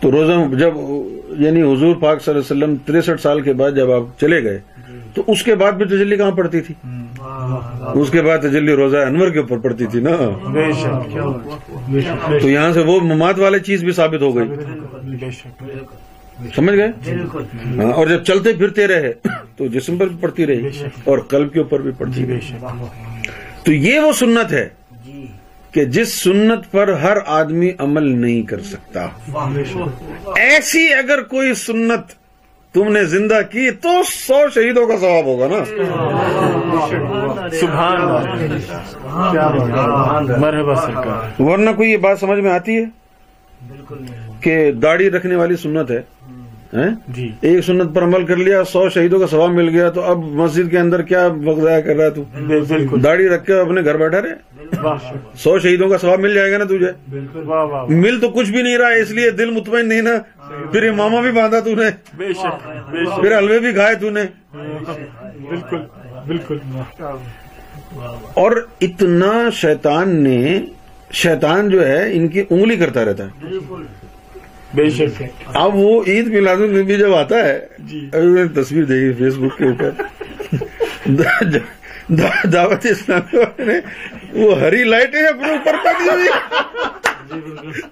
تو 0.01 0.11
روزہ 0.11 0.33
جب 0.55 0.73
یعنی 1.39 1.61
حضور 1.61 1.95
پاک 1.95 2.21
صلی 2.21 2.33
اللہ 2.33 2.45
علیہ 2.45 2.63
وسلم 2.63 2.75
تریسٹھ 2.85 3.21
سال 3.21 3.41
کے 3.41 3.53
بعد 3.53 3.71
جب 3.71 3.91
آپ 3.91 4.19
چلے 4.19 4.43
گئے 4.43 4.59
تو 5.13 5.23
اس 5.27 5.43
کے 5.43 5.55
بعد 5.55 5.71
بھی 5.71 5.85
تجلی 5.85 6.17
کہاں 6.17 6.31
پڑتی 6.31 6.61
تھی؟ 6.61 6.73
اس 8.01 8.09
کے 8.11 8.21
بعد 8.21 8.37
تجلی 8.39 8.73
روزہ 8.73 8.97
انور 8.97 9.29
کے 9.29 9.39
اوپر 9.39 9.57
پڑتی 9.57 9.85
تھی 9.85 9.99
نا؟ 9.99 10.15
تو 12.41 12.49
یہاں 12.49 12.71
سے 12.73 12.81
وہ 12.81 12.99
مماد 13.03 13.39
والی 13.39 13.59
چیز 13.59 13.83
بھی 13.83 13.91
ثابت 13.91 14.21
ہو 14.21 14.35
گئی۔ 14.35 14.47
بے 15.19 15.31
شک 15.31 15.63
سمجھ 16.55 16.75
گئے؟ 16.75 16.87
ہاں، 17.77 17.91
اور 17.93 18.07
جب 18.07 18.23
چلتے 18.23 18.53
پھرتے 18.53 18.87
رہے 18.87 19.11
تو 19.55 19.67
جسم 19.67 19.97
پر 19.97 20.07
بھی 20.07 20.17
پڑتی 20.19 20.47
رہی 20.47 20.69
اور 21.03 21.19
قلب 21.27 21.53
کے 21.53 21.59
اوپر 21.59 21.79
بھی 21.79 21.91
پڑتی 21.97 22.25
رہی۔ 22.27 22.53
تو 23.63 23.71
یہ 23.71 23.99
وہ 23.99 24.11
سنت 24.11 24.53
ہے 24.53 24.67
کہ 25.71 25.85
جس 25.85 26.13
سنت 26.13 26.71
پر 26.71 26.87
ہر 26.87 27.17
آدمی 27.25 27.71
عمل 27.77 28.21
نہیں 28.21 28.41
کر 28.41 28.59
سکتا۔ 28.59 29.07
ایسی 30.35 30.93
اگر 30.93 31.21
کوئی 31.21 31.53
سنت 31.53 32.19
تم 32.73 32.91
نے 32.91 33.03
زندہ 33.03 33.39
کی 33.51 33.71
تو 33.71 34.03
سو 34.03 34.45
شہیدوں 34.55 34.87
کا 34.87 34.97
ثواب 34.97 35.25
ہوگا 35.25 35.47
نا۔ 35.47 35.65
سبحان 37.49 38.01
اللہ۔ 38.01 38.23
مرحبا 40.37 40.75
سرکار۔ 40.75 41.41
ورنہ 41.41 41.69
کوئی 41.77 41.91
یہ 41.91 41.97
بات 41.97 42.19
سمجھ 42.19 42.39
میں 42.39 42.51
آتی 42.51 42.77
ہے 42.77 42.85
کہ 44.41 44.71
داڑھی 44.71 45.09
رکھنے 45.09 45.35
والی 45.35 45.55
سنت 45.55 45.91
ہے؟ 45.91 46.01
جی۔ 47.07 47.31
ایک 47.41 47.61
سنت 47.61 47.95
پر 47.95 48.03
عمل 48.03 48.25
کر 48.25 48.35
لیا 48.35 48.63
سو 48.63 48.89
شہیدوں 48.89 49.19
کا 49.19 49.27
ثواب 49.27 49.49
مل 49.49 49.69
گیا 49.69 49.89
تو 49.89 50.01
اب 50.01 50.17
مسجد 50.17 50.71
کے 50.71 50.79
اندر 50.79 51.01
کیا 51.01 51.29
وقت 51.43 51.59
ضائع 51.61 51.81
کر 51.81 51.95
رہا 51.95 52.05
ہے 52.05 52.09
تو؟ 52.09 52.23
بالکل۔ 52.67 53.03
داڑھی 53.03 53.27
رکھ 53.29 53.45
کے 53.45 53.53
اپنے 53.53 53.81
گھر 53.83 53.97
بیٹھا 53.97 54.21
رہے؟ 54.21 54.33
واہ 54.81 54.97
سو 55.35 55.59
شہیدوں 55.59 55.89
کا 55.89 55.97
ثواب 55.97 56.19
مل 56.19 56.33
جائے 56.33 56.51
گا 56.51 56.57
نا 56.57 56.63
تجھے؟ 56.63 56.91
بالکل۔ 57.09 57.43
واہ 57.45 57.65
واہ 57.65 57.85
مل 57.89 58.19
تو 58.19 58.29
کچھ 58.29 58.51
بھی 58.51 58.61
نہیں 58.61 58.77
رہا 58.77 58.87
اس 58.87 59.11
لیے 59.11 59.31
دل 59.31 59.51
مطمئن 59.51 59.89
نہیں 59.89 60.01
نا۔ 60.01 60.11
پھر 60.71 60.89
امامہ 60.89 61.21
بھی 61.21 61.31
باندھا 61.31 61.59
تو 61.59 61.75
نے۔ 61.75 61.89
بے 62.17 62.33
شک 62.33 62.67
بے 62.91 63.05
شک۔ 63.05 63.21
پھر 63.21 63.37
حلوے 63.37 63.59
بھی 63.59 63.73
کھائے 63.73 63.95
تو 63.95 64.09
نے۔ 64.09 64.23
بالکل 64.53 65.77
بالکل۔ 66.27 66.57
اور 68.33 68.51
اتنا 68.81 69.49
شیطان 69.53 70.23
نے 70.23 70.61
شیطان 71.11 71.69
جو 71.69 71.87
ہے 71.87 72.13
ان 72.13 72.27
کی 72.27 72.43
انگلی 72.49 72.75
کرتا 72.75 73.05
رہتا 73.05 73.23
ہے۔ 73.23 73.29
بالکل۔ 73.41 73.83
بے 74.73 74.89
شک. 74.89 75.23
اب 75.45 75.75
وہ 75.75 76.03
عید 76.07 76.27
میلاد 76.27 76.57
النبی 76.57 76.97
جب 76.97 77.13
آتا 77.13 77.43
ہے 77.45 77.67
جی. 77.79 78.09
ابھی 78.13 78.27
میں 78.27 78.45
نے 78.45 78.61
تصویر 78.61 78.83
دیکھی 78.83 79.23
فیس 79.23 79.35
بک 79.37 79.57
کے 79.57 79.65
اوپر۔ 79.65 79.91
دعوت 82.53 82.85
اسلامی 82.85 83.63
نے 83.63 83.73
وہ 84.33 84.61
ہری 84.61 84.83
لائٹیں 84.83 85.23
اپنے 85.23 85.49
اوپر 85.49 85.75
پڑی 85.83 86.09
ہوئی؟ 86.09 86.27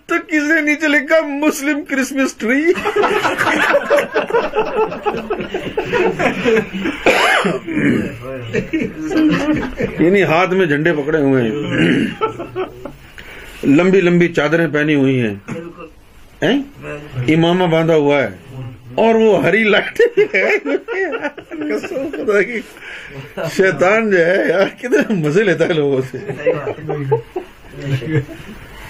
تو 0.06 0.16
کسی 0.28 0.54
نے 0.54 0.62
نیچے 0.62 0.88
لکھا 0.88 1.26
مسلم 1.26 1.84
کرسمس 1.86 2.36
ٹری۔ 2.36 2.64
یعنی 10.00 10.24
ہاتھ 10.24 10.54
میں 10.54 10.66
جھنڈے 10.66 10.94
پکڑے 10.94 11.18
ہوئے 11.18 11.44
ہیں۔ 11.44 11.52
لمبی 13.64 14.02
لمبی 14.02 14.28
چادریں 14.28 14.68
پہنی 14.68 14.96
ہوئی 14.96 15.22
ہیں۔ 15.22 15.36
بالکل۔ 15.54 15.82
ہیں؟ 15.82 15.97
امامہ 16.42 17.66
باندھا 17.66 17.96
ہوا 17.96 18.22
ہے 18.24 18.30
اور 18.96 19.16
وہ 19.16 19.44
ہری 19.44 19.64
لائٹ 19.64 20.02
شیطان 23.56 24.10
جو 24.12 24.26
ہے 24.26 24.38
یار 24.50 24.68
کتنے 24.80 25.14
مزے 25.16 25.44
لیتا 25.44 25.68
ہے 25.68 25.74
لوگوں 25.74 26.02
سے 26.12 26.18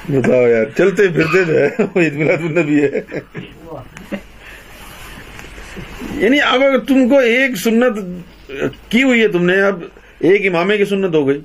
بتاؤ 0.10 0.48
یار 0.48 0.66
چلتے 0.78 1.08
پھرتے 1.08 1.44
جو 1.44 1.60
ہے 1.60 1.70
وہ 1.80 2.02
عید 2.02 2.14
میلاد 2.14 2.44
النبی 2.46 2.82
ہے 2.84 3.02
یعنی 6.16 6.40
اب 6.42 6.64
اگر 6.64 6.80
تم 6.80 7.08
کو 7.10 7.20
ایک 7.28 7.56
سنت 7.58 8.00
کی 8.90 9.04
ہوئی 9.04 9.22
ہے 9.22 9.28
تم 9.28 9.46
نے 9.46 9.62
اب 9.62 9.84
ایک 10.20 10.46
امامے 10.48 10.78
کی 10.78 10.86
سنت 10.86 11.16
ہو 11.16 11.28
گئی 11.28 11.42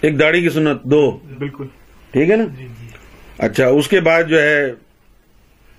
ایک 0.00 0.18
داڑھی 0.20 0.40
کی 0.42 0.48
سنت 0.50 0.82
دو 0.84 1.10
بالکل 1.38 1.66
ٹھیک 2.12 2.30
ہے 2.30 2.36
نا 2.36 2.44
اچھا 3.38 3.66
اس 3.66 3.88
کے 3.88 4.00
بعد 4.00 4.24
جو 4.24 4.42
ہے 4.42 4.72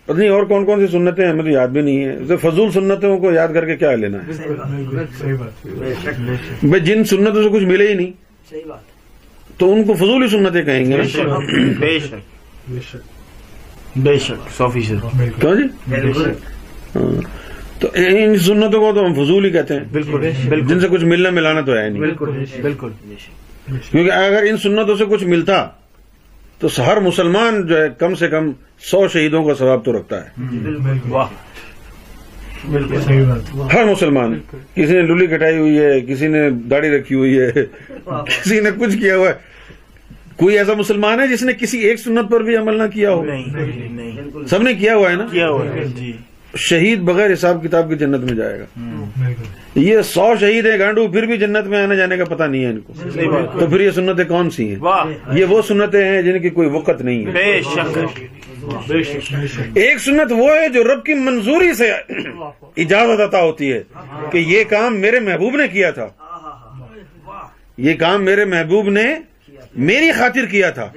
پتہ 0.06 0.18
نہیں 0.18 0.30
اور 0.30 0.44
کون 0.44 0.66
کون 0.66 0.88
سی 0.88 0.92
سنتیں 0.92 1.24
ہیں؟ 1.26 1.32
ہمیں 1.32 1.44
تو 1.44 1.50
یاد 1.50 1.68
بھی 1.68 1.82
نہیں 1.82 2.06
ہے۔ 2.06 2.38
فضول 2.42 2.72
سنتوں 2.72 3.18
کو 3.18 3.32
یاد 3.32 3.48
کر 3.54 3.66
کے 3.66 3.76
کیا 3.76 3.96
لینا 3.96 4.18
ہے؟ 4.18 4.34
صحیح 4.34 5.34
بات 5.36 5.68
بے 5.68 5.94
شک 6.04 6.66
بھائی 6.66 6.82
جن 6.82 7.04
سنتوں 7.04 7.44
سے 7.44 7.50
کچھ 7.50 7.64
ملے 7.64 7.88
ہی 7.88 7.94
نہیں 7.94 8.12
صحیح 8.50 8.62
بات۔ 8.68 8.96
تو 9.60 9.74
ان 9.74 9.84
کو 9.84 9.94
فضول 9.94 10.24
ہی 10.24 10.28
سنتیں 10.28 10.62
کہیں 10.62 10.92
گے 10.92 10.98
بے 11.80 12.00
شک 12.00 12.96
بے 13.98 14.18
شک 14.18 14.52
سو 14.58 14.70
فیصد۔ 14.70 15.20
جی؟ 15.42 15.64
ہاں۔ 16.96 17.22
تو 17.80 17.88
ان 17.94 18.38
سنتوں 18.38 18.80
کو 18.80 18.92
تو 18.96 19.06
ہم 19.06 19.14
فضول 19.14 19.46
ہی 19.46 19.52
کہتے 19.52 19.74
ہیں۔ 19.74 19.84
بالکل 19.92 20.30
جن 20.68 20.80
سے 20.80 20.88
کچھ 20.88 21.06
ملنا 21.06 21.30
ملانا 21.30 21.62
تو 21.62 21.78
ہے 21.78 21.90
نہیں۔ 21.90 22.00
بالکل 22.00 22.44
بالکل 22.62 22.90
کیونکہ 23.92 24.12
اگر 24.12 24.44
ان 24.50 24.58
سنتوں 24.58 24.96
سے 24.96 25.06
کچھ 25.10 25.24
ملتا 25.24 25.68
تو 26.60 26.68
ہر 26.78 27.00
مسلمان 27.00 27.68
جو 27.68 27.82
ہے 27.82 27.88
کم 27.98 28.16
سے 28.16 28.28
کم 28.28 28.52
سو 28.80 29.08
شہیدوں 29.08 29.44
کا 29.44 29.54
ثواب 29.56 29.86
تو 29.86 29.98
رکھتا 30.00 30.26
ہے۔ 30.26 30.30
واہ 31.10 31.28
بالکل۔ 32.72 33.02
صحیح 33.02 33.24
بات۔ 33.24 33.74
ہر 33.74 33.86
مسلمان 33.86 34.40
کسی 34.76 34.94
نے 34.94 35.02
لولی 35.02 35.28
کٹائی 35.28 35.58
ہوئی 35.58 35.80
ہے 35.80 36.02
کسی 36.02 36.28
نے 36.28 36.50
داڑھی 36.50 36.90
رکھی 36.90 37.16
ہوئی 37.16 37.40
ہے 37.40 37.52
کسی 38.26 38.60
نے 38.60 38.70
کچھ 38.80 38.98
کیا 38.98 39.18
ہوا 39.18 39.28
ہے۔ 39.28 39.34
کوئی 40.36 40.58
ایسا 40.58 40.74
مسلمان 40.74 41.20
ہے 41.20 41.28
جس 41.28 41.42
نے 41.44 41.54
کسی 41.54 41.80
ایک 41.80 42.00
سنت 42.00 42.32
پر 42.32 42.44
بھی 42.44 42.56
عمل 42.56 42.78
نہ 42.78 42.88
کیا 42.94 43.12
ہو؟ 43.12 43.26
نہیں 43.26 43.46
نہیں 43.90 44.12
بالکل 44.12 44.48
سب 44.48 44.62
نے 44.62 44.74
کیا 44.74 44.96
ہوا 44.96 45.12
ہے 45.12 45.16
نا؟ 45.16 45.28
کیا 45.32 45.50
ہوا 45.50 45.66
ہے۔ 45.66 45.84
جی۔ 45.96 46.14
شہید 46.58 47.00
بغیر 47.00 47.34
حساب 47.34 47.64
کتاب 47.64 47.90
کی 47.90 47.96
جنت 47.96 48.20
میں 48.20 48.34
جائے 48.34 48.60
گا۔ 48.60 48.66
بالکل 48.76 49.44
یہ 49.76 50.02
سو 50.02 50.34
شہید 50.40 50.66
ہے 50.66 50.80
گانڈو 50.80 51.08
پھر 51.08 51.24
بھی 51.26 51.38
جنت 51.38 51.66
میں 51.66 51.84
آنے 51.84 51.96
جانے 51.96 52.18
کا 52.18 52.26
پتہ 52.26 52.44
نہیں 52.44 52.66
ہے 52.66 52.70
ان 52.70 52.80
کو۔ 52.80 52.94
تو 53.60 53.68
پھر 53.68 53.80
یہ 53.82 53.92
سنتیں 53.92 54.26
کون 54.26 54.50
سی 54.50 54.70
ہیں؟ 54.70 54.76
یہ 55.32 55.46
وہ 55.46 55.62
سنتیں 55.62 56.06
ہیں 56.06 56.22
جن 56.22 56.40
کی 56.40 56.50
کوئی 56.50 56.70
وقت 56.70 57.02
نہیں 57.02 57.26
ہے۔ 57.26 57.32
بے 57.32 57.62
شک۔ 57.62 57.98
بے 58.88 59.04
شک۔ 59.04 59.34
ایک 59.76 59.98
سنت 59.98 60.32
وہ 60.32 60.50
ہے 60.50 60.70
جو 60.70 60.84
رب 60.84 61.06
کی 61.06 61.14
منظوری 61.14 61.74
سے 61.74 61.92
اجازت 62.78 63.22
عطا 63.22 63.42
ہوتی 63.42 63.74
ہے 63.74 63.84
کہ 64.32 64.38
یہ 64.38 64.64
کام 64.64 64.98
میرے 64.98 65.20
محبوب 65.20 65.56
نے 65.56 65.68
کیا 65.68 65.92
تھا۔ 65.92 66.08
یہ 67.78 67.94
کام 67.94 68.24
میرے 68.24 68.46
محبوب 68.46 68.90
نے 68.90 69.16
میری 69.76 70.12
خاطر 70.12 70.46
کیا 70.46 70.70
تھا۔ 70.70 70.90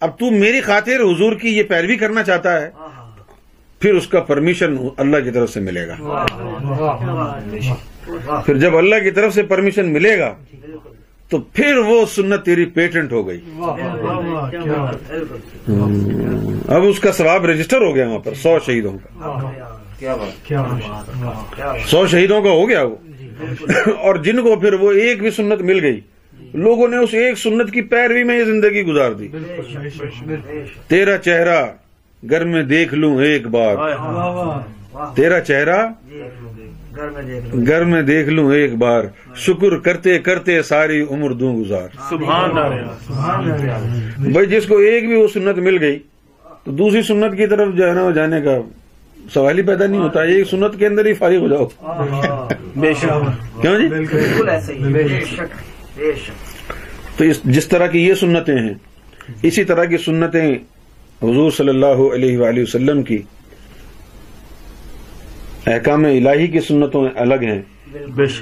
اب 0.00 0.18
تو 0.18 0.30
میری 0.30 0.60
خاطر 0.60 0.96
حضور 0.96 1.32
کی 1.32 1.48
یہ 1.58 1.62
پیروی 1.62 1.96
کرنا 1.96 2.22
چاہتا 2.22 2.60
ہے۔ 2.62 2.70
پھر 3.80 3.94
اس 3.94 4.06
کا 4.06 4.20
پرمیشن 4.20 4.76
اللہ 4.96 5.20
کی 5.24 5.30
طرف 5.30 5.50
سے 5.50 5.60
ملے 5.60 5.86
گا 5.88 5.96
پھر 8.46 8.58
جب 8.58 8.76
اللہ 8.76 9.02
کی 9.02 9.10
طرف 9.10 9.34
سے 9.34 9.42
پرمیشن 9.42 9.92
ملے 9.92 10.18
گا 10.18 10.34
تو 11.30 11.38
پھر 11.52 11.76
وہ 11.86 12.04
سنت 12.06 12.44
تیری 12.44 12.64
پیٹنٹ 12.66 13.12
ہو 13.12 13.26
گئی 13.28 13.40
اب 16.68 16.88
اس 16.88 17.00
کا 17.00 17.12
ثواب 17.12 17.46
رجسٹر 17.46 17.80
ہو 17.80 17.94
گیا 17.94 18.06
وہاں 18.08 18.18
پر 18.18 18.34
سو 18.34 18.58
شہیدوں 18.66 18.96
کا 18.98 20.16
سو 21.86 22.06
شہیدوں 22.06 22.40
کا 22.42 22.50
ہو 22.50 22.68
گیا 22.68 22.82
وہ 22.82 22.96
اور 23.98 24.14
جن 24.24 24.42
کو 24.42 24.56
پھر 24.60 24.72
وہ 24.72 24.92
ایک 25.00 25.20
بھی 25.20 25.30
سنت 25.32 25.60
مل 25.62 25.84
گئی 25.84 26.00
لوگوں 26.58 26.88
نے 26.88 26.96
اس 26.96 27.14
ایک 27.14 27.38
سنت 27.38 27.72
کی 27.72 27.82
پیروی 27.90 28.24
میں 28.24 28.38
یہ 28.38 28.44
زندگی 28.44 28.82
گزار 28.82 29.12
دی 29.12 29.28
تیرا 30.88 31.16
چہرہ 31.18 31.64
گھر 32.22 32.44
میں 32.44 32.62
دیکھ 32.62 32.94
لوں 32.94 33.22
ایک 33.22 33.46
بار۔ 33.46 33.74
تیرا 35.16 35.40
چہرہ 35.40 35.86
گھر 37.66 37.84
میں 37.84 38.02
دیکھ 38.02 38.28
لوں۔ 38.28 38.52
ایک 38.52 38.74
بار۔ 38.74 39.04
شکر 39.36 39.76
کرتے 39.78 40.18
کرتے 40.18 40.62
ساری 40.62 41.02
عمر 41.10 41.30
دوں 41.30 41.56
گزار۔ 41.56 41.88
سبحان 42.10 42.50
اللہ 42.50 44.28
بھائی 44.32 44.46
جس 44.46 44.66
کو 44.66 44.76
ایک 44.76 45.06
بھی 45.06 45.16
وہ 45.16 45.28
سنت 45.28 45.58
مل 45.58 45.80
گئی 45.80 45.98
تو 46.64 46.72
دوسری 46.72 47.02
سنت 47.02 47.36
کی 47.36 47.46
طرف 47.46 47.74
جو 47.74 47.88
ہے 47.88 47.92
نا 47.92 48.10
جانے 48.10 48.40
کا 48.40 48.58
سوال 49.34 49.58
ہی 49.58 49.62
پیدا 49.62 49.86
نہیں 49.86 50.00
ہوتا۔ 50.00 50.22
ایک 50.22 50.46
سنت 50.48 50.78
کے 50.78 50.86
اندر 50.86 51.06
ہی 51.06 51.14
فارغ 51.14 51.36
ہو 51.36 51.48
جاؤ۔ 51.48 51.66
بے 52.76 52.94
شک۔ 52.94 53.62
کیوں 53.62 53.78
جی؟ 53.78 53.88
بالکل 53.88 54.48
ایسے 54.48 54.74
ہی۔ 54.74 56.12
تو 57.16 57.24
جس 57.44 57.68
طرح 57.68 57.86
کی 57.86 58.06
یہ 58.06 58.14
سنتیں 58.14 58.58
ہیں 58.58 58.74
اسی 59.42 59.64
طرح 59.64 59.84
کی 59.84 59.96
سنتیں 59.96 60.54
حضور 61.22 61.50
صلی 61.50 61.68
اللہ 61.68 61.86
علیہ 61.86 62.38
وآلہ 62.38 62.62
وسلم 62.62 63.02
کی 63.02 63.18
احکام 65.66 66.04
الہی 66.04 66.46
کی 66.46 66.60
سنتوں 66.60 67.08
الگ 67.16 67.34
ہیں۔ 67.34 67.62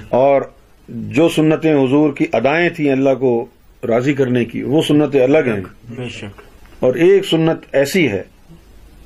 اور 0.08 0.42
جو 0.88 1.28
سنتیں 1.28 1.74
حضور 1.74 2.12
کی 2.12 2.26
ادائیں 2.32 2.68
تھیں 2.68 2.92
اللہ 2.92 3.14
کو 3.14 3.46
راضی 3.88 4.14
کرنے 4.14 4.44
کی 4.44 4.62
وہ 4.62 4.82
سنتیں 4.82 5.22
الگ 5.22 5.38
ہیں۔ 5.38 5.62
بے 5.88 6.08
شک۔ 6.08 6.42
اور 6.80 6.94
ایک 6.94 7.24
سنت 7.24 7.58
ایسی 7.72 8.08
ہے 8.08 8.22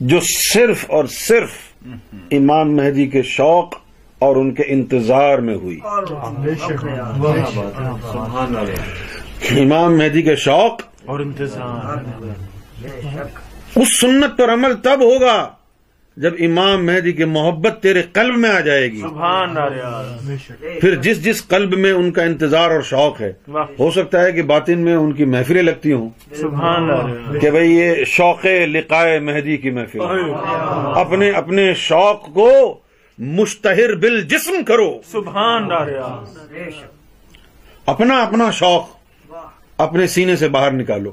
جو 0.00 0.18
صرف 0.22 0.84
اور 0.88 1.04
صرف 1.04 1.50
امام 2.30 2.76
مہدی 2.76 3.06
کے 3.06 3.22
شوق 3.22 3.74
اور 4.18 4.36
ان 4.36 4.54
کے 4.54 4.62
انتظار 4.66 5.38
میں 5.38 5.54
ہوئی۔ 5.54 5.78
بے 6.38 6.54
شک۔ 6.54 6.86
امام 9.50 9.98
مہدی 9.98 10.22
کے 10.22 10.36
شوق 10.36 10.82
اور 11.04 11.20
شک۔ 11.38 13.38
اس 13.76 14.00
سنت 14.00 14.38
پر 14.38 14.52
عمل 14.52 14.74
تب 14.82 15.00
ہوگا 15.00 15.50
جب 16.16 16.34
امام 16.38 16.86
مہدی 16.86 17.12
کی 17.12 17.24
محبت 17.24 17.82
تیرے 17.82 18.02
قلب 18.02 18.36
میں 18.36 18.50
آ 18.50 18.60
جائے 18.60 18.92
گی۔ 18.92 19.00
سبحان 19.00 19.56
اللہ 19.56 20.16
بے 20.26 20.36
شک۔ 20.36 20.80
پھر 20.80 20.94
جس 20.94 21.24
جس 21.24 21.46
قلب 21.48 21.78
میں 21.78 21.92
ان 21.92 22.10
کا 22.10 22.22
انتظار 22.22 22.70
اور 22.70 22.82
شوق 22.82 23.20
ہے 23.20 23.32
ہو 23.78 23.90
سکتا 23.90 24.22
ہے 24.22 24.32
کہ 24.32 24.42
باطن 24.42 24.78
میں 24.78 24.94
ان 24.94 25.12
کی 25.12 25.24
محفلیں 25.24 25.62
لگتی 25.62 25.92
ہوں۔ 25.92 26.08
سبحان 26.34 26.90
اللہ 26.90 27.38
کہ 27.38 27.50
بھئی 27.50 27.72
یہ 27.72 28.04
شوق 28.04 28.44
لقائے 28.44 29.18
مہدی 29.18 29.56
کی 29.56 29.70
محفل۔ 29.70 30.00
اپنے 30.94 31.30
اپنے 31.30 31.74
شوق 31.74 32.34
کو 32.34 32.78
مشتہر 33.18 33.94
بال 33.94 34.20
جسم 34.22 34.62
کرو۔ 34.64 35.00
سبحان 35.12 35.72
اللہ 35.72 36.24
بے 36.52 36.70
شک 36.70 36.90
اپنا 37.86 38.22
اپنا 38.22 38.50
شوق 38.50 38.84
اپنے 39.78 40.06
سینے 40.06 40.36
سے 40.36 40.48
باہر 40.48 40.70
نکالو۔ 40.70 41.10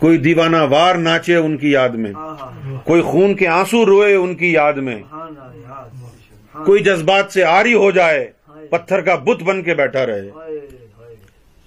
کوئی 0.00 0.18
دیوانہ 0.18 0.56
وار 0.70 0.94
ناچے 0.94 1.36
ان 1.36 1.56
کی 1.56 1.70
یاد 1.70 1.88
میں 1.88 2.12
آہا 2.16 2.78
کوئی 2.84 3.02
خون 3.02 3.34
کے 3.34 3.48
آنسو 3.48 3.86
روئے 3.86 4.14
ان 4.14 4.34
کی 4.34 4.52
یاد 4.52 4.72
میں۔ 4.72 4.98
سبحان 4.98 5.34
اللہ 5.40 6.64
کوئی 6.64 6.82
جذبات 6.82 7.32
سے 7.32 7.44
آری 7.44 7.74
ہو 7.74 7.90
جائے 7.90 8.30
پتھر 8.70 9.00
کا 9.00 9.14
بت 9.14 9.42
بن 9.42 9.62
کے 9.62 9.74
بیٹھا 9.74 10.06
رہے۔ 10.06 10.20
ہائے 10.20 10.58
ہائے۔ 10.98 11.14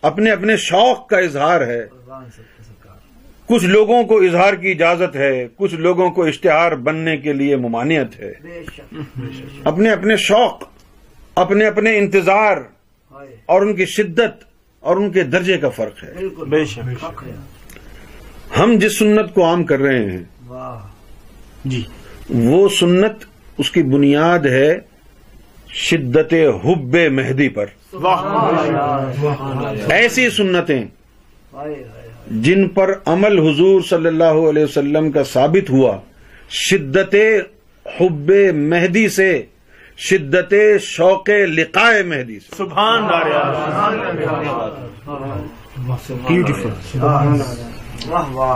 اپنے 0.02 0.32
اپنے 0.32 0.58
شوق 0.58 1.08
کا 1.08 1.18
اظہار 1.18 1.62
ہے۔ 1.68 1.88
کچھ 3.46 3.66
لوگوں 3.66 4.04
کو 4.04 4.18
اظہار 4.18 4.54
کی 4.54 4.72
اجازت 4.72 5.16
ہے 5.16 5.48
کچھ 5.56 5.76
لوگوں 5.76 6.10
کو 6.12 6.26
اشتہار 6.26 6.72
بننے 6.72 7.18
کے 7.18 7.34
لیے 7.34 7.56
ممانعت 7.56 8.20
ہے۔ 8.20 8.34
بے 8.44 8.64
شک 8.74 8.96
اپنے 9.64 9.90
اپنے 9.92 10.16
شوق 10.18 10.64
اپنے 11.36 11.66
اپنے 11.66 11.98
انتظار 11.98 12.58
ہائے۔ 12.58 13.36
اور 13.46 13.62
ان 13.62 13.76
کی 13.76 13.86
شدت 13.86 14.44
اور 14.80 14.98
ان 14.98 15.12
کے 15.12 15.24
درجے 15.24 15.58
کا 15.58 15.70
فرق 15.70 16.04
ہے۔ 16.04 16.14
بے 16.48 16.66
شک 16.66 17.24
ہم 18.60 18.76
جس 18.80 18.98
سنت 18.98 19.34
کو 19.34 19.46
عام 19.46 19.64
کر 19.64 19.80
رہے 19.80 20.12
ہیں 20.12 20.24
واہ 20.48 20.80
جی۔ 21.66 21.84
وہ 22.30 22.68
سنت 22.70 23.26
اس 23.58 23.72
کی 23.72 23.84
بنیاد 23.84 24.46
ہے 24.46 24.80
شدت 25.68 26.34
حب 26.64 26.96
مہدی 27.12 27.50
پر۔ 27.50 27.66
ایسی 29.92 30.30
سنتیں 30.30 30.84
ہائے 31.54 31.74
ہائے 31.74 32.10
جن 32.42 32.68
پر 32.70 32.94
عمل 33.06 33.40
حضور 33.40 33.82
صلی 33.82 34.08
اللہ 34.08 34.40
علیہ 34.50 34.64
وسلم 34.64 35.12
کا 35.12 35.24
ثابت 35.24 35.70
ہوا 35.70 35.98
شدت 36.50 37.16
حب 37.86 38.32
مہدی 38.54 39.08
سے 39.10 39.32
شدت 39.98 40.54
شوق 40.82 41.30
لقائے 41.30 42.04
مہدی 42.04 42.40
سے۔ 42.40 42.56
سبحان 42.58 43.02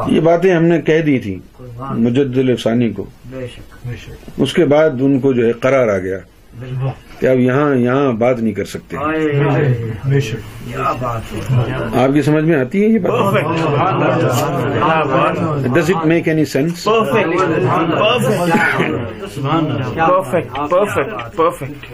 یہ 0.08 0.20
باتیں 0.20 0.56
ہم 0.56 0.64
نے 0.64 0.82
کہہ 0.82 1.02
دی 1.02 1.20
قربان۔ 1.58 2.04
مجد 2.04 2.38
الفسانی 2.38 2.90
کو۔ 2.90 3.06
بے 3.30 3.48
شک 3.48 3.88
بے 3.88 3.96
شک۔ 3.96 4.30
اس 4.38 4.54
کے 4.54 4.66
بعد 4.66 4.90
ان 5.00 5.20
کو 5.20 5.34
جو 5.34 5.46
ہے 5.46 5.52
قرار 5.52 5.88
آ 5.88 5.98
گیا۔ 5.98 6.18
کہ 7.20 7.26
اب 7.28 7.40
یہاں 7.40 7.76
یہاں 7.76 8.12
بات 8.14 8.40
نہیں 8.40 8.54
کر 8.54 8.66
سکتے 8.66 8.98
آپ 11.94 12.14
کی 12.14 12.22
سمجھ 12.22 12.44
میں 12.44 12.56
آتی 12.56 12.84
ہے 12.84 12.88
یہ 12.88 13.00
بات 13.00 13.34
does 15.76 15.92
it 15.92 16.06
make 16.06 16.28
any 16.28 16.46
sense 16.48 16.84
perfect 19.98 20.56
perfect 20.70 21.36
perfect 21.36 21.86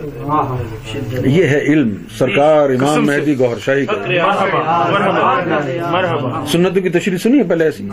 یہ 1.28 1.44
ہے 1.46 1.60
علم 1.64 1.94
سرکار 2.18 2.70
امام 2.70 3.06
مہدی 3.06 3.38
گوھر 3.40 3.60
شاہی 3.60 3.86
کا 3.86 3.98
مرحبا 4.08 4.62
مرحبا 4.90 5.90
مرحبا 5.92 6.46
سنتوں 6.52 6.82
کی 6.82 6.90
تشریح 6.90 7.18
سنی 7.18 7.38
ہے 7.40 7.44
پہلے 7.44 7.66
ایسی 7.66 7.84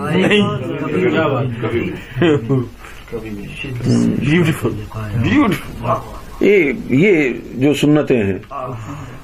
بیوٹیفل 4.21 4.71
بیوٹیفل 5.19 6.20
یہ 6.41 6.73
یہ 6.89 7.29
جو 7.55 7.75
سنتیں 7.75 8.25
ہیں 8.25 8.39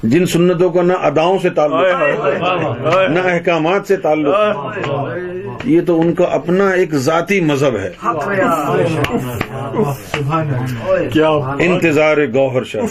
جن 0.03 0.25
سنتوں 0.25 0.69
کا 0.69 0.81
نہ 0.81 0.93
اداؤں 0.93 1.37
سے 1.41 1.49
تعلق 1.49 1.85
نہ 3.09 3.19
احکامات 3.19 3.87
سے 3.87 3.97
تعلق۔ 3.97 4.35
یہ 5.63 5.81
تو 5.81 6.01
ان 6.01 6.13
کا 6.13 6.23
اپنا 6.23 6.69
ایک 6.69 6.95
ذاتی 6.95 7.39
مذہب 7.41 7.75
ہے۔ 7.75 7.89
کیا؟ 11.11 11.29
انتظار 11.59 12.17
گوہر 12.33 12.63
شاہی۔ 12.63 12.87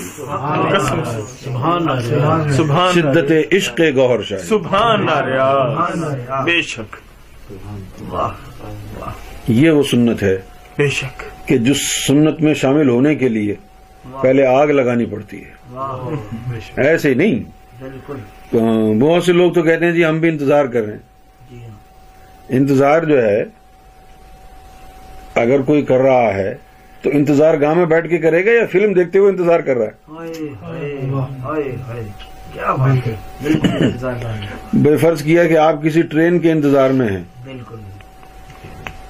سبحان 1.45 1.89
اللہ 1.89 2.53
سبحان 2.57 2.93
شدت 2.95 3.33
عشق 3.53 3.81
گوہر 3.97 4.23
شاہی۔ 4.23 4.43
سبحان 4.43 5.07
اللہ 5.09 6.43
بے 6.45 6.63
شک۔ 6.63 6.97
یہ 9.49 9.71
وہ 9.71 9.83
سنت 9.83 10.23
ہے 10.23 10.37
بے 10.79 10.89
شک۔ 10.89 11.49
کہ 11.49 11.59
جس 11.59 12.07
سنت 12.07 12.41
میں 12.41 12.55
شامل 12.55 12.89
ہونے 12.89 13.15
کے 13.15 13.29
لیے 13.29 13.55
پہلے 14.23 14.47
آگ 14.47 14.67
لگانی 14.67 15.07
پڑتی 15.07 15.45
ہے۔ 15.45 15.51
ایسے 16.77 17.09
ہی 17.09 17.15
نہیں۔ 17.15 17.45
بالکل۔ 17.81 18.17
بہت 19.01 19.25
سے 19.25 19.33
لوگ 19.33 19.53
تو 19.53 19.63
کہتے 19.63 19.85
ہیں 19.85 19.93
جی 19.93 20.05
ہم 20.05 20.19
بھی 20.21 20.29
انتظار 20.29 20.65
کر 20.65 20.83
رہے 20.83 20.93
ہیں۔ 20.93 20.99
جی 21.51 21.59
ہاں۔ 21.63 21.77
انتظار 22.49 23.03
جو 23.03 23.23
ہے 23.23 23.45
اگر 25.35 25.63
کوئی 25.63 25.83
کر 25.83 25.99
رہا 25.99 26.35
ہے 26.35 26.55
تو 27.03 27.11
انتظار 27.13 27.55
گاہ 27.61 27.75
میں 27.75 27.87
بیٹھ 27.87 28.09
کے 28.09 28.19
کرے 28.19 28.47
گا 28.47 28.51
یا 28.51 28.67
فلم 28.73 28.93
دیکھتے 28.93 29.19
ہوئے 29.19 29.31
انتظار 29.31 29.61
کر 29.61 29.77
رہا 29.77 29.87
ہے۔ 29.87 30.17
بے 34.75 34.97
فرض 34.97 35.23
کیا 35.23 35.45
کہ 35.45 35.59
آپ 35.59 35.83
کسی 35.83 36.03
ٹرین 36.03 36.39
کے 36.39 36.53
انتظار 36.53 36.91
میں 36.91 37.09
ہیں۔ 37.09 37.23
بالکل۔ 37.45 37.77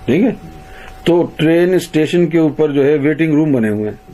ٹھیک 0.04 0.22
ہے؟ 0.22 0.30
تو 1.04 1.26
ٹرین 1.36 1.74
اسٹیشن 1.74 2.26
کے 2.26 2.38
اوپر 2.38 2.70
جو 2.70 2.84
ہے 2.84 2.96
ویٹنگ 2.96 3.34
روم 3.34 3.52
بنے 3.52 3.68
ہوئے 3.68 3.90
ہیں۔ 3.90 4.05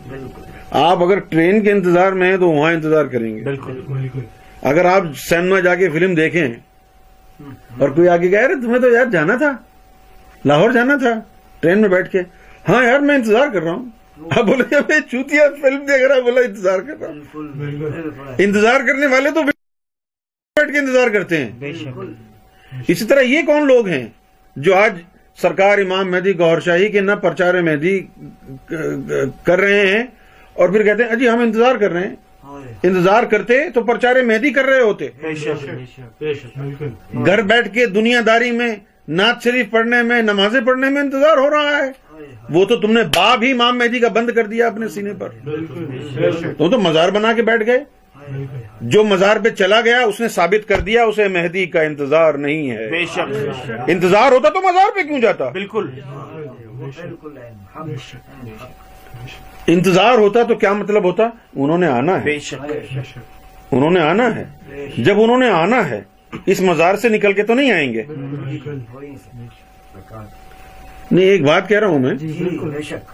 آپ 0.73 1.03
اگر 1.03 1.19
ٹرین 1.19 1.65
کے 1.65 1.73
انتظار 1.73 2.13
میں 2.13 2.31
ہیں 2.31 2.37
تو 2.37 2.49
وہاں 2.51 2.73
انتظار 2.73 3.05
کریں 3.05 3.37
گے۔ 3.37 3.43
بالکل 3.43 3.81
بالکل۔ 3.87 4.21
اگر 4.63 4.85
آپ 4.85 5.03
سینما 5.17 5.61
جا 5.61 5.75
کے 5.75 5.91
فلم 5.91 6.15
دیکھیں 6.15 6.49
اور 7.79 7.89
کوئی 7.89 8.09
آگے 8.09 8.29
کہہ 8.29 8.39
رہے 8.39 8.55
تمہیں 8.55 8.79
تو 8.79 8.89
یار 8.89 9.05
جانا 9.05 9.37
تھا 9.37 9.53
لاہور 10.45 10.71
جانا 10.71 10.97
تھا 10.97 11.21
ٹرین 11.61 11.81
میں 11.81 11.89
بیٹھ 11.89 12.11
کے۔ 12.13 12.23
ہاں 12.69 12.85
یار 12.85 13.01
میں 13.01 13.15
انتظار 13.15 13.49
کر 13.53 13.63
رہا 13.63 13.73
ہوں۔ 13.73 13.91
آپ 14.31 14.45
بولے 14.45 14.81
میں 14.89 15.01
چوتیا 15.11 15.45
فلم 15.63 15.85
دیکھ 15.85 16.03
رہا 16.03 16.21
بولا 16.21 16.41
انتظار 16.41 16.79
کر 16.79 17.01
رہا 17.01 17.09
ہوں۔ 17.09 18.35
انتظار 18.39 18.81
کرنے 18.87 19.07
والے 19.07 19.31
تو 19.31 19.43
بیٹھ 19.43 20.73
کے 20.73 20.79
انتظار 20.79 21.09
کرتے 21.09 21.45
ہیں۔ 21.45 21.73
اسی 22.89 23.05
طرح 23.05 23.21
یہ 23.21 23.43
کون 23.47 23.67
لوگ 23.67 23.87
ہیں 23.87 24.07
جو 24.57 24.75
آج 24.77 25.01
سرکار 25.37 25.79
امام 25.79 26.11
مہدی 26.11 26.39
گور 26.39 26.61
شاہی 26.61 26.89
کے 26.89 27.01
نہ 27.01 27.13
پرچار 27.13 27.55
مہدی 27.55 28.07
کر 29.43 29.61
رہے 29.61 29.87
ہیں 29.87 30.05
اور 30.55 30.69
پھر 30.69 30.83
کہتے 30.83 31.05
ہیں 31.05 31.11
اجی 31.11 31.29
ہم 31.29 31.41
انتظار 31.41 31.75
کر 31.75 31.91
رہے 31.91 32.09
ہیں۔ 32.09 32.17
انتظار 32.83 33.23
کرتے 33.23 33.71
تو 33.71 33.83
پرچار 33.83 34.17
مہدی 34.17 34.51
کر 34.51 34.65
رہے 34.65 34.81
ہوتے۔ 34.81 35.09
بے 35.23 35.35
شک 35.35 35.65
بے 36.21 36.35
شک 36.35 36.59
بالکل۔ 36.59 36.89
گھر 37.27 37.43
بیٹھ 37.43 37.75
کے 37.75 37.87
دنیا 37.87 38.21
داری 38.27 38.51
میں 38.51 38.77
نعت 39.09 39.45
شریف 39.45 39.71
پڑھنے 39.71 40.03
میں 40.03 40.23
نمازیں 40.23 40.61
پڑھنے 40.61 40.89
میں 40.89 41.03
انتظار 41.03 41.37
ہو 41.37 41.51
رہا 41.51 41.77
ہے۔ 41.77 41.91
وہ 42.51 42.65
تو 42.65 42.77
تم 42.77 42.93
نے 42.93 43.03
باب 43.03 43.43
ہی 43.43 43.51
امام 43.53 43.79
مہدی 43.79 43.99
کا 43.99 44.09
بند 44.09 44.31
کر 44.31 44.47
دیا 44.47 44.67
اپنے 44.67 44.89
سینے 44.89 45.13
پر۔ 45.19 45.29
بالکل 45.45 45.85
بے 46.17 46.31
شک۔ 46.31 46.59
تم 46.59 46.71
تو 46.71 46.79
مزار 46.79 47.09
بنا 47.09 47.33
کے 47.33 47.43
بیٹھ 47.43 47.67
گئے۔ 47.67 47.85
جو 48.81 49.05
مزار 49.05 49.37
پہ 49.45 49.49
چلا 49.49 49.81
گیا 49.81 50.01
اس 50.01 50.21
نے 50.21 50.29
ثابت 50.29 50.69
کر 50.69 50.81
دیا 50.81 51.05
اسے 51.05 51.29
مہدی 51.29 51.67
کا 51.67 51.81
انتظار 51.83 52.35
نہیں 52.35 52.71
ہے۔ 52.71 52.91
بے 52.91 53.07
شک 53.07 53.71
انتظار 53.87 54.33
ہوتا 54.33 54.49
تو 54.49 54.61
مزار 54.61 54.95
پہ 54.95 55.03
کیوں 55.03 55.21
جاتا؟ 55.21 55.49
بالکل۔ 55.49 55.91
انتظار 59.67 60.19
ہوتا 60.19 60.43
تو 60.43 60.55
کیا 60.55 60.73
مطلب 60.73 61.05
ہوتا؟ 61.05 61.29
انہوں 61.57 61.79
نے 61.79 61.87
آنا 61.87 62.15
ہے۔ 62.19 62.25
بے 62.25 62.39
شک۔ 62.39 62.61
بے 62.61 62.81
شک۔ 62.95 63.19
انہوں 63.73 63.91
نے 63.91 64.01
آنا 64.01 64.37
ہے۔ 64.37 64.45
جب 64.99 65.21
انہوں 65.21 65.39
نے 65.39 65.49
آنا 65.49 65.91
ہے 65.91 66.03
اس 66.47 66.61
مزار 66.61 66.95
سے 66.95 67.09
نکل 67.09 67.33
کے 67.33 67.43
تو 67.43 67.55
نہیں 67.55 67.73
آئیں 67.73 67.93
گے۔ 67.93 68.03
نہیں 71.11 71.25
ایک 71.25 71.43
بات 71.43 71.69
کہہ 71.69 71.79
رہا 71.79 71.87
ہوں 71.87 71.99
میں۔ 71.99 72.15
جی 72.15 72.59
بے 72.63 72.83
شک۔ 72.83 73.11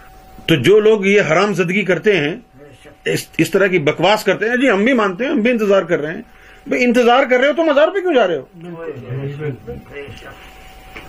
تو 0.47 0.55
جو 0.55 0.79
لوگ 0.79 1.05
یہ 1.05 1.21
حرام 1.31 1.53
زدگی 1.53 1.81
کرتے 1.81 2.17
ہیں 2.17 2.35
بے 2.57 2.65
شک۔ 2.83 2.87
اس 3.05 3.27
اس 3.37 3.51
طرح 3.51 3.67
کی 3.67 3.79
بکواس 3.79 4.23
کرتے 4.23 4.49
ہیں 4.49 4.57
جی 4.57 4.69
ہم 4.69 4.83
بھی 4.83 4.93
مانتے 4.93 5.23
ہیں 5.23 5.31
ہم 5.31 5.39
بھی 5.39 5.51
انتظار 5.51 5.81
کر 5.81 5.99
رہے 5.99 6.13
ہیں۔ 6.13 6.21
بھائی 6.67 6.83
انتظار 6.83 7.23
کر 7.29 7.39
رہے 7.39 7.47
ہو 7.47 7.53
تو 7.53 7.63
مزار 7.63 7.87
پہ 7.87 7.99
کیوں 7.99 8.13
جا 8.13 8.27
رہے 8.27 8.37
ہو؟ 8.37 8.45
بالکل 8.55 9.73
بے 9.91 10.07
شک۔ 10.19 10.27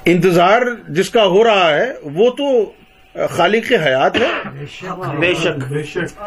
انتظار 0.05 0.63
جس 0.89 1.11
کا 1.11 1.25
ہو 1.25 1.45
رہا 1.45 1.75
ہے 1.75 1.93
وہ 2.03 2.31
تو 2.31 2.73
خالق 3.15 3.73
حیات 3.73 4.17
ہے؟ 4.17 4.29
بے 5.21 5.35
شک۔ 5.35 5.69
بے 5.69 5.83
شک 5.83 6.23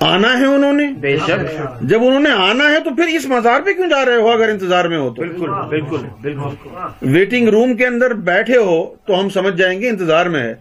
آنا 0.00 0.40
ہے 0.40 0.46
انہوں 0.46 0.72
نے؟ 0.72 0.86
بے 1.00 1.16
شک۔ 1.16 1.80
جب 1.80 2.04
انہوں 2.04 2.20
نے 2.20 2.30
آنا 2.30 2.64
ہے 2.64 2.80
تو 2.80 2.90
پھر 2.94 3.06
اس 3.08 3.26
مزار 3.26 3.60
پہ 3.60 3.72
کیوں 3.72 3.88
جا 3.88 4.04
رہے 4.04 4.14
ہو 4.14 4.30
اگر 4.30 4.48
انتظار 4.48 4.84
میں 4.84 4.98
ہو 4.98 5.08
تو؟ 5.08 5.22
بالکل 5.22 5.50
بالکل 5.68 5.96
بالکل۔ 6.22 6.68
ویٹنگ 7.02 7.48
روم 7.48 7.76
کے 7.76 7.86
اندر 7.86 8.14
بیٹھے 8.14 8.56
ہو 8.56 8.94
تو 9.04 9.20
ہم 9.20 9.28
سمجھ 9.28 9.56
جائیں 9.56 9.80
گے 9.80 9.88
انتظار 9.88 10.26
میں 10.26 10.42
ہے۔ 10.42 10.54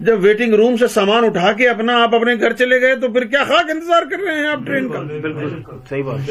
جب 0.00 0.18
ویٹنگ 0.22 0.54
روم 0.54 0.76
سے 0.76 0.88
سامان 0.88 1.24
اٹھا 1.24 1.52
کے 1.52 1.68
اپنا 1.68 2.02
آپ 2.02 2.14
اپنے 2.14 2.34
گھر 2.34 2.52
چلے 2.52 2.80
گئے 2.80 2.94
تو 2.96 3.08
پھر 3.08 3.24
کیا 3.24 3.44
خاک 3.44 3.70
انتظار 3.70 4.02
کر 4.02 4.16
رہے 4.26 4.40
ہیں 4.40 4.48
آپ 4.48 4.66
ٹرین 4.66 4.88
کا؟ 4.88 4.98
بالکل 5.00 5.76
صحیح 5.88 6.02
بات۔ 6.02 6.30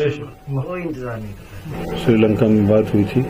کوئی 0.65 0.83
انتظار 0.83 1.17
نہیں۔ 1.17 1.33
کرتا 1.33 1.97
سری 2.05 2.15
لنکا 2.15 2.45
میں 2.47 2.69
بات 2.69 2.93
ہوئی 2.93 3.03
تھی۔ 3.13 3.21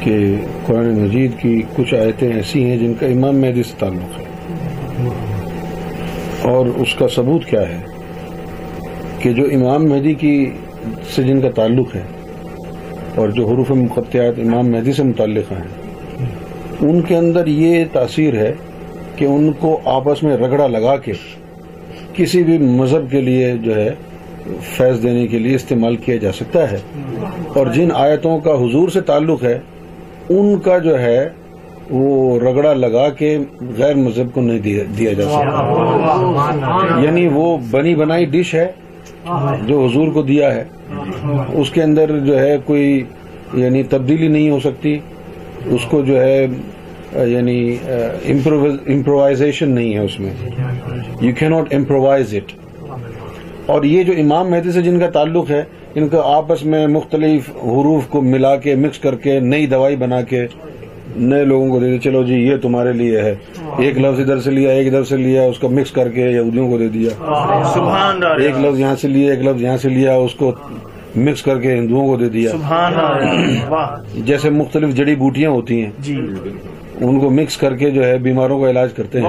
کہ 0.00 0.34
قرآن 0.66 1.00
مجید 1.00 1.30
کی 1.38 1.62
کچھ 1.76 1.94
آیتیں 1.94 2.32
ایسی 2.32 2.64
ہیں 2.64 2.76
جن 2.76 2.94
کا 2.94 3.06
امام 3.06 3.40
مہدی 3.40 3.62
سے 3.62 3.72
تعلق 3.78 4.18
ہے۔ 4.18 4.24
اور 6.42 6.66
اس 6.66 6.94
کا 6.94 7.08
ثبوت 7.08 7.44
کیا 7.44 7.60
ہے 7.60 7.80
کہ 9.18 9.32
جو 9.32 9.44
امام 9.44 9.84
مہدی 9.84 10.14
کی 10.14 10.50
سے 11.14 11.22
جن 11.22 11.40
کا 11.40 11.50
تعلق 11.50 11.96
ہے 11.96 12.02
اور 13.14 13.28
جو 13.28 13.48
حروف 13.48 13.70
مقطعات 13.70 14.38
امام 14.38 14.68
مہدی 14.68 14.92
سے 14.92 15.02
متعلقہ 15.02 15.54
ہیں، 15.54 16.26
ان 16.80 17.02
کے 17.02 17.16
اندر 17.16 17.46
یہ 17.46 17.84
تاثیر 17.92 18.34
ہے 18.34 18.52
کہ 19.16 19.24
ان 19.24 19.52
کو 19.52 19.80
آپس 19.84 20.22
میں 20.22 20.36
رگڑا 20.36 20.66
لگا 20.66 20.96
کے 20.96 21.12
کسی 22.14 22.42
بھی 22.42 22.58
مذہب 22.58 23.10
کے 23.10 23.20
لیے 23.20 23.54
جو 23.62 23.76
ہے 23.76 23.94
فیض 24.62 25.02
دینے 25.02 25.26
کے 25.26 25.38
لیے 25.38 25.54
استعمال 25.54 25.96
کیا 25.96 26.16
جا 26.16 26.32
سکتا 26.32 26.70
ہے۔ 26.70 26.78
اور 27.54 27.66
جن 27.66 27.88
آیتوں 27.94 28.38
کا 28.38 28.54
حضور 28.54 28.88
سے 28.88 29.00
تعلق 29.00 29.44
ہے 29.44 29.58
ان 30.28 30.58
کا 30.58 30.78
جو 30.78 31.00
ہے 31.00 31.28
وہ 31.90 32.40
رگڑا 32.40 32.74
لگا 32.74 33.08
کے 33.08 33.38
غیر 33.78 33.94
مذہب 33.94 34.32
کو 34.32 34.40
نہیں 34.40 34.58
دیا- 34.58 35.14
جا 35.14 35.22
سکتا۔ 35.22 35.40
یعنی 37.02 37.28
وہ 37.28 37.58
بنی 37.70 37.94
بنائی 37.94 38.24
ڈش 38.24 38.54
ہے 38.54 38.72
جو 39.66 39.84
حضور 39.84 40.08
کو 40.08 40.22
دیا 40.22 40.54
ہے۔ 40.54 40.64
اس 41.52 41.70
کے 41.70 41.82
اندر 41.82 42.18
جو 42.18 42.38
ہے 42.38 42.56
کوئی 42.64 43.04
یعنی 43.54 43.82
تبدیلی 43.82 44.28
نہیں 44.28 44.50
ہو 44.50 44.60
سکتی۔ 44.60 44.98
اس 45.66 45.80
کو 45.90 46.02
جو 46.02 46.22
ہے 46.22 46.46
یعنی 47.14 47.76
امپرووائزیشن 48.86 49.68
نہیں 49.70 49.94
ہے 49.94 49.98
اس 49.98 50.20
میں۔ 50.20 50.30
یو 51.20 51.34
کی 51.38 51.48
ناٹ 51.48 51.74
امپرووائز 51.74 52.34
اٹ 52.34 52.52
اور 53.66 53.82
یہ 53.82 54.02
جو 54.02 54.12
امام 54.18 54.50
مہدی 54.50 54.72
سے 54.72 54.82
جن 54.82 54.98
کا 54.98 55.10
تعلق 55.10 55.50
ہے 55.50 55.62
ان 55.98 56.08
کا 56.08 56.20
آپس 56.24 56.64
میں 56.64 56.86
مختلف 56.86 57.48
حروف 57.62 58.06
کو 58.08 58.20
ملا 58.22 58.54
کے 58.56 58.74
مکس 58.74 58.98
کر 58.98 59.14
کے 59.14 59.38
نئی 59.40 59.66
دوائی 59.66 59.96
بنا 59.96 60.20
کے 60.22 60.46
نئے 61.16 61.44
لوگوں 61.44 61.68
کو 61.70 61.78
دے 61.78 61.88
دیا 61.90 62.00
چلو 62.00 62.22
جی 62.24 62.34
یہ 62.34 62.56
تمہارے 62.62 62.92
لیے 62.92 63.20
ہے۔ 63.22 63.34
ایک 63.78 63.98
لفظ 63.98 64.20
ادھر 64.20 64.40
سے 64.40 64.50
لیا 64.50 64.70
ایک 64.70 64.86
ادھر 64.86 65.04
سے 65.04 65.16
لیا 65.16 65.42
اس 65.42 65.58
کو 65.58 65.68
مکس 65.68 65.90
کر 65.90 66.08
کے 66.08 66.28
یہودیوں 66.30 66.68
کو 66.70 66.78
دے 66.78 66.88
دیا۔ 66.88 67.10
سبحان 67.74 68.22
ایک 68.40 68.58
لفظ 68.58 68.80
یہاں 68.80 68.94
سے 68.96 69.08
لیا 69.08 69.30
ایک 69.32 69.42
لفظ 69.42 69.62
یہاں 69.62 69.76
سے 69.76 69.88
لیا 69.88 70.14
اس 70.16 70.34
کو 70.34 70.52
مکس 71.16 71.42
کر 71.42 71.58
کے 71.60 71.76
ہندوؤں 71.76 72.06
کو 72.06 72.16
دے 72.16 72.28
دیا۔ 72.28 72.50
سبحان 72.50 72.92
جیسے 74.26 74.50
مختلف 74.50 74.94
جڑی 74.94 75.14
بوٹیاں 75.16 75.50
ہوتی 75.50 75.80
ہیں 75.82 75.90
جی۔ 75.98 76.16
ان 77.00 77.18
کو 77.20 77.30
مکس 77.30 77.56
کر 77.56 77.74
کے 77.76 77.90
جو 77.90 78.04
ہے 78.04 78.16
بیماروں 78.18 78.60
کا 78.60 78.70
علاج 78.70 78.92
کرتے 78.92 79.20
ہیں۔ 79.20 79.26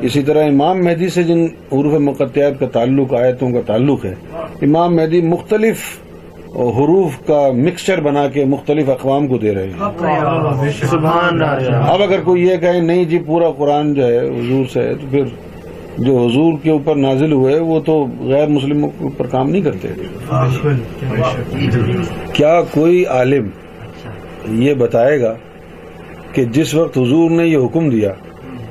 اسی 0.00 0.22
طرح 0.22 0.44
امام 0.44 0.84
مہدی 0.84 1.08
سے 1.08 1.22
جن 1.22 1.44
حروف 1.72 1.92
مقطعات 2.00 2.58
کا 2.60 2.66
تعلق 2.72 3.14
آیتوں 3.14 3.50
کا 3.50 3.60
تعلق 3.66 4.04
ہے 4.04 4.14
امام 4.62 4.96
مہدی 4.96 5.20
مختلف 5.22 5.80
حروف 6.54 7.26
کا 7.26 7.50
مکسچر 7.54 8.00
بنا 8.00 8.28
کے 8.28 8.44
مختلف 8.44 8.88
اقوام 8.88 9.26
کو 9.28 9.38
دے 9.38 9.54
رہے 9.54 9.64
ہیں۔ 9.64 10.70
سبحان 10.86 11.42
اللہ 11.42 11.74
اب 11.90 12.02
اگر 12.02 12.20
کوئی 12.24 12.42
یہ 12.42 12.56
کہے 12.56 12.80
نہیں 12.80 13.04
جی 13.04 13.18
پورا 13.18 13.50
قرآن 13.50 13.94
جو 13.94 14.06
ہے 14.06 14.18
حضور 14.18 14.64
سے 14.72 14.82
ہے 14.82 14.94
تو 14.94 15.06
پھر 15.10 15.24
جو 15.98 16.16
حضور 16.18 16.52
کے 16.62 16.70
اوپر 16.70 16.96
نازل 16.96 17.32
ہوئے 17.32 17.58
وہ 17.60 17.80
تو 17.80 18.06
غیر 18.20 18.48
مسلموں 18.48 18.90
کے 18.90 19.04
اوپر 19.04 19.26
کام 19.26 19.50
نہیں 19.50 19.62
کرتے۔ 19.62 19.88
کیا 22.32 22.60
کوئی 22.70 23.04
عالم 23.06 23.48
یہ 24.62 24.74
بتائے 24.74 25.20
گا 25.20 25.34
کہ 26.32 26.44
جس 26.44 26.74
وقت 26.74 26.98
حضور 26.98 27.30
نے 27.30 27.46
یہ 27.46 27.58
حکم 27.58 27.90
دیا 27.90 28.12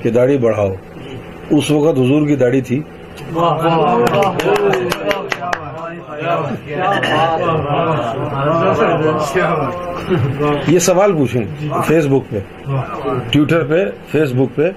کہ 0.01 0.09
داڑھی 0.09 0.37
بڑھاؤ 0.37 0.73
اس 1.49 1.71
وقت 1.71 1.99
حضور 1.99 2.27
کی 2.27 2.35
داڑھی 2.35 2.61
تھی؟ 2.61 2.81
یہ 10.67 10.79
سوال 10.79 11.13
پوچھیں 11.13 11.43
فیس 11.87 12.05
بک 12.05 12.31
پہ 12.31 12.39
ٹویٹر 13.31 13.63
پہ 13.63 13.85
فیس 14.11 14.31
بک 14.31 14.55
پہ 14.55 14.71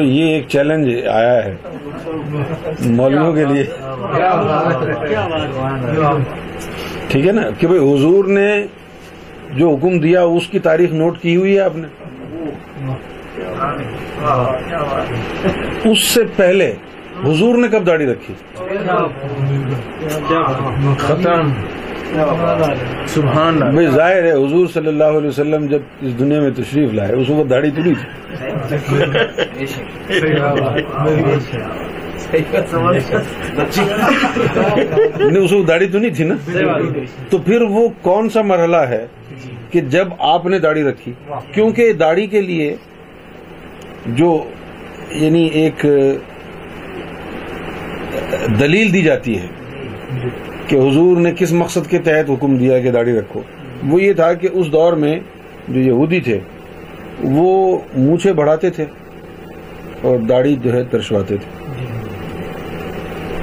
یہ 0.00 0.24
ایک 0.24 0.48
چیلنج 0.48 1.06
آیا 1.06 1.44
ہے۔ 1.44 1.56
مولویوں 2.80 3.32
کے 3.32 3.44
لیے۔ 3.44 3.64
ٹھیک 7.08 7.26
ہے 7.26 7.32
نا؟ 7.32 7.42
کہ 7.58 7.66
بھئی 7.66 7.78
حضور 7.78 8.24
نے 8.24 8.66
جو 9.52 9.70
حکم 9.70 9.98
دیا، 9.98 10.22
اس 10.22 10.46
کی 10.46 10.58
تاریخ 10.58 10.92
نوٹ 10.92 11.18
کی 11.18 11.36
ہوئی 11.36 11.54
ہے 11.56 11.60
آپ 11.60 11.76
نے؟ 11.76 11.88
اس 15.90 16.04
سے 16.04 16.20
پہلے 16.36 16.74
حضور 17.26 17.58
نے 17.58 17.68
کب 17.68 17.86
داڑھی 17.86 18.06
رکھی؟ 18.06 18.34
ختم۔ 20.98 21.52
سبحان 23.06 23.62
اللہ۔ 23.62 23.90
ظاہر 23.90 24.24
ہے 24.24 24.32
حضور 24.32 24.66
صلی 24.66 24.88
اللہ 24.88 25.04
علیہ 25.04 25.28
وسلم 25.28 25.66
جب 25.66 25.78
اس 26.00 26.18
دنیا 26.18 26.40
میں 26.40 26.50
تشریف 26.50 26.92
لائے 26.92 27.12
اس 27.12 27.30
وقت 27.30 27.50
داڑھی 27.50 27.70
تو 27.70 27.80
نہیں 27.80 27.94
تھی۔ 27.94 29.64
اس 35.42 35.52
وقت 35.52 35.68
داڑھی 35.68 35.86
تو 35.86 35.98
نہیں 35.98 36.10
تھی 36.10 36.24
نا؟ 36.24 36.34
تو 37.30 37.38
پھر 37.38 37.62
وہ 37.62 37.88
کون 38.02 38.28
سا 38.28 38.42
مرحلہ 38.42 38.76
ہے 38.76 39.06
کہ 39.70 39.80
جب 39.80 40.08
آپ 40.18 40.46
نے 40.46 40.58
داڑھی 40.58 40.82
رکھی؟ 40.82 41.12
کیونکہ 41.52 41.92
داڑھی 41.92 42.26
کے 42.26 42.40
لیے 42.40 42.76
جو 44.06 44.44
یعنی 45.10 45.44
ایک 45.46 45.86
دلیل 48.60 48.92
دی 48.92 49.02
جاتی 49.02 49.38
ہے 49.38 49.46
کہ 50.66 50.76
حضور 50.76 51.16
نے 51.16 51.32
کس 51.38 51.52
مقصد 51.52 51.90
کے 51.90 51.98
تحت 51.98 52.30
حکم 52.30 52.56
دیا 52.56 52.80
کہ 52.80 52.90
داڑھی 52.90 53.18
رکھو۔ 53.18 53.40
وہ 53.88 54.02
یہ 54.02 54.12
تھا 54.12 54.32
کہ 54.32 54.48
اس 54.52 54.72
دور 54.72 54.92
میں 54.92 55.20
جو 55.68 55.80
یہودی 55.80 56.20
تھے، 56.20 56.38
وہ 57.22 57.78
مونچھے 57.96 58.32
بڑھاتے 58.32 58.70
تھے 58.70 58.84
اور 60.02 60.18
داڑھی 60.18 60.56
جو 60.62 60.72
ہے 60.72 60.84
ترشواتے 60.84 61.36
تھے۔ 61.36 61.64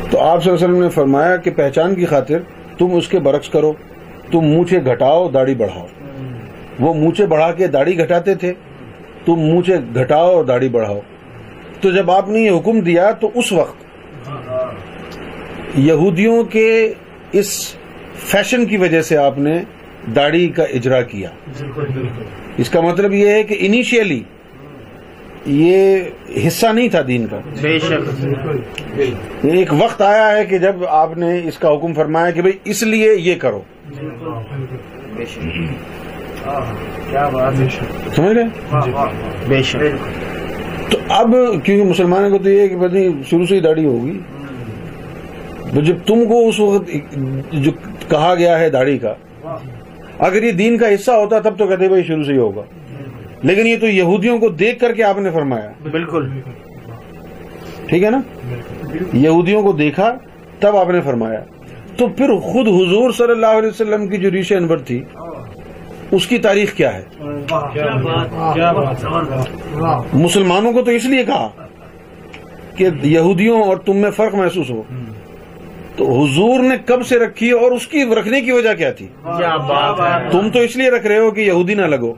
تو 0.09 0.19
آپ 0.19 0.43
صلی 0.43 0.51
اللہ 0.51 0.65
علیہ 0.65 0.73
وسلم 0.73 0.83
نے 0.83 0.89
فرمایا 0.89 1.37
کہ 1.37 1.51
پہچان 1.51 1.95
کی 1.95 2.05
خاطر 2.05 2.39
تم 2.77 2.95
اس 2.95 3.07
کے 3.07 3.19
برعکس 3.19 3.49
کرو، 3.49 3.73
تم 4.31 4.39
مونچھے 4.39 4.79
گھٹاؤ، 4.85 5.29
داڑھی 5.29 5.55
بڑھاؤ۔ 5.55 5.87
وہ 6.79 6.93
مونچھے 6.93 7.25
بڑھا 7.25 7.51
کے 7.51 7.67
داڑھی 7.67 7.99
گھٹاتے 7.99 8.35
تھے، 8.35 8.53
تم 9.25 9.33
مونچھے 9.33 9.77
گھٹاؤ 9.95 10.35
اور 10.35 10.45
داڑھی 10.45 10.69
بڑھاؤ۔ 10.69 10.99
تو 11.81 11.91
جب 11.91 12.11
آپ 12.11 12.29
نے 12.29 12.39
یہ 12.39 12.51
حکم 12.51 12.79
دیا 12.79 13.11
تو 13.11 13.29
اس 13.35 13.51
وقت 13.51 13.80
یہودیوں 15.75 16.43
کے 16.43 16.93
اس 17.31 17.75
فیشن 18.25 18.65
کی 18.65 18.77
وجہ 18.77 19.01
سے 19.01 19.17
آپ 19.17 19.37
نے 19.37 19.59
داڑھی 20.15 20.47
کا 20.47 20.63
اجرا 20.63 21.01
کیا۔ 21.01 21.29
اس 22.57 22.69
کا 22.69 22.81
مطلب 22.81 23.13
یہ 23.13 23.27
ہے 23.27 23.43
کہ 23.43 23.55
انیشیلی 23.59 24.23
یہ 25.45 25.97
حصہ 26.47 26.67
نہیں 26.67 26.89
تھا 26.89 27.01
دین 27.07 27.27
کا۔ 27.27 27.39
بے 27.61 27.79
شک۔ 27.79 28.21
ایک 29.43 29.73
وقت 29.79 30.01
آیا 30.01 30.37
ہے 30.37 30.45
کہ 30.45 30.57
جب 30.57 30.75
آپ 30.87 31.17
نے 31.17 31.41
اس 31.47 31.57
کا 31.57 31.73
حکم 31.73 31.93
فرمایا 31.93 32.31
کہ 32.31 32.41
بھئی 32.41 32.53
اس 32.63 32.83
لیے 32.83 33.15
یہ 33.15 33.35
کرو۔ 33.35 33.61
کیا 37.09 37.29
بات 37.29 37.53
ہے؟ 37.59 37.67
سمجھ 38.15 38.37
رہے 38.37 38.43
بے 39.47 39.63
شک۔ 39.63 39.85
تو 40.91 40.97
اب 41.09 41.31
کیونکہ 41.63 41.83
مسلمانوں 41.83 42.29
کو 42.29 42.37
تو 42.37 42.49
یہ 42.49 42.61
ہے 42.61 42.67
کہ 42.67 42.75
شروع 43.29 43.45
سے 43.45 43.55
ہی 43.55 43.59
داڑھی 43.59 43.85
ہوگی۔ 43.85 44.19
تو 45.75 45.81
جب 45.81 45.95
تم 46.05 46.25
کو 46.25 46.47
اس 46.47 46.59
وقت 46.59 46.89
جو 47.51 47.71
کہا 48.09 48.35
گیا 48.35 48.59
ہے 48.59 48.69
داڑھی 48.69 48.97
کا 48.97 49.13
اگر 50.19 50.43
یہ 50.43 50.51
دین 50.51 50.77
کا 50.77 50.93
حصہ 50.93 51.11
ہوتا 51.11 51.39
تب 51.39 51.57
تو 51.57 51.67
کہتے 51.67 51.87
بھائی 51.87 52.03
شروع 52.03 52.23
سے 52.23 52.33
ہی 52.33 52.37
ہوگا۔ 52.37 52.61
لیکن 53.43 53.67
یہ 53.67 53.77
تو 53.79 53.87
یہودیوں 53.87 54.37
کو 54.37 54.49
دیکھ 54.49 54.79
کر 54.79 54.93
کے 54.93 55.03
آپ 55.03 55.17
نے 55.19 55.31
فرمایا۔ 55.31 55.71
بالکل۔ 55.91 56.29
ٹھیک 57.87 58.03
ہے 58.03 58.09
نا؟ 58.09 58.21
یہودیوں 59.13 59.63
کو 59.63 59.71
دیکھا 59.71 60.15
تب 60.59 60.77
آپ 60.77 60.89
نے 60.89 61.01
فرمایا۔ 61.01 61.39
تو 61.97 62.07
پھر 62.07 62.35
خود 62.35 62.67
حضور 62.67 63.11
صلی 63.11 63.31
اللہ 63.31 63.45
علیہ 63.45 63.69
وسلم 63.69 64.07
کی 64.07 64.17
جو 64.17 64.31
ریش 64.31 64.51
انور 64.51 64.77
تھی 64.77 65.03
اس 66.11 66.27
کی 66.27 66.37
تاریخ 66.37 66.73
کیا 66.73 66.93
ہے؟ 66.93 67.03
مسلمانوں 70.13 70.73
کو 70.73 70.81
تو 70.81 70.91
اس 70.91 71.05
لیے 71.05 71.23
کہا 71.23 71.49
کہ 72.75 72.87
یہودیوں 73.03 73.63
اور 73.63 73.77
تم 73.77 73.97
میں 73.97 74.11
فرق 74.11 74.35
محسوس 74.35 74.69
ہو۔ 74.69 74.83
تو 75.95 76.23
حضور 76.23 76.59
نے 76.59 76.75
کب 76.85 77.05
سے 77.05 77.19
رکھی 77.19 77.51
اور 77.51 77.71
اس 77.71 77.87
کی 77.87 78.03
رکھنے 78.19 78.41
کی 78.41 78.51
وجہ 78.51 78.73
کیا 78.73 78.91
تھی؟ 78.91 79.07
کیا 79.23 79.57
بات 79.57 79.99
ہے۔ 79.99 80.29
تم 80.29 80.49
تو 80.49 80.59
اس 80.59 80.75
لیے 80.75 80.89
رکھ 80.89 81.07
رہے 81.07 81.17
ہو 81.19 81.31
کہ 81.31 81.41
یہودی 81.41 81.73
نہ 81.73 81.81
لگو۔ 81.81 82.13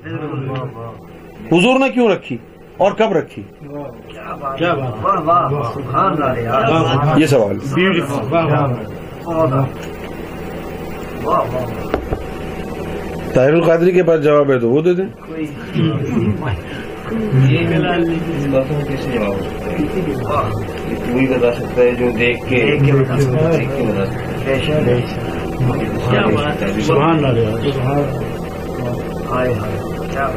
حضور 1.52 1.80
نے 1.80 1.90
کیوں 1.90 2.10
رکھی 2.10 2.38
اور 2.78 2.92
کب 2.92 3.12
رکھی؟ 3.14 3.44
کیا 4.58 4.74
بات 4.74 5.74
سبحان 5.74 6.24
اللہ 6.24 6.42
یار۔ 6.42 7.20
یہ 7.20 7.26
سوال۔ 7.26 7.60
طاہر 13.34 13.54
القادری 13.54 13.92
کے 13.92 14.04
پاس 14.04 14.24
جواب 14.24 14.52
ہے 14.52 14.60
تو 14.60 14.70
وہ 14.70 14.82
دے 14.82 14.94
دیں۔ 14.94 15.06
وہی 21.14 21.28
بتا 21.28 21.54
سکتا 21.54 21.82
ہے 21.82 21.92
جو 22.00 22.06
دیکھ 22.20 22.50
کے 22.50 22.56
دیکھ 22.72 22.86
کے 22.86 22.92
بتا 22.92 23.18
سکتا 23.18 23.54
ہے۔ 23.54 23.58
دیکھ 23.58 23.72
کے 23.78 23.84
بتا 23.84 24.06
سکتا 24.06 24.52
ہے 24.52 25.06
کیا 26.12 26.26
بات 26.26 26.64
ہے 26.64 26.82
سبحان 26.82 27.26
اللہ 27.26 27.50
ہائے 29.32 29.54
ہائے 29.54 30.08
کیا 30.12 30.30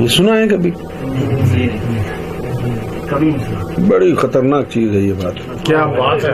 یہ 0.00 0.06
سنا 0.06 0.36
ہے 0.36 0.48
کبھی 0.48 0.70
کبھی؟ 3.10 3.30
بڑی 3.88 4.14
خطرناک 4.14 4.68
چیز 4.68 4.90
ہے 4.90 5.00
یہ 5.00 5.12
بات۔ 5.12 5.64
کیا 5.64 5.86
بات 5.86 6.24
ہے؟ 6.24 6.30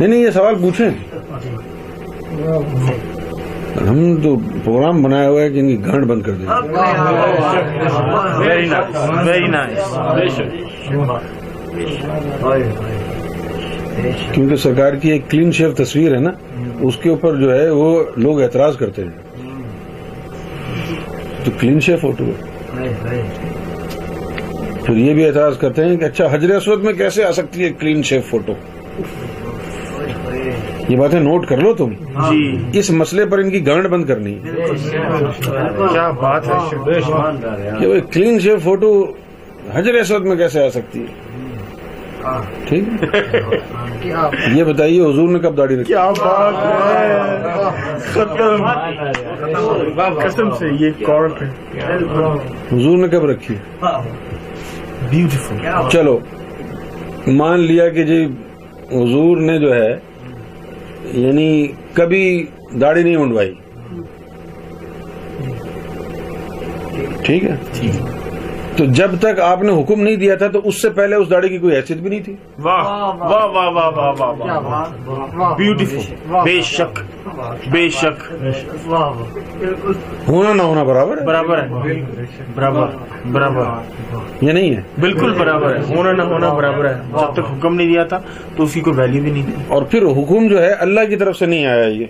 نہیں 0.00 0.08
نہیں 0.08 0.20
یہ 0.20 0.30
سوال 0.30 0.54
پوچھیں۔ 0.60 0.90
ہم 3.80 3.98
تو 4.22 4.34
پروگرام 4.64 5.02
بنایا 5.02 5.28
ہوا 5.28 5.42
ہے 5.42 5.48
کہ 5.50 5.58
ان 5.58 5.68
کی 5.68 5.84
گانٹ 5.86 6.04
بند 6.06 6.22
کر 6.22 6.32
دیں 6.32 6.46
کیونکہ 14.32 14.56
سرکار 14.56 14.92
کی 14.92 15.10
ایک 15.10 15.30
کلین 15.30 15.52
شیف 15.52 15.76
تصویر 15.76 16.14
ہے 16.14 16.20
نا 16.20 16.30
اس 16.80 16.96
کے 16.96 17.08
اوپر 17.10 17.36
جو 17.36 17.54
ہے 17.54 17.68
وہ 17.70 17.88
لوگ 18.16 18.40
اعتراض 18.42 18.76
کرتے 18.76 19.02
ہیں۔ 19.04 19.10
تو 21.44 21.50
کلین 21.60 21.80
شیف 21.80 22.00
فوٹو 22.00 22.24
ہے 22.24 23.22
پھر 24.86 24.96
یہ 24.96 25.14
بھی 25.14 25.26
اعتراض 25.26 25.58
کرتے 25.58 25.84
ہیں 25.84 25.96
کہ 25.96 26.04
اچھا 26.04 26.26
حجر 26.32 26.50
اسود 26.50 26.84
میں 26.84 26.92
کیسے 26.92 27.24
آ 27.24 27.32
سکتی 27.32 27.64
ہے 27.64 27.70
کلین 27.80 28.02
شیف 28.02 28.26
فوٹو 28.30 28.52
یہ 30.92 30.96
باتیں 30.96 31.20
نوٹ 31.20 31.46
کر 31.46 31.56
لو 31.56 31.74
تم۔ 31.74 31.90
جی۔ 32.30 32.56
اس 32.72 32.90
مسئلے 32.90 33.26
پر 33.26 33.38
ان 33.38 33.50
کی 33.50 33.66
گانٹ 33.66 33.86
بند 33.86 34.04
کرنی۔ 34.04 34.38
کیا 35.92 36.10
بات 36.10 36.48
ہے 36.48 36.98
کہ 37.80 38.00
کلین 38.12 38.38
شیف 38.38 38.62
فوٹو 38.62 39.04
حجر 39.74 39.94
اسود 39.94 40.26
میں 40.26 40.36
کیسے 40.36 40.64
آ 40.64 40.70
سکتی 40.70 41.00
ہے؟ 41.00 41.32
ٹھیک 42.68 42.84
ہے؟ 43.02 43.20
یہ 44.54 44.64
بتائیے 44.64 45.00
حضور 45.00 45.28
نے 45.28 45.38
کب 45.38 45.56
داڑھی 45.56 45.74
رکھی؟ 45.74 45.84
کیا 45.84 46.10
بات 46.10 46.54
ہے۔ 46.64 47.98
ختم۔ 47.98 48.66
قسم 50.20 50.50
سے 50.50 50.68
یہ 50.80 50.90
حضور 52.72 52.98
نے 52.98 53.08
کب 53.08 53.24
رکھی؟ 53.24 53.54
بیوٹیفل 55.10 55.56
چلو 55.88 56.18
مان 57.26 57.60
لیا 57.60 57.88
کہ 57.88 58.02
جی 58.02 58.24
حضور 58.92 59.36
نے 59.36 59.58
جو 59.58 59.74
ہے 59.74 60.11
یعنی 61.04 61.66
کبھی 61.94 62.46
داڑھی 62.80 63.02
نہیں 63.02 63.16
منڈوائی۔ 63.16 63.52
ٹھیک 67.24 67.44
ہے؟ 67.44 67.56
تو 68.76 68.84
جب 68.92 69.10
تک 69.20 69.40
آپ 69.42 69.62
نے 69.62 69.72
حکم 69.72 70.00
نہیں 70.00 70.16
دیا 70.16 70.34
تھا 70.34 70.46
تو 70.48 70.60
اس 70.64 70.80
سے 70.82 70.90
پہلے 70.90 71.16
اس 71.16 71.30
داڑھی 71.30 71.48
کی 71.48 71.58
کوئی 71.58 71.74
حیثیت 71.76 71.98
بھی 71.98 72.10
نہیں 72.10 72.22
تھی 72.22 72.34
واہ 72.58 72.88
واہ 73.20 73.44
واہ 73.46 73.68
واہ 73.68 73.90
واہ 73.90 74.32
واہ 74.32 74.58
واہ 74.60 75.54
بیوٹیفل 75.56 76.40
بے 76.44 76.60
شک 76.66 76.98
بے 77.68 77.88
شک 77.90 78.22
ہونا 80.28 80.52
نہ 80.52 80.62
ہونا 80.62 80.82
برابر 80.82 81.18
ہے 81.18 81.24
برابر 81.26 81.62
ہے 81.62 81.68
برابر 82.54 82.96
برابر 83.32 83.64
یہ 84.42 84.52
نہیں 84.52 84.74
ہے 84.74 84.82
بالکل 85.00 85.34
برابر 85.38 85.76
ہے 85.76 85.82
ہونا 85.88 86.12
نہ 86.12 86.22
ہونا 86.24 86.52
برابر 86.52 86.88
ہے 86.88 86.94
جب 87.10 87.34
تک 87.34 87.52
حکم 87.52 87.74
نہیں 87.74 87.88
دیا 87.88 88.04
تھا 88.04 88.20
تو 88.56 88.62
اسی 88.62 88.80
کو 88.80 88.92
ویلیو 88.94 89.22
بھی 89.22 89.30
نہیں 89.30 89.46
تھی 89.46 89.62
اور 89.68 89.82
پھر 89.90 90.06
حکم 90.18 90.48
جو 90.48 90.62
ہے 90.62 90.72
اللہ 90.80 91.08
کی 91.08 91.16
طرف 91.16 91.36
سے 91.36 91.46
نہیں 91.46 91.66
آیا 91.66 91.86
یہ 91.88 92.06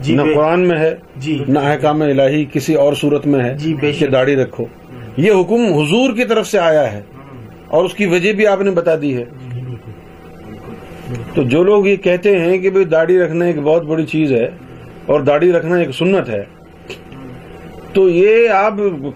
جی 0.00 0.14
نہ 0.14 0.22
قرآن 0.34 0.66
میں 0.68 0.76
ہے 0.78 0.94
جی 1.16 1.38
نہ 1.48 1.58
احکام 1.66 2.02
الہی 2.02 2.44
کسی 2.52 2.74
اور 2.76 2.92
صورت 2.94 3.26
میں 3.26 3.40
ہے 3.40 3.54
جی، 3.58 3.74
بے 3.74 3.92
کہ۔ 3.92 4.06
داڑھی 4.08 4.36
رکھو 4.36 4.64
یہ 5.18 5.32
حکم 5.32 5.62
حضور 5.72 6.16
کی 6.16 6.24
طرف 6.24 6.46
سے 6.46 6.58
آیا 6.58 6.92
ہے 6.92 7.00
اور 7.66 7.84
اس 7.84 7.94
کی 7.94 8.06
وجہ 8.06 8.32
بھی 8.32 8.46
آپ 8.46 8.60
نے 8.60 8.70
بتا 8.70 8.94
دی 9.02 9.16
ہے۔ 9.16 9.24
تو 11.34 11.42
جو 11.42 11.62
لوگ 11.62 11.86
یہ 11.86 11.96
کہتے 11.96 12.38
ہیں 12.38 12.58
کہ 12.58 12.70
بھئی 12.70 12.84
داڑھی 12.84 13.18
رکھنا 13.18 13.44
ایک 13.44 13.56
بہت 13.62 13.82
بڑی 13.82 14.06
چیز 14.06 14.32
ہے 14.32 14.48
اور 15.06 15.20
داڑھی 15.20 15.52
رکھنا 15.52 15.76
ایک 15.76 15.90
سنت 15.90 16.28
ہے 16.28 16.42
تو 17.92 18.08
یہ 18.08 18.48
آپ 18.48 18.74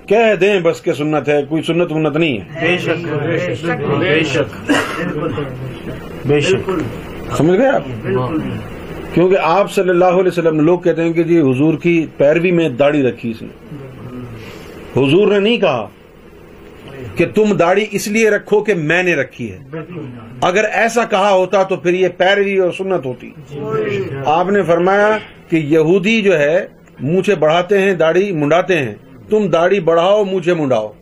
کہہ 0.09 0.35
دیں 0.41 0.61
بس 0.61 0.83
کہ 0.83 0.93
سنت 0.93 1.29
ہے 1.29 1.41
کوئی 1.49 1.63
سنت 1.63 1.93
ونت 1.93 2.17
نہیں 2.17 2.39
ہے۔ 2.39 2.61
بے 2.61 2.77
شک 2.79 3.07
بے 3.99 4.25
شک 4.25 4.71
بے 6.27 6.41
شک۔ 6.41 6.71
سمجھ 7.37 7.59
گئے 7.59 7.69
آپ؟ 7.69 7.83
کیونکہ 9.15 9.37
آپ 9.43 9.73
صلی 9.73 9.91
اللہ 9.91 10.05
علیہ 10.05 10.29
وسلم 10.29 10.61
لوگ 10.61 10.79
کہتے 10.79 11.03
ہیں 11.03 11.13
کہ 11.13 11.23
جی 11.23 11.41
حضور 11.41 11.75
کی 11.75 12.07
پیروی 12.17 12.51
میں 12.51 12.69
داڑھی 12.69 13.03
رکھی 13.03 13.31
اس 13.31 13.43
نے 13.43 13.49
حضور 14.97 15.33
نے 15.33 15.39
نہیں 15.39 15.57
کہا 15.57 15.89
کہ 17.17 17.27
تم 17.35 17.57
داڑھی 17.57 17.87
اس 17.91 18.09
لیے 18.09 18.31
رکھو 18.31 18.61
کہ 18.61 18.75
میں 18.75 19.03
نے 19.03 19.15
رکھی 19.15 19.53
ہے۔ 19.53 19.59
اگر 20.41 20.65
ایسا 20.73 21.05
کہا 21.05 21.31
ہوتا 21.31 21.63
تو 21.63 21.77
پھر 21.77 21.95
یہ 21.95 22.09
پیروی 22.17 22.59
اور 22.59 22.73
سنت 22.73 23.07
ہوتی۔ 23.07 23.31
آپ 24.27 24.49
نے 24.49 24.63
فرمایا 24.63 25.19
کہ 25.49 25.57
یہودی 25.57 26.23
جو 26.23 26.39
ہے، 26.39 26.67
مونچھے 27.01 27.35
بڑھاتے 27.35 27.79
ہیں، 27.79 27.95
داڑھی 27.95 28.33
منڈاتے 28.33 28.79
ہیں۔ 28.79 28.95
تم 29.29 29.51
داڑھی 29.51 29.81
بڑھاؤ، 29.81 30.25
مونچھے 30.25 30.55
منڈاؤ۔ 30.55 30.93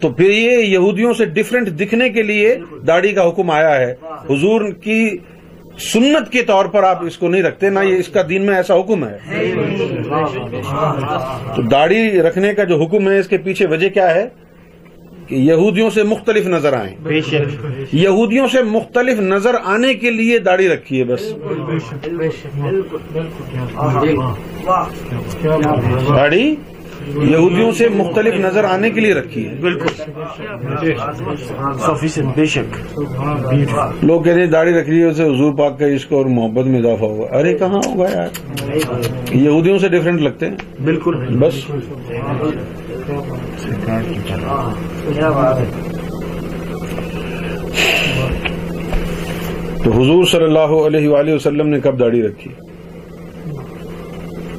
تو 0.00 0.12
پھر 0.12 0.30
یہ 0.30 0.58
یہودیوں 0.58 1.14
سے 1.14 1.24
ڈفرنٹ 1.24 1.68
دکھنے 1.68 2.10
کے 2.10 2.22
لیے 2.22 2.58
داڑھی 2.86 3.12
کا 3.12 3.28
حکم 3.28 3.50
آیا 3.50 3.80
ہے۔ 3.80 3.94
حضور 4.30 4.72
کی 4.72 5.18
سنت 5.78 6.32
کے 6.32 6.42
طور 6.42 6.64
پر 6.64 6.82
آپ 6.82 7.04
اس 7.04 7.18
کو 7.18 7.28
نہیں 7.28 7.42
رکھتے 7.42 7.70
نہ 7.70 7.78
یہ 7.80 7.96
اس 7.96 8.08
کا 8.08 8.22
دین 8.28 8.46
میں 8.46 8.54
ایسا 8.54 8.78
حکم 8.80 9.04
ہے۔ 9.04 9.18
تو 11.56 11.62
داڑھی 11.62 12.22
رکھنے 12.22 12.54
کا 12.54 12.64
جو 12.64 12.82
حکم 12.82 13.10
ہے 13.10 13.18
اس 13.18 13.28
کے 13.28 13.38
پیچھے 13.38 13.66
وجہ 13.66 13.88
کیا 13.88 14.14
ہے؟ 14.14 14.28
کہ 15.26 15.34
یہودیوں 15.34 15.90
سے 15.90 16.02
مختلف 16.02 16.46
نظر 16.46 16.72
آئیں۔ 16.72 16.96
یہودیوں 17.92 18.46
سے 18.48 18.62
مختلف 18.62 19.20
نظر 19.20 19.54
آنے 19.64 19.94
کے 19.94 20.10
لیے 20.10 20.38
داڑھی 20.38 20.68
رکھی 20.68 20.98
ہے 20.98 21.04
بس 21.04 21.32
داڑھی؟ 26.16 26.56
یہودیوں 27.16 27.72
سے 27.72 27.88
مختلف 27.88 28.34
نظر 28.34 28.64
آنے 28.64 28.90
کے 28.90 29.00
لیے 29.00 29.14
رکھی 29.14 29.48
ہے۔ 29.48 29.54
بالکل۔ 29.60 29.88
سفیشینٹ 31.80 32.36
بے 32.36 32.46
شک 32.46 33.00
لوگ 34.02 34.22
کہتے 34.22 34.40
ہیں 34.40 34.46
داڑھی 34.46 34.72
رکھ 34.72 34.90
لی 34.90 35.00
ہے 35.00 35.04
اسے 35.04 35.24
حضور 35.24 35.52
پاک 35.52 35.78
کا 35.78 35.94
عشق 35.94 36.12
اور 36.12 36.26
محبت 36.26 36.66
میں 36.66 36.78
اضافہ 36.78 37.04
ہوگا۔ 37.04 37.38
ارے 37.38 37.54
کہاں 37.54 37.80
ہوگا 37.86 38.10
یار؟ 38.10 38.28
یہودیوں 39.36 39.78
سے 39.78 39.88
ڈفرینٹ 39.88 40.20
لگتے 40.20 40.46
ہیں۔ 40.46 40.56
بالکل۔ 40.84 41.14
بس۔ 41.38 41.54
تو 49.84 49.92
حضور 49.92 50.24
صلی 50.24 50.44
اللہ 50.44 50.58
علیہ 50.58 51.08
وآلہ 51.08 51.34
وسلم 51.34 51.68
نے 51.68 51.80
کب 51.80 52.00
داڑھی 52.00 52.22
رکھی 52.22 52.50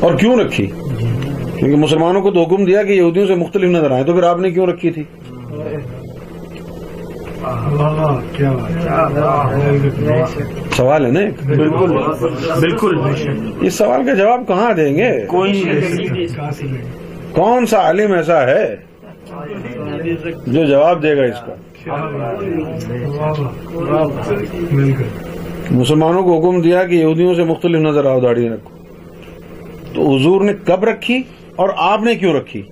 اور 0.00 0.14
کیوں 0.14 0.36
رکھی؟ 0.36 0.66
کیونکہ 0.66 1.76
مسلمانوں 1.76 2.22
کو 2.22 2.30
تو 2.30 2.42
حکم 2.42 2.64
دیا 2.64 2.82
کہ 2.82 2.92
یہودیوں 2.92 3.26
سے 3.26 3.34
مختلف 3.34 3.70
نظر 3.70 3.90
آئے 3.90 4.04
تو 4.04 4.12
پھر 4.12 4.22
آپ 4.22 4.38
نے 4.38 4.50
کیوں 4.50 4.66
رکھی 4.66 4.90
تھی؟ 4.90 5.02
کیا 8.36 8.52
بات 8.52 10.38
ہے 10.38 10.44
سوال 10.76 11.06
ہے 11.06 11.10
نا 11.10 11.20
بالکل 11.46 11.96
بالکل۔ 12.60 12.96
اس 13.60 13.74
سوال 13.74 14.06
کا 14.06 14.14
جواب 14.14 14.48
کہاں 14.48 14.72
دیں 14.72 14.96
گے؟ 14.96 15.26
کون 17.32 17.66
سا 17.66 17.80
عالم 17.80 18.12
ایسا 18.12 18.42
ہے 18.46 18.76
جو 20.46 20.64
جواب 20.64 21.02
دے 21.02 21.16
گا 21.16 21.22
اس 21.22 21.40
کا؟ 21.46 21.54
مسلمانوں 25.70 26.22
کو 26.22 26.38
حکم 26.38 26.60
دیا 26.60 26.84
کہ 26.84 26.94
یہودیوں 26.94 27.34
سے 27.34 27.44
مختلف 27.44 27.80
نظر 27.80 28.04
آؤ 28.04 28.20
داڑھی 28.20 28.48
رکھو۔ 28.48 28.70
تو 29.94 30.16
حضور 30.16 30.40
نے 30.40 30.52
کب 30.64 30.84
رکھی 30.84 31.22
اور 31.56 31.68
آپ 31.76 32.02
نے 32.02 32.14
کیوں 32.14 32.34
رکھی؟ 32.34 32.62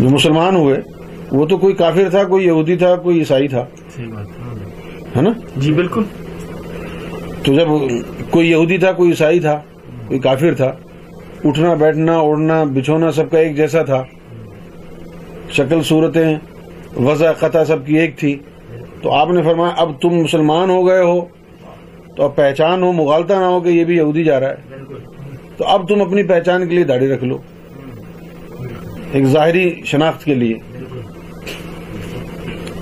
جو 0.00 0.08
مسلمان 0.10 0.56
ہوئے 0.56 0.76
وہ 1.30 1.46
تو 1.46 1.56
کوئی 1.58 1.74
کافر 1.74 2.08
تھا 2.10 2.24
کوئی 2.24 2.46
یہودی 2.46 2.76
تھا 2.76 2.96
کوئی 2.96 3.18
عیسائی 3.18 3.48
تھا۔ 3.48 3.64
ہے 5.16 5.22
نا؟ 5.22 5.30
جی 5.56 5.72
بالکل۔ 5.72 6.02
تو 7.44 7.54
جب 7.54 7.68
کوئی 8.30 8.50
یہودی 8.50 8.78
تھا 8.78 8.92
کوئی 8.92 9.10
عیسائی 9.10 9.40
تھا 9.40 9.60
کوئی 10.08 10.20
کافر 10.20 10.54
تھا 10.54 10.72
اٹھنا 11.44 11.74
بیٹھنا 11.74 12.18
اڑنا 12.18 12.64
بچھونا 12.64 13.10
سب 13.10 13.30
کا 13.30 13.38
ایک 13.38 13.56
جیسا 13.56 13.82
تھا۔ 13.82 14.02
شکل 15.50 15.82
صورتیں، 15.82 16.36
وضع 16.96 17.32
قطع 17.32 17.64
سب 17.64 17.86
کی 17.86 17.98
ایک 17.98 18.18
تھی۔ 18.18 18.38
تو 19.02 19.12
آپ 19.12 19.30
نے 19.30 19.42
فرمایا، 19.42 19.74
اب 19.76 20.00
تم 20.00 20.08
مسلمان 20.08 20.70
ہو 20.70 20.86
گئے 20.86 21.02
ہو، 21.02 21.20
تو 22.16 22.22
اب 22.22 22.36
پہچان 22.36 22.82
ہو، 22.82 22.92
مغالطہ 22.92 23.32
نہ 23.32 23.44
ہو 23.44 23.60
کہ 23.60 23.68
یہ 23.68 23.84
بھی 23.84 23.96
یہودی 23.96 24.24
جا 24.24 24.40
رہا 24.40 24.50
ہے۔ 24.50 24.54
تو 25.56 25.64
اب 25.64 25.88
تم 25.88 26.02
اپنی 26.02 26.22
پہچان 26.22 26.68
کے 26.68 26.74
لیے 26.74 26.84
داڑھی 26.84 27.08
رکھ 27.08 27.24
لو۔ 27.24 27.38
ایک 29.12 29.24
ظاہری 29.24 29.80
شناخت 29.84 30.24
کے 30.24 30.34
لیے۔ 30.34 30.54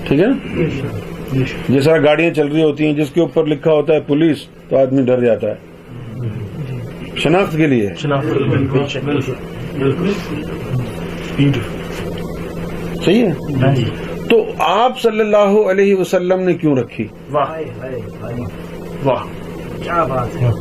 ٹھیک 0.07 0.19
ہے 0.19 0.25
نا؟ 0.25 0.61
جس 1.69 1.85
طرح 1.85 1.97
گاڑیاں 1.97 2.33
چل 2.33 2.47
رہی 2.47 2.63
ہوتی 2.63 2.85
ہیں، 2.85 2.93
جس 2.93 3.09
کے 3.09 3.21
اوپر 3.21 3.45
لکھا 3.45 3.71
ہوتا 3.71 3.93
ہے 3.93 3.99
پولیس، 3.99 4.47
تو 4.69 4.77
آدمی 4.77 5.01
ڈر 5.01 5.23
جاتا 5.25 5.47
ہے۔ 5.47 5.55
شناخت 7.15 7.57
کے 7.57 7.67
لیے 7.67 7.89
شناخت 7.97 8.25
بے 8.25 8.87
شک 8.87 9.05
بالکل 9.77 10.11
صحیح 13.05 13.25
ہے؟ 13.25 13.31
تو 14.29 14.45
آپ 14.59 14.99
صلی 14.99 15.19
اللہ 15.19 15.71
علیہ 15.71 15.95
وسلم 15.95 16.39
نے 16.39 16.53
کیوں 16.53 16.75
رکھی؟ 16.75 17.07
واہ۔ 19.03 19.23
کیا 19.83 20.03
بات 20.03 20.41
ہے؟ 20.41 20.51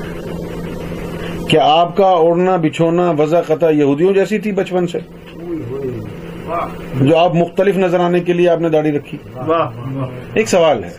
کیا 1.49 1.61
آپ 1.65 1.97
کا 1.97 2.07
اوڑھنا 2.07 2.57
بچھونا 2.57 3.11
وضع 3.19 3.41
قطع 3.41 3.71
یہودیوں 3.71 4.15
جیسی 4.15 4.39
تھی 4.39 4.53
بچپن 4.53 4.87
سے؟ 4.87 4.99
جو 7.01 7.17
آپ 7.17 7.35
مختلف 7.35 7.77
نظر 7.77 8.01
آنے 8.01 8.21
کے 8.21 8.33
لیے 8.33 8.49
آپ 8.49 8.61
نے 8.61 8.69
داڑھی 8.69 8.93
رکھی۔ 8.93 9.19
واہ۔ 9.35 9.71
ایک 10.35 10.49
سوال 10.49 10.85
ہے۔ 10.85 10.91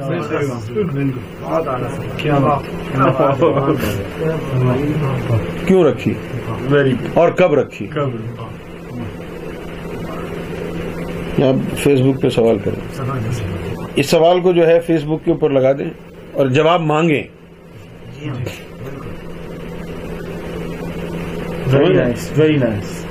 کیوں 5.66 5.84
رکھی؟ 5.84 6.14
ویری 6.62 6.94
اور 7.14 7.30
کب 7.30 7.54
رکھی؟ 7.54 7.88
آپ 11.44 11.78
فیس 11.78 12.00
بک 12.00 12.22
پہ 12.22 12.30
سوال 12.30 12.58
کریں۔ 12.64 13.02
اس 13.96 14.10
سوال 14.10 14.42
کو 14.42 14.52
جو 14.52 14.68
ہے 14.68 14.80
فیس 14.80 15.04
بک 15.04 15.26
کے 15.26 15.32
اوپر 15.32 15.50
لگا 15.50 15.72
دیں 15.72 15.90
اور 16.34 16.48
جواب 16.48 16.82
مانگیں۔ 16.82 17.24
ویری 21.68 21.94
نائس 21.94 22.32
ویری 22.36 22.58
نائس 22.58 23.06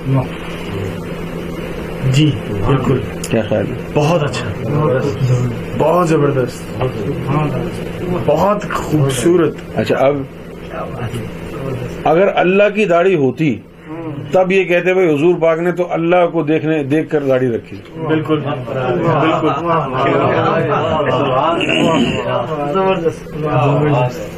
جی 2.13 2.31
بالکل۔ 2.67 3.01
کیا 3.31 3.43
خیال 3.49 3.67
ہے؟ 3.67 3.73
بہت 3.95 4.23
اچھا۔ 4.23 4.49
بہت 5.79 6.09
زبردست۔ 6.09 6.83
بہت 8.27 8.71
خوبصورت۔ 8.73 9.55
اچھا 9.75 9.97
اب 9.97 10.17
اگر 12.05 12.29
اللہ 12.35 12.63
کی 12.75 12.85
داڑھی 12.85 13.15
ہوتی 13.15 13.61
تب 14.33 14.53
یہ 14.53 14.65
کہتے 14.65 14.95
بھائی 14.95 15.15
حضور 15.15 15.35
پاک 15.41 15.59
نے 15.59 15.73
تو 15.73 15.93
اللہ 15.93 16.27
کو 16.33 16.43
دیکھنے 16.43 16.83
دیکھ 16.83 17.11
کر 17.11 17.23
داڑھی 17.23 17.49
رکھی۔ 17.49 17.77
بالکل۔ 18.09 18.41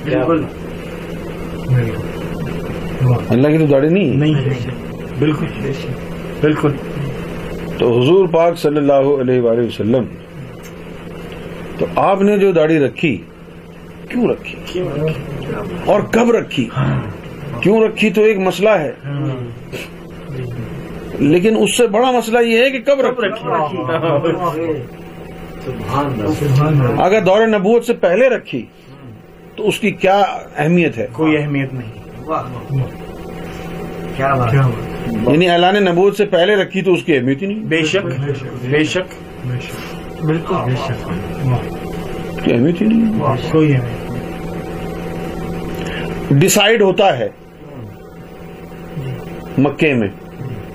بالکل۔ 0.05 0.43
اللہ 3.29 3.49
کی 3.49 3.59
تو 3.59 3.67
داڑھی 3.67 3.89
نہیں۔ 3.89 4.35
بالکل۔ 5.19 5.47
بالکل۔ 6.41 6.73
تو 7.79 8.01
حضور 8.01 8.29
پاک 8.29 8.59
صلی 8.59 8.77
اللہ 8.77 9.21
علیہ 9.21 9.41
وآلہ 9.41 9.67
وسلم 9.67 10.05
تو 11.79 11.87
آپ 11.97 12.23
نے 12.23 12.39
جو 12.39 12.53
داڑھی 12.53 12.79
رکھی؟ 12.79 13.23
کیوں 14.09 14.29
رکھی؟ 14.29 14.81
اور 15.85 16.01
کب 16.01 16.31
رکھی؟ 16.31 16.69
کیوں 17.63 17.81
رکھی 17.83 18.11
تو 18.11 18.23
ایک 18.23 18.39
مسئلہ 18.39 18.69
ہے؟ 18.69 18.93
لیکن 21.19 21.57
اس 21.61 21.77
سے 21.77 21.87
بڑا 21.87 22.11
مسئلہ 22.11 22.39
یہ 22.39 22.65
ہے 22.65 22.71
کہ 22.71 22.79
کب 22.81 23.01
رکھی؟ 23.01 23.49
اگر 27.03 27.21
دور 27.21 27.47
نبوت 27.47 27.85
سے 27.85 27.93
پہلے 27.93 28.29
رکھی 28.29 28.65
تو 29.57 29.69
اس 29.69 29.81
کی 29.81 29.91
کیا 29.91 30.19
اہمیت 30.57 30.99
ہے؟ 30.99 31.07
کوئی 31.13 31.37
اہمیت 31.37 31.75
نہیں۔ 31.75 31.93
یعنی 35.07 35.49
اعلان 35.49 35.85
نبوت 35.85 36.17
سے 36.17 36.25
پہلے 36.27 36.57
رکھی 36.57 36.83
تو 36.83 36.93
اس 36.93 37.03
کی 37.03 37.17
اہمیت 37.17 37.43
ہی 37.43 37.47
نہیں؟ 37.47 37.65
بے 37.65 37.83
شک 37.83 38.07
بے 38.65 38.85
شک 38.85 39.15
کی 42.45 42.53
اہمیت 42.53 42.83
ہی 42.83 42.87
نہیں 42.87 43.23
ڈسائیڈ 46.31 46.83
ہوتا 46.83 47.19
ہے۔ 47.19 47.29
مکے 49.61 49.95
میں 49.95 50.09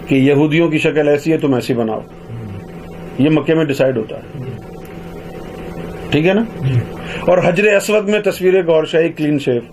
کہ 0.07 0.15
یہودیوں 0.15 0.69
کی 0.69 0.77
شکل 0.77 1.07
ایسی 1.07 1.31
ہے 1.31 1.37
تم 1.37 1.53
ایسی 1.53 1.73
بناؤ۔ 1.73 2.01
یہ 3.17 3.29
مکے 3.29 3.53
میں 3.53 3.65
ڈسائیڈ 3.65 3.97
ہوتا 3.97 4.15
ہے۔ 4.17 4.43
ٹھیک 6.09 6.27
ہے 6.27 6.33
نا؟ 6.33 6.43
اور 7.21 7.37
حجر 7.45 7.75
اسود 7.75 8.09
میں 8.09 8.19
تصویر 8.19 8.65
گور 8.65 8.85
شاہی 8.85 9.09
کلین 9.09 9.39
شیف 9.39 9.63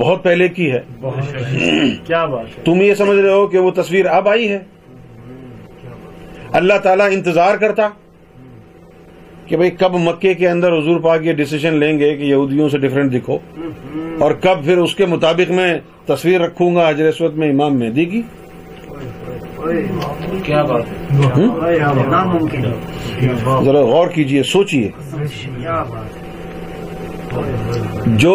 بہت 0.00 0.22
پہلے 0.24 0.48
کی 0.48 0.72
ہے۔ 0.72 0.80
کیا 2.06 2.24
بات 2.24 2.58
ہے؟ 2.58 2.62
تم 2.64 2.80
یہ 2.80 2.94
سمجھ 2.94 3.18
رہے 3.18 3.32
ہو 3.32 3.46
کہ 3.46 3.58
وہ 3.58 3.70
تصویر 3.70 4.06
اب 4.06 4.28
آئی 4.28 4.48
ہے۔ 4.48 4.58
اللہ 6.52 6.74
تعالیٰ 6.82 7.06
انتظار 7.12 7.56
کرتا۔ 7.56 7.88
کہ 9.50 9.56
بھئی 9.56 9.70
کب 9.70 9.94
مکے 9.94 10.34
کے 10.34 10.48
اندر 10.48 10.72
حضور 10.72 11.00
پاک 11.00 11.24
یہ 11.26 11.32
ڈیسیشن 11.32 11.74
لیں 11.74 11.98
گے 11.98 12.16
کہ 12.16 12.22
یہودیوں 12.22 12.68
سے 12.68 12.78
ڈفرینٹ 12.78 13.12
دکھو 13.12 13.38
اور 14.20 14.32
کب 14.32 14.64
پھر 14.64 14.78
اس 14.78 14.94
کے 14.94 15.06
مطابق 15.06 15.50
میں 15.50 15.78
تصویر 16.06 16.40
رکھوں 16.40 16.74
گا 16.74 16.88
حجر 16.88 17.08
اسود 17.08 17.36
میں 17.36 17.50
امام 17.50 17.78
مہدی 17.78 18.04
کی؟ 18.04 18.22
کیا 20.44 20.62
بات 20.62 20.84
ذرا 23.64 23.80
غور 23.80 24.08
کیجیے 24.08 24.42
سوچئے۔ 24.42 24.88
جو 28.06 28.34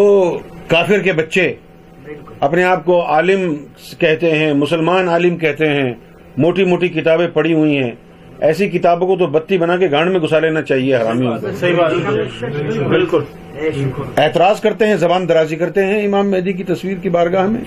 کافر 0.67 0.99
کے 0.99 1.13
بچے 1.13 1.53
اپنے 2.39 2.63
آپ 2.63 2.85
کو 2.85 3.05
عالم 3.05 3.55
کہتے 3.99 4.31
ہیں 4.31 4.53
مسلمان 4.53 5.09
عالم 5.09 5.37
کہتے 5.37 5.69
ہیں 5.69 5.93
موٹی 6.37 6.63
موٹی 6.63 6.87
کتابیں 6.89 7.27
پڑھی 7.27 7.53
ہوئی 7.53 7.77
ہیں 7.77 7.91
ایسی 8.39 8.69
کتابوں 8.69 9.07
کو 9.07 9.15
تو 9.17 9.27
بتی 9.27 9.57
بنا 9.57 9.77
کے 9.77 9.91
گانڈ 9.91 10.11
میں 10.11 10.19
گھسا 10.19 10.39
لینا 10.39 10.61
چاہیے 10.61 10.95
حرامی 10.95 11.27
صحیح 11.55 11.75
بات 11.75 11.91
ہے۔ 11.91 12.83
بالکل۔ 12.83 13.23
اعتراض 14.17 14.61
کرتے 14.61 14.87
ہیں 14.87 14.95
زبان 14.95 15.29
درازی 15.29 15.55
کرتے 15.55 15.85
ہیں 15.85 16.05
امام 16.05 16.31
مہدی 16.31 16.53
کی 16.53 16.63
تصویر 16.63 16.97
کی 16.97 17.09
بارگاہ 17.09 17.47
میں۔ 17.47 17.61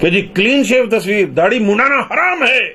کہ 0.00 0.10
جی 0.10 0.28
کلین 0.34 0.64
شیو 0.64 0.86
تصویر 0.86 1.26
داڑھی 1.26 1.58
منڈانا 1.58 1.98
حرام 1.98 2.42
ہے۔ 2.42 2.74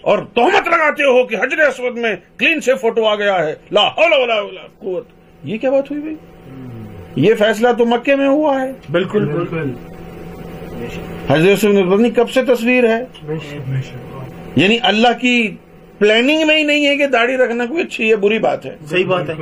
اور 0.00 0.18
تہمت 0.18 0.68
لگاتے 0.68 1.02
ہو 1.02 1.24
کہ 1.24 1.34
حجر 1.34 1.58
اسود 1.58 1.98
میں 1.98 2.16
کلین 2.38 2.60
شیو 2.60 2.76
فوٹو 2.76 3.04
آ 3.04 3.14
گیا 3.14 3.46
ہے۔ 3.46 3.54
لا 3.70 3.88
حول 3.88 4.12
ولا 4.12 4.42
قوت۔ 4.78 5.04
یہ 5.44 5.58
کیا 5.58 5.70
بات 5.70 5.90
ہوئی 5.90 6.02
بھائی؟ 6.02 6.16
یہ 7.16 7.34
فیصلہ 7.34 7.68
تو 7.78 7.86
مکے 7.86 8.16
میں 8.16 8.28
ہوا 8.28 8.62
ہے۔ 8.62 8.72
بالکل۔ 8.90 9.28
حضرت 11.28 11.48
اسود 11.52 11.74
میں 11.74 11.82
پتہ 11.82 12.00
نہیں 12.00 12.14
کب 12.14 12.30
سے 12.30 12.44
تصویر 12.44 12.84
ہے۔ 12.84 13.32
یعنی 14.56 14.78
اللہ 14.82 15.08
کی 15.20 15.56
پلاننگ 15.98 16.46
میں 16.46 16.56
ہی 16.56 16.62
نہیں 16.62 16.86
ہے 16.86 16.96
کہ 16.96 17.06
داڑھی 17.06 17.36
رکھنا 17.36 17.66
کوئی 17.66 17.82
اچھی 17.82 18.10
ہے 18.10 18.16
بری 18.16 18.38
بات 18.38 18.66
ہے۔ 18.66 18.76
صحیح 18.86 19.06
بات 19.06 19.30
ہے۔ 19.30 19.34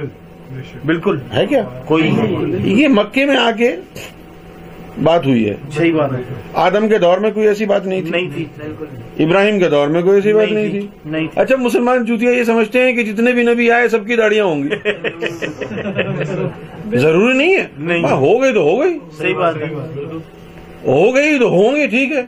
بالکل 0.86 1.18
ہے 1.36 1.46
کیا؟ 1.46 1.62
کوئی 1.84 2.10
یہ 2.64 2.88
مکے 2.88 3.24
میں 3.26 3.36
آ 3.36 3.50
کے 3.50 3.76
بات 5.02 5.26
ہوئی 5.26 5.48
ہے۔ 5.48 5.54
صحیح 5.72 5.94
بات 5.94 6.12
ہے۔ 6.12 6.22
آدم 6.52 6.88
کے 6.88 6.98
دور 6.98 7.18
میں 7.18 7.30
کوئی 7.30 7.48
ایسی 7.48 7.66
بات 7.66 7.86
نہیں 7.86 8.02
تھی؟ 8.34 8.44
ابراہیم 9.24 9.58
کے 9.58 9.68
دور 9.68 9.88
میں 9.88 10.02
کوئی 10.02 10.14
ایسی 10.14 10.32
بات 10.32 10.52
نہیں 10.52 10.70
تھی۔ 10.70 10.86
اچھا 11.36 11.56
مسلمان 11.56 12.04
جوتیاں 12.04 12.32
یہ 12.32 12.44
سمجھتے 12.44 12.80
ہیں 12.82 12.92
کہ 12.92 13.02
جتنے 13.02 13.32
بھی 13.32 13.42
نبی 13.42 13.70
آئے 13.70 13.88
سب 13.88 14.06
کی 14.06 14.16
داڑیاں 14.16 14.44
ہوں 14.44 14.62
گی۔ 14.62 14.68
ضروری 16.96 17.38
نہیں 17.38 17.54
ہے؟ 17.56 17.66
نہیں۔ 17.78 18.04
ہاں، 18.04 18.16
ہو 18.16 18.42
گئی 18.42 18.52
تو 18.52 18.62
ہو 18.62 18.80
گئی۔ 18.80 18.98
صحیح 19.18 19.34
بات 19.34 19.56
ہے۔ 19.56 19.64
ہو 20.86 21.14
گئی 21.14 21.38
تو 21.38 21.48
ہوں 21.48 21.76
گے 21.76 21.86
ٹھیک 21.86 22.12
ہے۔ 22.12 22.22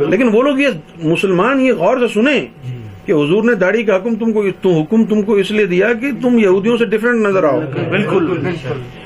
لیکن 0.00 0.28
وہ 0.32 0.42
لوگ 0.42 0.58
یہ 0.58 0.68
مسلمان 1.04 1.60
یہ 1.60 1.72
غور 1.72 1.98
سے 1.98 2.08
سنیں 2.08 2.46
کہ 3.06 3.12
حضور 3.12 3.44
نے 3.44 3.54
داڑھی 3.54 3.82
کا 3.82 3.96
حکم 3.96 4.14
تم 4.14 4.32
کو 4.32 4.42
حکم 4.72 5.04
تم 5.04 5.22
کو 5.22 5.34
اس 5.34 5.50
لیے 5.50 5.66
دیا 5.66 5.92
کہ 5.92 6.10
تم 6.22 6.38
یہودیوں 6.38 6.76
سے 6.76 6.86
ڈفرینٹ 6.86 7.26
نظر 7.26 7.44
آؤ۔ 7.44 7.60
بالکل 7.90 8.46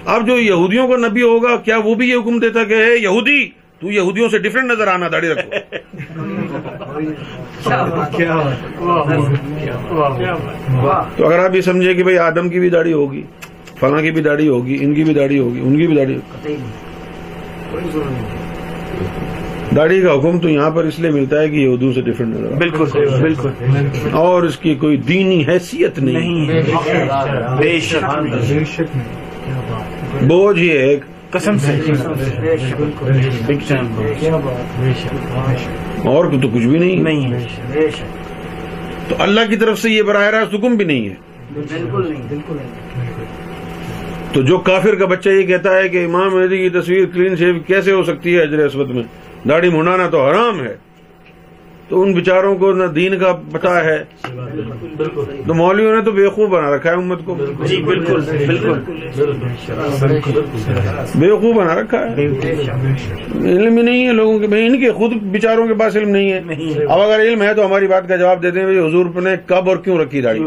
اب 0.07 0.27
جو 0.27 0.39
یہودیوں 0.39 0.89
کا 0.89 0.99
نبی 0.99 1.23
ہوگا 1.23 1.57
کیا 1.65 1.79
وہ 1.85 1.95
بھی 1.95 2.11
یہ 2.11 2.17
حکم 2.17 2.39
دیتا 2.39 2.65
کہ 2.65 2.77
اے 2.77 2.97
یہودی 2.97 3.51
تو 3.83 3.91
یہودیوں 3.91 4.29
سے 4.29 4.39
ڈفرینٹ 4.39 4.71
نظر 4.71 4.87
آنا 4.87 5.09
داڑھی 5.13 5.29
رکھو۔ 5.29 5.51
تو 11.17 11.27
اگر 11.27 11.39
آپ 11.39 11.55
یہ 11.55 11.63
سمجھے 11.63 11.95
کہ 11.95 12.05
بھئی 12.05 12.19
آدم 12.21 12.49
کی 12.49 12.61
بھی 12.61 12.71
داڑھی 12.71 12.93
ہوگی 12.93 13.23
فلاں 13.81 14.01
کی 14.03 14.11
بھی 14.11 14.23
داڑھی 14.23 14.49
ہوگی 14.49 14.77
ان 14.81 14.95
کی 14.95 15.05
بھی 15.05 15.15
داڑھی 15.15 15.39
ہوگی 15.39 15.61
ان 15.61 15.77
کی 15.77 15.87
بھی 15.87 15.97
داڑھی 15.97 16.15
ہوگی۔ 16.15 16.57
داڑھی 19.77 20.01
کا 20.01 20.15
حکم 20.15 20.39
تو 20.39 20.49
یہاں 20.49 20.71
پر 20.71 20.85
اس 20.85 20.99
لیے 20.99 21.11
ملتا 21.11 21.41
ہے 21.41 21.49
کہ 21.49 21.57
یہودیوں 21.57 21.93
سے 21.93 22.01
ڈفرینٹ 22.01 22.35
نظر 22.35 22.53
بالکل 22.57 22.85
بالکل۔ 23.21 23.49
اور 24.13 24.43
اس 24.43 24.57
کی 24.57 24.75
کوئی 24.75 24.97
دینی 24.97 25.45
حیثیت 25.49 25.99
نہیں۔ 25.99 26.47
نہیں 26.47 26.63
بے 27.59 27.81
شک۔ 27.81 28.97
بوجھ 30.23 30.59
یہ 30.59 30.79
ہے 30.79 30.97
قسم 31.31 31.57
سے۔ 31.59 31.73
اور 36.05 36.25
تو 36.43 36.49
کچھ 36.55 36.67
بھی 36.67 36.79
نہیں 36.79 36.97
نہیں 36.97 37.33
ہے۔ 37.33 37.87
تو 39.09 39.15
اللہ 39.19 39.41
کی 39.51 39.57
طرف 39.57 39.79
سے 39.79 39.91
یہ 39.91 40.03
براہ 40.03 40.25
راست 40.25 40.55
حکم 40.55 40.75
بھی 40.75 40.85
نہیں 40.85 41.09
ہے۔ 41.09 41.15
بالکل 41.55 42.09
نہیں۔ 42.09 42.23
بالکل 42.29 42.57
تو 44.33 44.43
جو 44.43 44.59
کافر 44.59 44.95
کا 44.95 45.07
بچہ 45.07 45.29
یہ 45.29 45.43
کہتا 45.43 45.77
ہے 45.77 45.89
کہ 45.89 46.05
امام 46.05 46.37
مہدی 46.37 46.59
کی 46.59 46.69
تصویر 46.69 47.07
کلین 47.15 47.37
شیو 47.37 47.55
کیسے 47.67 47.93
ہو 47.93 48.03
سکتی 48.03 48.37
ہے 48.37 48.43
اجر 48.43 48.59
اسود 48.59 48.91
میں؟ 48.91 49.03
داڑھی 49.49 49.71
منڈانا 49.71 50.09
تو 50.09 50.27
حرام 50.29 50.65
ہے۔ 50.65 50.77
تو 51.89 52.03
ان 52.03 52.13
بیچاروں 52.13 52.57
کو 52.57 52.73
نہ 52.73 52.85
دین 52.85 53.19
کا 53.19 53.39
پتا 53.53 53.85
ہے۔ 53.85 54.05
تو 55.47 55.55
مولویوں 55.55 55.97
نے 55.97 56.03
تو 56.03 56.11
بیوقوف 56.11 56.51
بنا 56.51 56.77
رکھا 56.77 56.91
ہے 56.91 56.95
امت 56.95 57.19
کو۔ 57.25 57.37
جی 57.65 57.77
بالکل 57.77 58.21
بالکل۔ 58.21 58.73
بیوقوف 61.15 61.57
بنا 61.57 61.75
رکھا 61.75 61.99
ہے۔ 61.99 62.15
علم 63.45 63.77
ہی 63.77 63.83
نہیں 63.83 64.07
ہے 64.07 64.13
لوگوں 64.13 64.39
کے۔ 64.39 64.47
بھائی 64.47 64.67
ان 64.67 64.81
کے 64.81 64.93
خود 64.93 65.13
بیچاروں 65.13 65.67
کے 65.67 65.75
پاس 65.75 65.97
علم 65.97 66.09
نہیں 66.09 66.33
ہے۔ 66.33 66.41
اب 66.85 67.01
اگر 67.01 67.21
علم 67.21 67.43
ہے 67.43 67.55
تو 67.55 67.67
ہماری 67.67 67.87
بات 67.87 68.09
کا 68.09 68.17
جواب 68.17 68.43
دیتے 68.43 68.61
ہیں 68.61 68.67
بھائی 68.67 68.89
حضور 68.89 69.07
نے 69.23 69.31
کب 69.47 69.69
اور 69.69 69.77
کیوں 69.77 69.99
رکھی 69.99 70.21
داڑھی؟ 70.21 70.45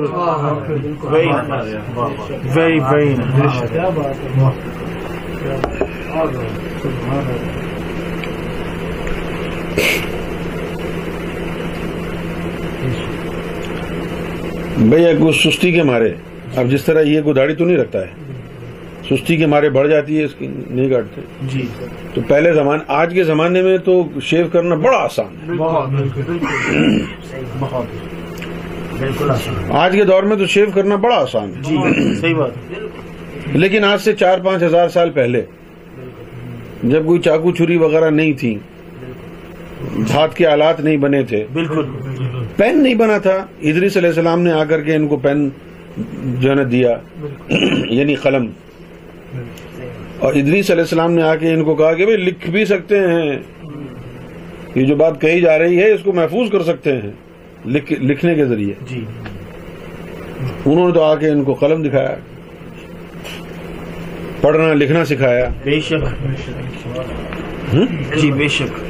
بھائی 14.78 15.05
ایک 15.05 15.21
وہ 15.21 15.32
سستی 15.32 15.71
کے 15.71 15.84
مارے۔ 15.84 16.13
اب 16.55 16.69
جس 16.69 16.84
طرح 16.84 17.01
یہ 17.01 17.21
کوئی 17.21 17.36
داڑھی 17.36 17.55
تو 17.55 17.65
نہیں 17.65 17.78
رکھتا 17.78 18.01
ہے 18.01 18.11
سستی 19.09 19.38
کے 19.38 19.45
مارے 19.45 19.69
بڑھ 19.69 19.88
جاتی 19.88 20.19
ہے 20.19 20.23
اس 20.23 20.36
کی 20.36 20.47
نہیں 20.69 20.89
کاٹتے۔ 20.89 21.21
جی۔ 21.41 21.67
تو 22.13 22.21
پہلے 22.28 22.53
زمان 22.53 22.80
آج 22.88 23.13
کے 23.13 23.23
زمانے 23.23 23.61
میں 23.61 23.78
تو 23.78 24.03
شیو 24.21 24.47
کرنا 24.51 24.75
بڑا 24.75 24.97
آسان 24.97 25.51
ہے۔ 25.51 25.55
بالکل 28.99 29.32
آج 29.71 29.93
کے 29.95 30.03
دور 30.03 30.23
میں 30.23 30.38
تو 30.38 30.45
شیو 30.45 30.65
کرنا 30.73 30.95
بڑا 30.95 31.15
آسان 31.15 31.51
ہے۔ 31.55 31.61
جی 31.61 31.78
صحیح 32.15 32.36
بات۔ 32.36 32.51
لیکن 33.45 33.84
آج 33.84 34.01
سے 34.01 34.13
چار 34.13 34.39
پانچ 34.39 34.63
ہزار 34.63 34.89
سال 34.89 35.09
پہلے 35.09 35.41
جب 36.84 37.05
کوئی 37.05 37.19
چاقو 37.21 37.51
چھری 37.51 37.78
وغیرہ 37.78 38.09
نہیں 38.09 38.34
تھی 38.34 38.57
ہاتھ 40.13 40.36
کے 40.36 40.47
آلات 40.47 40.80
نہیں 40.80 40.97
بنے 40.97 41.23
تھے۔ 41.23 41.45
بالکل۔ 41.53 41.86
پین 42.55 42.84
نہیں 42.84 42.95
بنا 42.95 43.17
تھا۔ 43.17 43.45
ادریس 43.61 43.97
علیہ 43.97 44.09
السلام 44.09 44.41
نے 44.41 44.51
آ 44.51 44.63
کر 44.63 44.82
کے 44.82 44.95
ان 44.95 45.07
کو 45.07 45.17
پین 45.17 45.49
جو 46.23 46.49
ہے 46.49 46.55
نا 46.55 46.63
دیا۔ 46.71 46.97
یعنی 47.89 48.15
قلم۔ 48.15 48.47
اور 50.19 50.34
ادریس 50.34 50.71
علیہ 50.71 50.82
السلام 50.82 51.11
نے 51.11 51.21
آ 51.21 51.36
کے 51.36 51.53
ان 51.53 51.63
کو 51.63 51.75
کہا 51.75 51.93
کہ 51.93 52.05
بھائی 52.05 52.17
لکھ 52.17 52.49
بھی 52.49 52.65
سکتے 52.65 52.99
ہیں۔ 52.99 53.39
یہ 54.75 54.86
جو 54.86 54.95
بات 54.95 55.21
کہی 55.21 55.41
جا 55.41 55.59
رہی 55.59 55.80
ہے 55.80 55.91
اس 55.91 55.99
کو 56.03 56.13
محفوظ 56.13 56.51
کر 56.51 56.63
سکتے 56.63 56.91
ہیں۔ 56.91 57.11
لکھ- 57.65 58.01
لکھنے 58.01 58.36
کے 58.36 58.45
ذریعے۔ 58.45 58.73
جی۔ 58.89 59.05
انہوں 60.65 60.88
نے 60.88 60.93
تو 60.93 61.03
آ 61.03 61.15
کے 61.15 61.30
ان 61.30 61.43
کو 61.43 61.53
قلم 61.53 61.84
دکھایا۔ 61.84 62.15
پڑھنا 64.41 64.73
لکھنا 64.73 65.05
سکھایا۔ 65.05 65.49
بے 65.63 65.80
شک۔ 65.80 66.25
جی 68.17 68.32
بے 68.32 68.47
شک۔ 68.47 68.87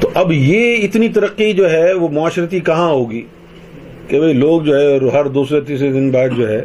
تو 0.00 0.10
اب 0.14 0.32
یہ 0.32 0.76
اتنی 0.76 1.08
ترقی 1.08 1.52
جو 1.52 1.70
ہے 1.70 1.92
وہ 1.92 2.08
معاشرتی 2.08 2.60
کہاں 2.60 2.90
ہوگی 2.90 3.22
کہ 4.08 4.20
بھئی 4.20 4.32
لوگ 4.32 4.62
جو 4.62 4.78
ہے 4.78 4.98
ہر 5.12 5.24
دوسرے 5.24 5.60
تیسرے 5.60 5.92
دن 5.92 6.10
بعد 6.10 6.28
جو 6.36 6.48
ہے 6.48 6.64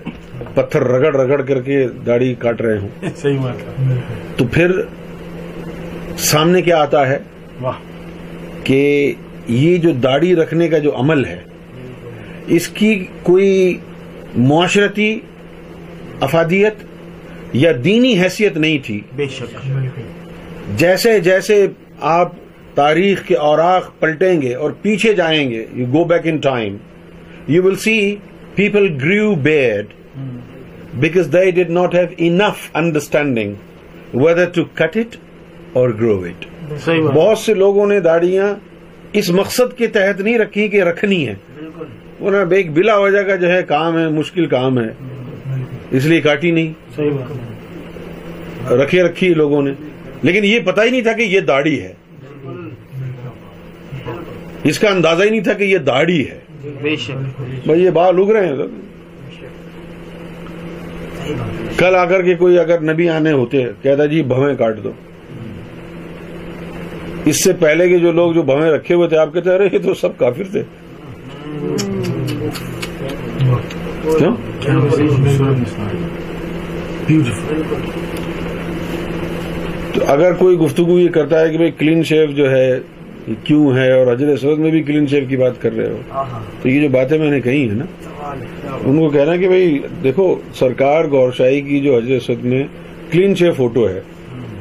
پتھر 0.54 0.84
رگڑ 0.84 1.16
رگڑ 1.16 1.42
کر 1.42 1.62
کے 1.62 1.88
داڑھی 2.06 2.36
کاٹ 2.40 2.62
رہے 2.62 2.78
ہوں۔ 2.78 2.88
صحیح 3.16 3.38
بات 3.38 3.82
تو 4.38 4.46
پھر 4.52 4.72
سامنے 6.18 6.62
کیا 6.62 6.78
آتا 6.78 7.10
ہے؟ 7.10 7.18
واہ۔ 7.62 7.74
کہ 8.64 9.14
یہ 9.48 9.78
جو 9.78 9.92
داڑھی 9.92 10.36
رکھنے 10.36 10.68
کا 10.68 10.78
جو 10.78 10.96
عمل 10.96 11.26
ہے 11.26 11.40
اس 12.48 12.68
کی 12.68 13.06
کوئی 13.24 13.78
معاشرتی 14.38 15.20
افادیت 16.20 16.74
یا 17.54 17.72
دینی 17.84 18.20
حیثیت 18.22 18.58
نہیں 18.58 18.78
تھی۔ 18.86 19.02
بے 19.16 19.26
شک۔ 19.28 19.70
جیسے 20.78 21.20
جیسے 21.20 21.68
آپ 22.00 22.32
تاریخ 22.78 23.24
کے 23.28 23.36
اوراق 23.36 24.00
پلٹیں 24.00 24.42
گے 24.42 24.54
اور 24.56 24.72
پیچھے 24.72 25.14
جائیں 25.14 25.50
گے 25.52 25.66
you 25.74 25.86
go 25.86 26.04
back 26.04 26.22
in 26.24 26.38
time 26.38 26.78
you 27.48 27.64
will 27.64 27.76
see 27.76 28.16
people 28.56 28.88
grieve 29.04 29.36
bad 29.36 29.86
because 30.94 31.30
they 31.34 31.52
did 31.52 31.70
not 31.70 31.96
have 31.96 32.06
enough 32.18 32.70
understanding 32.74 33.54
whether 34.14 34.50
to 34.50 34.64
cut 34.74 34.98
it 34.98 35.16
or 35.74 35.90
grow 35.90 36.24
it 36.24 36.46
بہت 37.14 37.38
سے 37.38 37.54
لوگوں 37.54 37.88
نے 37.88 38.00
داڑیاں 38.00 38.54
اس 39.14 39.30
مقصد 39.30 39.78
کے 39.78 39.88
تحت 39.88 40.22
نہیں 40.22 40.38
رکھی 40.40 40.68
کہ 40.68 40.84
رکھنی 40.84 41.28
ہے 41.28 41.36
وہ 42.20 42.32
نا 42.32 42.44
ایک 42.52 42.72
بلا 42.72 42.98
وجہ 42.98 43.22
کا 43.24 43.36
جو 43.36 43.52
ہے 43.52 43.64
کام 43.64 43.98
ہے 43.98 44.08
مشکل 44.10 44.46
کام 44.46 44.80
ہے۔ 44.80 44.94
اس 45.92 46.06
لیے 46.06 46.22
کاٹی 46.22 46.52
نہیں۔ 46.52 47.00
رکھے 48.70 49.04
رکھی 49.04 49.34
لوگوں 49.34 49.62
نے۔ 49.62 49.72
لیکن 50.24 50.46
یہ 50.46 50.60
پتہ 50.66 50.82
ہی 50.82 50.90
نہیں 50.90 51.02
تھا 51.02 51.14
کہ 51.14 51.22
یہ 51.22 51.40
داڑھی 51.40 51.82
ہے۔ 51.82 51.94
اس 54.68 54.80
کا 54.80 54.90
اندازہ 54.90 55.24
ہی 55.24 55.30
نہیں 55.30 55.42
تھا 55.42 55.54
کہ 55.54 55.64
یہ 55.64 55.78
داڑھی 55.78 56.30
ہے۔ 56.30 56.40
بھائی 57.66 57.84
یہ 57.84 57.90
بال 57.90 58.18
اگ 58.18 58.30
رہے 58.30 58.48
ہیں۔ 58.48 58.56
کل 61.78 61.96
آ 61.96 62.06
کر 62.06 62.22
کے 62.22 62.36
کوئی 62.36 62.60
اگر 62.60 62.82
نبی 62.82 63.10
آنے 63.10 63.32
ہوتے 63.32 63.64
کہتا 63.82 64.06
جی 64.06 64.22
بھویں 64.24 64.56
کاٹ 64.56 64.84
دو۔ 64.84 64.92
اس 67.26 67.44
سے 67.44 67.54
پہلے 67.54 67.90
کے 67.90 67.98
جو 68.00 68.12
لوگ 68.12 68.34
جو 68.34 68.42
بھویں 68.42 68.72
رکھے 68.72 68.96
ہوئے 68.96 69.08
تھے 69.08 69.18
آپ 69.18 69.34
کہتے 69.34 69.50
ارے 69.50 69.68
یہ 69.74 69.80
تو 69.80 69.94
سب 69.94 70.18
کافر 70.18 70.44
تھے۔ 70.52 70.64
کیوں؟ 74.20 74.36
تو 79.94 80.02
اگر 80.08 80.34
کوئی 80.34 80.58
گفتگو 80.58 81.00
یہ 81.00 81.10
کرتا 81.10 81.42
ہے 81.42 81.50
کہ 81.50 81.58
بھائی 81.58 81.72
کلین 81.72 82.04
شیف 82.04 82.30
جو 82.30 82.52
ہے 82.52 82.80
کیوں 83.44 83.74
ہے 83.76 83.92
اور 83.92 84.12
حضرت 84.14 84.30
اسود 84.34 84.60
میں 84.60 84.72
بھی 84.72 84.82
کلین 84.84 85.08
شیف 85.08 85.28
کی 85.30 85.38
بات 85.38 85.62
کر 85.62 85.74
رہے 85.74 85.90
ہو؟ 85.90 86.24
تو 86.62 86.70
یہ 86.70 86.82
جو 86.82 86.90
باتیں 86.92 87.18
میں 87.20 87.30
نے 87.32 87.40
کہی 87.42 87.68
ہیں 87.70 87.76
نا 87.76 87.86
ان 88.76 89.00
کو 89.00 89.10
کہنا 89.10 89.36
کہ 89.38 89.48
بھائی 89.48 89.80
دیکھو 90.04 90.34
سرکار 90.56 91.06
گور 91.12 91.32
شاہی 91.38 91.62
کی 91.62 91.80
جو 91.80 91.96
حضرت 91.96 92.22
اسود 92.22 92.46
میں 92.46 92.64
کلین 93.12 93.36
شیف 93.36 93.56
فوٹو 93.58 93.88
ہے 93.90 94.00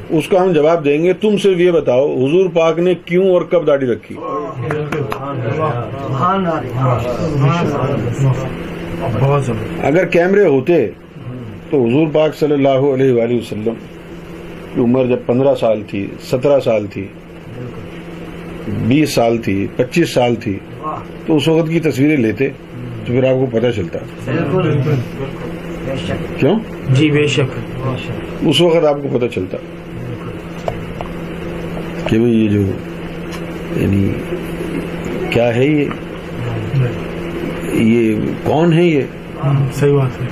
اس 0.09 0.27
کا 0.27 0.41
ہم 0.41 0.51
جواب 0.53 0.83
دیں 0.85 1.01
گے 1.03 1.13
تم 1.21 1.37
صرف 1.37 1.59
یہ 1.59 1.71
بتاؤ 1.71 2.13
حضور 2.15 2.49
پاک 2.53 2.79
نے 2.79 2.93
کیوں 3.05 3.29
اور 3.29 3.41
کب 3.49 3.67
داڑھی 3.67 3.87
رکھی؟ 3.87 4.15
اگر 9.83 10.05
کیمرے 10.07 10.45
ہوتے 10.45 10.85
تو 11.69 11.83
حضور 11.85 12.07
پاک 12.13 12.35
صلی 12.35 12.53
اللہ 12.53 12.85
علیہ 12.93 13.13
وآلہ 13.13 13.37
وسلم 13.37 13.73
کی 14.73 14.81
عمر 14.81 15.05
جب 15.05 15.25
پندرہ 15.25 15.55
سال 15.55 15.81
تھی 15.87 16.05
سترہ 16.21 16.59
سال 16.59 16.85
تھی 16.89 17.07
بیس 18.67 19.09
سال 19.09 19.37
تھی 19.37 19.67
پچیس 19.75 20.09
سال 20.09 20.35
تھی 20.35 20.59
تو 21.25 21.35
اس 21.35 21.47
وقت 21.47 21.69
کی 21.69 21.79
تصویریں 21.79 22.17
لیتے 22.17 22.49
تو 23.05 23.13
پھر 23.13 23.23
آپ 23.23 23.35
کو 23.35 23.59
پتہ 23.59 23.67
چلتا۔ 23.75 23.99
کیوں؟ 26.37 26.59
جی 26.89 27.11
بے 27.11 27.27
شک۔ 27.27 27.59
اس 28.41 28.61
وقت 28.61 28.85
آپ 28.85 28.95
کو 29.03 29.17
پتہ 29.17 29.25
چلتا 29.35 29.57
کہ 32.07 32.19
بھئی 32.19 32.45
یہ 32.45 32.49
جو 32.49 32.61
یعنی 33.81 34.11
کیا 35.29 35.55
ہے 35.55 35.65
یہ؟ 35.65 35.85
یہ 37.73 38.15
کون 38.43 38.73
ہے 38.73 38.83
یہ؟ 38.83 39.01
صحیح 39.73 39.93
بات 39.93 40.21
ہے۔ 40.21 40.27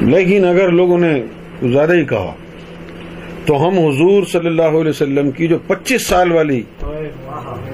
لیکن 0.00 0.44
اگر 0.44 0.68
لوگوں 0.68 0.98
نے 0.98 1.22
زیادہ 1.62 1.92
ہی 1.92 2.04
کہا 2.04 2.32
تو 3.46 3.68
ہم 3.68 3.78
حضور 3.78 4.22
صلی 4.24 4.46
اللہ 4.46 4.76
علیہ 4.78 4.90
وسلم 4.90 5.30
کی 5.30 5.48
جو 5.48 5.58
پچیس 5.66 6.06
سال 6.06 6.32
والی 6.32 6.62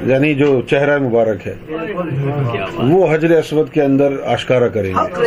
یعنی 0.07 0.35
جو 0.35 0.61
چہرہ 0.71 0.99
مبارک 0.99 1.47
ہے 1.47 1.55
وہ 2.79 3.15
حجر 3.15 3.31
اسود 3.31 3.71
کے 3.71 3.83
اندر 3.83 4.13
آشکارا 4.25 4.69
کریں 4.69 4.93
گے۔ 4.95 5.23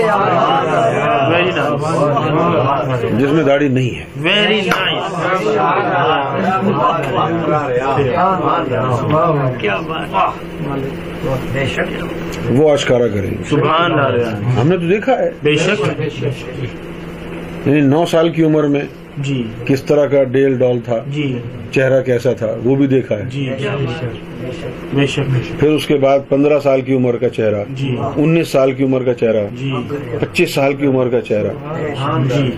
ویری 1.30 1.52
نائس 1.56 3.12
جس 3.20 3.32
میں 3.32 3.44
داڑھی 3.44 3.68
نہیں 3.68 3.96
ہے؟ 3.96 4.06
ویری 11.26 11.54
نائس 11.54 11.80
وہ 12.50 12.72
آشکارا 12.72 13.08
کریں 13.08 13.32
گے۔ 13.32 13.44
سبحان 13.50 13.92
اللہ. 14.00 14.60
ہم 14.60 14.68
نے 14.68 14.78
تو 14.78 14.88
دیکھا 14.88 15.18
ہے۔ 15.20 15.32
بے 15.44 15.56
شک. 15.56 16.02
یعنی 17.66 17.82
نو 17.82 18.06
سال 18.06 18.30
کی 18.30 18.44
عمر 18.44 18.64
میں 18.64 18.82
جی. 19.18 19.44
کس 19.66 19.84
طرح 19.84 20.06
کا 20.06 20.24
ڈیل 20.24 20.58
ڈال 20.58 20.80
تھا 20.80 21.04
جی. 21.08 21.40
چہرہ 21.72 22.02
کیسا 22.02 22.34
تھا 22.34 22.56
وہ 22.64 22.76
بھی 22.76 22.88
دیکھا 22.88 23.18
ہے۔ 23.18 23.24
جی. 23.30 23.50
بے 24.94 25.06
شک. 25.08 25.60
پھر 25.60 25.70
اس 25.70 25.88
کے 25.88 25.96
بعد 25.96 26.20
پندرہ 26.30 26.60
سال 26.60 26.82
کی 26.82 26.96
عمر 26.96 27.16
کا 27.16 27.30
چہرہ 27.30 27.64
جی. 27.70 27.96
انیس 28.16 28.48
سال 28.48 28.72
کی 28.72 28.84
عمر 28.84 29.04
کا 29.04 29.14
چہرہ 29.14 29.48
جی. 29.56 29.72
پچیس 30.20 30.54
سال 30.54 30.74
کی 30.74 30.86
عمر 30.86 31.10
کا 31.10 31.22
چہرہ۔ 31.22 31.52
جی. 32.38 32.52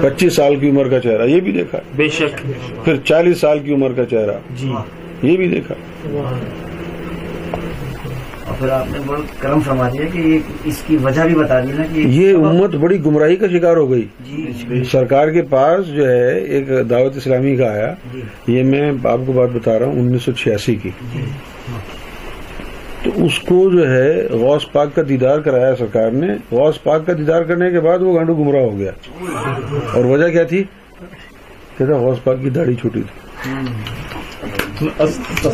پچیس 0.00 0.34
سال 0.34 0.56
کی 0.56 0.70
عمر 0.70 0.88
کا 0.88 1.00
چہرہ 1.00 1.26
یہ 1.26 1.40
بھی 1.40 1.52
دیکھا۔ 1.52 1.78
بے 1.96 2.08
شک. 2.08 2.46
پھر 2.84 2.96
چالیس 3.04 3.40
سال 3.40 3.58
کی 3.58 3.74
عمر 3.74 3.92
کا 3.96 4.04
چہرہ 4.04 4.38
جی. 4.56 4.72
یہ 5.22 5.36
بھی 5.36 5.48
دیکھا۔ 5.48 5.74
پھر 8.58 8.68
آپ 8.68 8.86
نے 8.92 8.98
بہت 9.06 9.42
کرم 9.42 9.60
فرما 9.60 9.88
دیا 9.88 10.02
کہ 10.12 10.18
یہ 10.18 10.38
اس 10.64 10.82
کی 10.86 10.96
وجہ 10.96 11.22
بھی 11.22 11.34
بتا 11.34 11.60
دی 11.60 11.72
نا 11.72 11.84
کہ 11.94 12.00
یہ 12.00 12.34
امت 12.34 12.74
بڑی 12.74 13.04
گمراہی 13.04 13.36
کا 13.36 13.46
شکار 13.46 13.76
ہو 13.76 13.90
گئی۔ 13.90 14.06
جی 14.20 14.84
سرکار 14.84 15.28
کے 15.28 15.42
پاس 15.42 15.86
جو 15.86 16.08
ہے 16.08 16.38
ایک 16.38 16.68
دعوت 16.90 17.16
اسلامی 17.16 17.56
کا 17.56 17.70
آیا۔ 17.70 17.94
یہ 18.46 18.62
میں 18.62 18.92
آپ 19.04 19.18
کو 19.26 19.32
بات 19.32 19.48
بتا 19.48 19.78
رہا 19.78 19.86
ہوں 19.86 20.00
انیس 20.00 20.22
سو 20.22 20.32
چھیاسی 20.32 20.74
کی۔ 20.74 20.90
تو 23.02 23.10
اس 23.24 23.38
کو 23.38 23.70
جو 23.70 23.90
ہے 23.90 24.26
غوث 24.30 24.62
پاک 24.72 24.94
کا 24.94 25.02
دیدار 25.08 25.38
کرایا 25.38 25.76
سرکار 25.76 26.10
نے۔ 26.10 26.34
غوث 26.50 26.82
پاک 26.82 27.06
کا 27.06 27.12
دیدار 27.12 27.42
کرنے 27.42 27.70
کے 27.70 27.80
بعد 27.80 27.98
وہ 27.98 28.14
گانڈو 28.16 28.34
گمراہ 28.34 28.62
ہو 28.62 28.78
گیا۔ 28.78 28.90
اور 29.92 30.04
وجہ 30.04 30.28
کیا 30.28 30.42
تھی؟ 30.42 30.64
کہتا 31.78 31.92
غوث 31.92 32.24
پاک 32.24 32.36
کی 32.42 32.50
داڑھی 32.50 32.74
چھوٹی 32.74 33.02
تھی 33.02 33.20
واقعی 34.78 34.84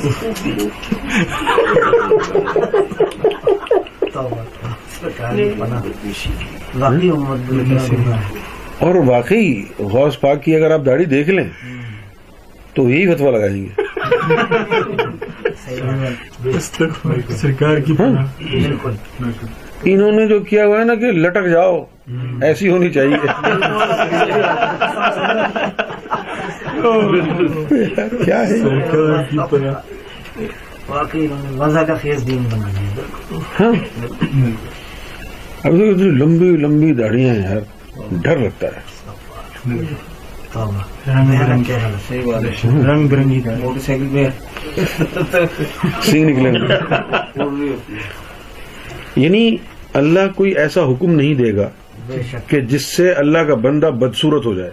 امت 0.01 0.43
بری 0.45 0.57
طرح 1.75 2.01
گمراہ 2.05 2.63
ہے۔ 3.91 4.02
اور 8.79 8.95
واقعی 8.95 9.63
غوث 9.79 10.21
پاک 10.21 10.43
کی 10.43 10.57
اگر 10.57 10.71
آپ 10.71 10.81
داڑھی 10.87 11.05
دیکھ 11.05 11.31
لیں 11.31 11.49
تو 12.75 12.91
یہی 12.91 13.15
فتوا 13.15 13.31
لگائیں 13.31 13.63
گے۔ 13.63 13.69
سرکار 17.31 17.77
کی 17.77 17.93
پناہ 17.93 18.27
بالکل 18.41 18.93
انہوں 19.85 20.13
نے 20.13 20.27
جو 20.27 20.41
کیا 20.41 20.67
ہوا 20.67 20.79
ہے 20.79 20.85
نا 20.85 20.95
کہ 20.95 21.13
لٹک 21.13 21.51
جاؤ 21.51 21.85
ایسی 22.43 22.69
ہونی 22.69 22.91
چاہیے۔ 22.91 23.17
کیا 28.25 28.41
ہے؟ 28.41 28.61
کی 29.31 29.39
واقعی 30.93 31.27
وضع 31.59 31.83
کا 31.83 31.95
خیز 32.03 32.27
دین 32.27 32.43
بنا 32.53 32.69
دیا 32.69 32.91
بالکل 32.95 33.37
ہاں۔ 33.61 33.73
اب 35.65 35.73
اتنی 35.75 36.11
لمبی 36.11 36.49
لمبی 36.57 36.93
داڑیاں 36.93 37.35
ہیں 37.35 37.43
یار 37.43 37.61
ڈر 38.11 38.39
لگتا 38.39 38.67
ہے۔ 38.67 38.81
توبہ۔ 40.53 41.11
رنگ 41.11 41.71
رنگ 42.89 43.09
برنگی 43.09 43.41
موٹر 43.63 43.81
سائیکل 43.81 44.07
پہ۔ 44.13 45.47
سینگ 46.03 46.29
نکلیں 46.29 46.53
گے 46.53 47.73
یعنی 49.17 49.57
اللہ 49.95 50.21
کوئی 50.37 50.53
ایسا 50.53 50.85
حکم 50.85 51.11
نہیں 51.11 51.35
دے 51.35 51.57
گا 51.57 51.69
بے 52.07 52.23
شک۔ 52.31 52.51
کہ 52.51 52.61
جس 52.61 52.83
سے 52.83 53.13
اللہ 53.13 53.39
کا 53.39 53.55
بندہ 53.55 53.87
بدصورت 53.87 54.47
ہو 54.47 54.55
جائے۔ 54.55 54.71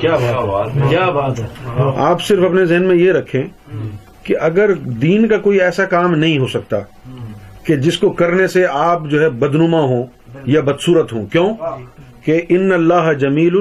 کیا 0.00 0.16
بات 0.16 0.90
کیا 0.90 1.10
بات 1.10 1.40
ہے؟ 1.40 1.46
آپ 1.96 2.22
صرف 2.22 2.44
اپنے 2.44 2.64
ذہن 2.64 2.82
میں 2.82 2.96
یہ 2.96 3.12
رکھیں 3.12 3.42
کہ 4.22 4.34
اگر 4.40 4.72
دین 5.02 5.28
کا 5.28 5.38
کوئی 5.38 5.60
ایسا 5.60 5.84
کام 5.84 6.14
نہیں 6.14 6.38
ہو 6.38 6.46
سکتا 6.46 6.78
کہ 7.64 7.76
جس 7.76 7.98
کو 7.98 8.10
کرنے 8.10 8.46
سے 8.46 8.66
آپ 8.70 9.02
جو 9.04 9.20
ہے 9.22 9.30
بدنما 9.30 9.80
ہوں 9.80 10.06
یا 10.44 10.60
بدصورت 10.60 11.12
ہوں 11.12 11.26
کیوں؟ 11.26 11.54
کہ 12.24 12.40
ان 12.48 12.72
اللہ 12.72 13.12
جمیل 13.12 13.56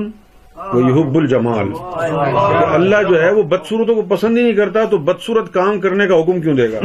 وہ 0.73 0.81
یحب 0.81 1.17
الجمال۔ 1.17 1.67
اللہ 2.73 3.03
جو 3.09 3.21
ہے 3.21 3.31
وہ 3.31 3.43
بدصورتوں 3.43 3.95
کو 3.95 4.01
پسند 4.01 4.38
ہی 4.38 4.43
نہیں 4.43 4.53
کرتا 4.53 4.83
تو 4.83 4.97
بدصورت 4.97 5.53
کام 5.53 5.79
کرنے 5.79 6.07
کا 6.07 6.19
حکم 6.19 6.41
کیوں 6.41 6.55
دے 6.55 6.67
گا؟ 6.71 6.79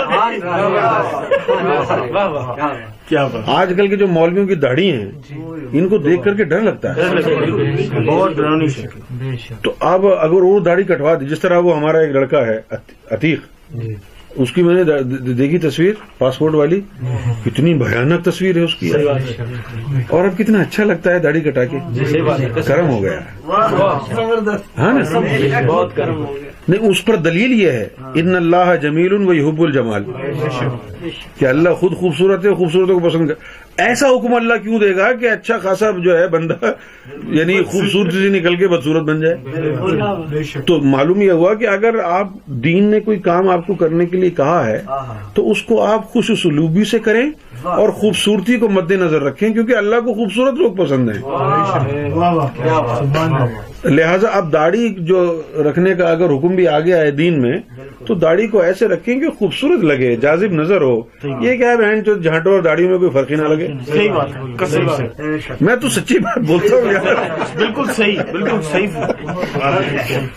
کیا 3.08 3.26
بات؟ 3.26 3.42
آج 3.46 3.72
کل 3.76 3.88
کے 3.88 3.96
جو 3.96 4.06
مولویوں 4.06 4.46
کی 4.46 4.54
داڑھی 4.54 4.92
ہیں 4.92 5.06
ان 5.72 5.88
کو 5.88 5.98
دیکھ 5.98 6.22
کر 6.22 6.34
کے 6.34 6.44
ڈر 6.44 6.60
لگتا 6.60 6.96
ہے۔ 6.96 7.00
بہت 8.06 8.36
ڈرونی 8.36 8.66
شکل۔ 8.66 9.00
تو 9.62 9.74
اب 9.80 10.06
اگر 10.06 10.42
وہ 10.42 10.60
داڑھی 10.60 10.84
کٹوا 10.84 11.14
دی 11.20 11.26
جس 11.26 11.40
طرح 11.40 11.58
وہ 11.58 11.76
ہمارا 11.76 11.98
ایک 11.98 12.10
لڑکا 12.10 12.46
ہے 12.46 12.60
عتیق 13.10 13.40
اس 14.36 14.52
کی 14.52 14.62
میں 14.62 14.74
نے 14.74 14.82
دیکھی 15.32 15.58
تصویر 15.58 15.92
پاسپورٹ 16.18 16.54
والی۔ 16.54 16.80
کتنی 17.44 17.74
بھیانک 17.74 18.24
تصویر 18.24 18.56
ہے 18.56 18.62
اس 18.62 18.74
کی۔ 18.74 18.92
اور 20.08 20.24
اب 20.24 20.38
کتنا 20.38 20.60
اچھا 20.60 20.84
لگتا 20.84 21.10
ہے 21.12 21.18
داڑھی 21.18 21.40
کٹا 21.40 21.64
کے۔ 21.64 21.78
کرم 22.66 22.88
ہو 22.88 23.02
گیا۔ 23.02 23.20
ہاں 24.78 24.92
نا؟ 24.94 25.20
بہت 25.66 25.96
کرم 25.96 26.24
ہو 26.24 26.36
گیا۔ 26.36 26.50
نہیں 26.68 26.88
اس 26.88 27.04
پر 27.04 27.16
دلیل 27.16 27.52
یہ 27.62 27.70
ہے 27.70 27.88
ان 28.14 28.36
اللہ 28.36 28.76
جمیل 28.82 29.12
و 29.12 29.34
یحب 29.34 29.62
الجمال 29.62 30.04
کہ 31.38 31.44
اللہ 31.46 31.68
خود 31.68 31.96
خوبصورت 31.96 32.44
ہے 32.44 32.54
خوبصورتوں 32.54 33.00
کو 33.00 33.08
پسند 33.08 33.28
کر۔ 33.28 33.34
ایسا 33.76 34.08
حکم 34.08 34.34
اللہ 34.34 34.54
کیوں 34.62 34.78
دے 34.78 34.96
گا 34.96 35.12
کہ 35.12 35.30
اچھا 35.30 35.58
خاصا 35.58 35.90
جو 36.04 36.18
ہے 36.18 36.28
بندہ 36.28 36.54
یعنی 37.28 37.62
خوبصورتی 37.62 38.22
سے 38.22 38.28
نکل 38.28 38.56
کے 38.56 38.68
بدصورت 38.68 39.02
بن 39.02 39.20
جائے؟ 39.20 39.36
تو 40.66 40.78
معلوم 40.80 41.20
یہ 41.20 41.30
ہوا 41.30 41.54
کہ 41.54 41.68
اگر 41.68 41.98
آپ 42.04 42.28
دین 42.46 42.84
نے 42.84 43.00
کوئی 43.00 43.18
کام 43.18 43.48
آپ 43.48 43.66
کو 43.66 43.74
کرنے 43.74 44.06
کے 44.06 44.16
لیے 44.16 44.30
کہا 44.30 44.66
ہے 44.66 44.82
آہا۔ 44.86 45.18
تو 45.34 45.50
اس 45.50 45.62
کو 45.62 45.82
آپ 45.82 46.12
خوش 46.12 46.42
سلوبی 46.42 46.84
سے 46.84 46.98
کریں 46.98 47.30
اور 47.62 47.88
خوبصورتی 47.88 48.56
کو 48.56 48.68
مد 48.68 48.90
نظر 48.90 49.22
رکھیں 49.22 49.52
کیونکہ 49.52 49.76
اللہ 49.76 49.96
کو 49.96 50.14
خوبصورت 50.14 50.54
لوگ 50.54 50.72
پسند 50.72 51.10
ہیں۔ 51.10 51.22
لہٰذا 53.84 54.28
اب 54.28 54.52
داڑھی 54.52 54.94
جو 54.98 55.42
رکھنے 55.70 55.94
کا 55.94 56.10
اگر 56.10 56.30
حکم 56.30 56.54
بھی 56.54 56.68
آ 56.68 56.80
گیا 56.80 56.96
ہے 56.96 57.10
دین 57.10 57.42
میں 57.42 57.52
تو 58.06 58.14
داڑھی 58.14 58.46
کو 58.46 58.60
ایسے 58.60 58.88
رکھیں 58.88 59.20
کہ 59.20 59.30
خوبصورت 59.30 59.84
لگے 59.84 60.16
جازب 60.16 60.52
نظر 60.52 60.80
ہو۔ 60.80 61.00
یہ 61.40 61.56
کیا 61.56 61.70
ہے 61.70 61.76
بہن 61.76 62.02
جو 62.02 62.14
جھانٹوں 62.14 62.52
اور 62.52 62.60
داڑھی 62.62 62.88
میں 62.88 62.98
کوئی 62.98 63.10
فرق 63.10 63.30
ہی 63.30 63.36
نہ 63.36 63.42
لگے؟ 63.42 63.68
صحیح 63.92 64.12
بات۔ 64.12 65.62
میں 65.62 65.76
تو 65.76 65.88
سچی 65.88 66.18
بات 66.18 66.38
بولتا 66.38 66.76
ہوں 66.76 66.82
بالکل 67.56 67.92
صحیح 67.96 68.18
بالکل 68.32 68.62
صحیح۔ 68.62 68.86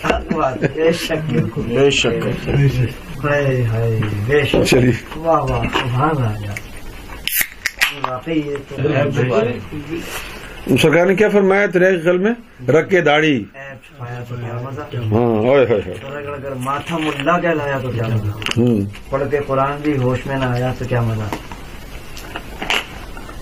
حق 0.06 0.34
بات 0.34 0.64
ہے، 0.64 0.68
بے 0.76 0.92
شک۔ 0.92 1.34
بالکل 1.34 1.62
بے 1.68 1.90
شک 1.90 2.26
بے 2.26 2.68
شک 2.68 3.26
ہائے 3.26 3.64
ہائے 3.64 4.00
بے 4.28 4.42
شک۔ 4.46 4.64
چلیے۔ 4.66 4.92
واہ 5.16 5.42
واہ 5.42 6.14
واقعی 8.10 8.42
سرکار 10.68 11.06
نے 11.06 11.16
کیا 11.16 11.30
فرمایا 11.30 11.66
تیرے 11.66 12.00
قلب 12.00 12.22
میں؟ 12.22 12.34
رکھ 12.72 12.90
کے 12.90 13.02
داڑھی۔ 13.02 13.44
ہاں 14.02 14.16
ماتھا 16.58 16.98
ملا 16.98 17.40
کہلایا 17.40 17.78
تو 17.82 17.90
کیا 17.90 18.08
مزہ؟ 18.08 18.62
پڑھ 19.10 19.24
کے 19.32 19.40
قرآن 19.48 19.78
بھی 19.82 19.98
ہوش 19.98 20.26
میں 20.26 20.36
نہ 20.36 20.46
آیا 20.46 20.74
تو 20.78 20.86
کیا 20.90 21.02
مزہ؟ 21.02 21.30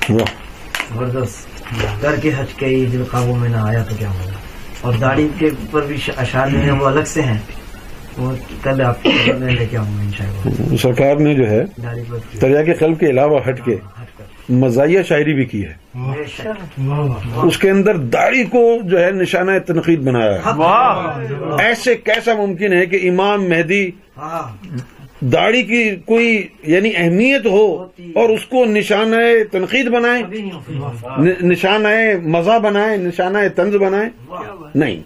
زبردست۔ 0.09 1.73
کر 2.01 2.15
کے 2.21 2.31
حج 2.37 2.53
کے 2.53 2.67
دل 2.93 3.03
قابو 3.11 3.35
میں 3.35 3.49
نہ 3.49 3.57
آیا 3.57 3.83
تو 3.89 3.95
کیا 3.99 4.09
مزہ؟ 4.09 4.33
اور 4.81 4.93
داڑھی 5.01 5.27
کے 5.37 5.47
اوپر 5.47 5.81
بھی 5.81 5.97
اشعار 6.17 6.47
جو 6.47 6.59
ہیں 6.59 6.71
وہ 6.71 6.85
الگ 6.87 7.07
سے 7.07 7.21
ہیں۔ 7.21 7.37
وہ 8.17 8.31
کل 8.63 8.81
آپ 8.81 9.05
لے 9.05 9.65
کے 9.65 9.77
آؤں 9.77 9.97
گا 9.97 10.01
ان 10.01 10.11
شاء 10.17 10.25
اللہ 10.25 10.75
سرکار 10.75 11.15
نے 11.15 11.33
جو 11.33 11.49
ہے 11.49 11.63
دریا 12.41 12.61
کے 12.63 12.73
قلب 12.73 12.99
کے 12.99 13.09
علاوہ 13.09 13.39
ہٹ 13.49 13.65
کے 13.65 13.75
مزاحیہ 14.49 15.01
شاعری 15.03 15.33
بھی 15.33 15.45
کی 15.45 15.65
ہے 15.65 15.73
بے 16.07 16.25
شک 16.27 16.79
واہ 16.79 16.99
واہ 16.99 17.45
اس 17.45 17.57
کے 17.57 17.69
اندر 17.69 17.97
داڑھی 18.13 18.43
کو 18.49 18.63
جو 18.83 18.99
ہے 18.99 19.11
نشانہ 19.11 19.51
تنقید 19.65 20.03
بنایا 20.03 20.33
ہے 20.35 20.57
واہ 20.57 21.57
ایسے 21.59 21.95
کیسا 22.05 22.33
ممکن 22.35 22.73
ہے 22.73 22.85
کہ 22.85 22.99
امام 23.09 23.49
مہدی 23.49 23.89
ہاں 24.17 24.41
داڑھی 25.23 25.61
کی 25.63 25.83
کوئی 26.05 26.47
یعنی 26.63 26.91
اہمیت 26.95 27.45
ہو 27.45 27.65
اور 28.15 28.29
اس 28.29 28.45
کو 28.45 28.63
نشانہ 28.65 29.21
تنقید 29.51 29.87
بنائے 29.89 30.23
نشانہ 31.43 31.87
مزہ 32.27 32.59
بنائے 32.59 32.97
نشانہ 32.97 33.47
طنز 33.55 33.75
بنائے 33.75 34.09
نہیں 34.75 35.01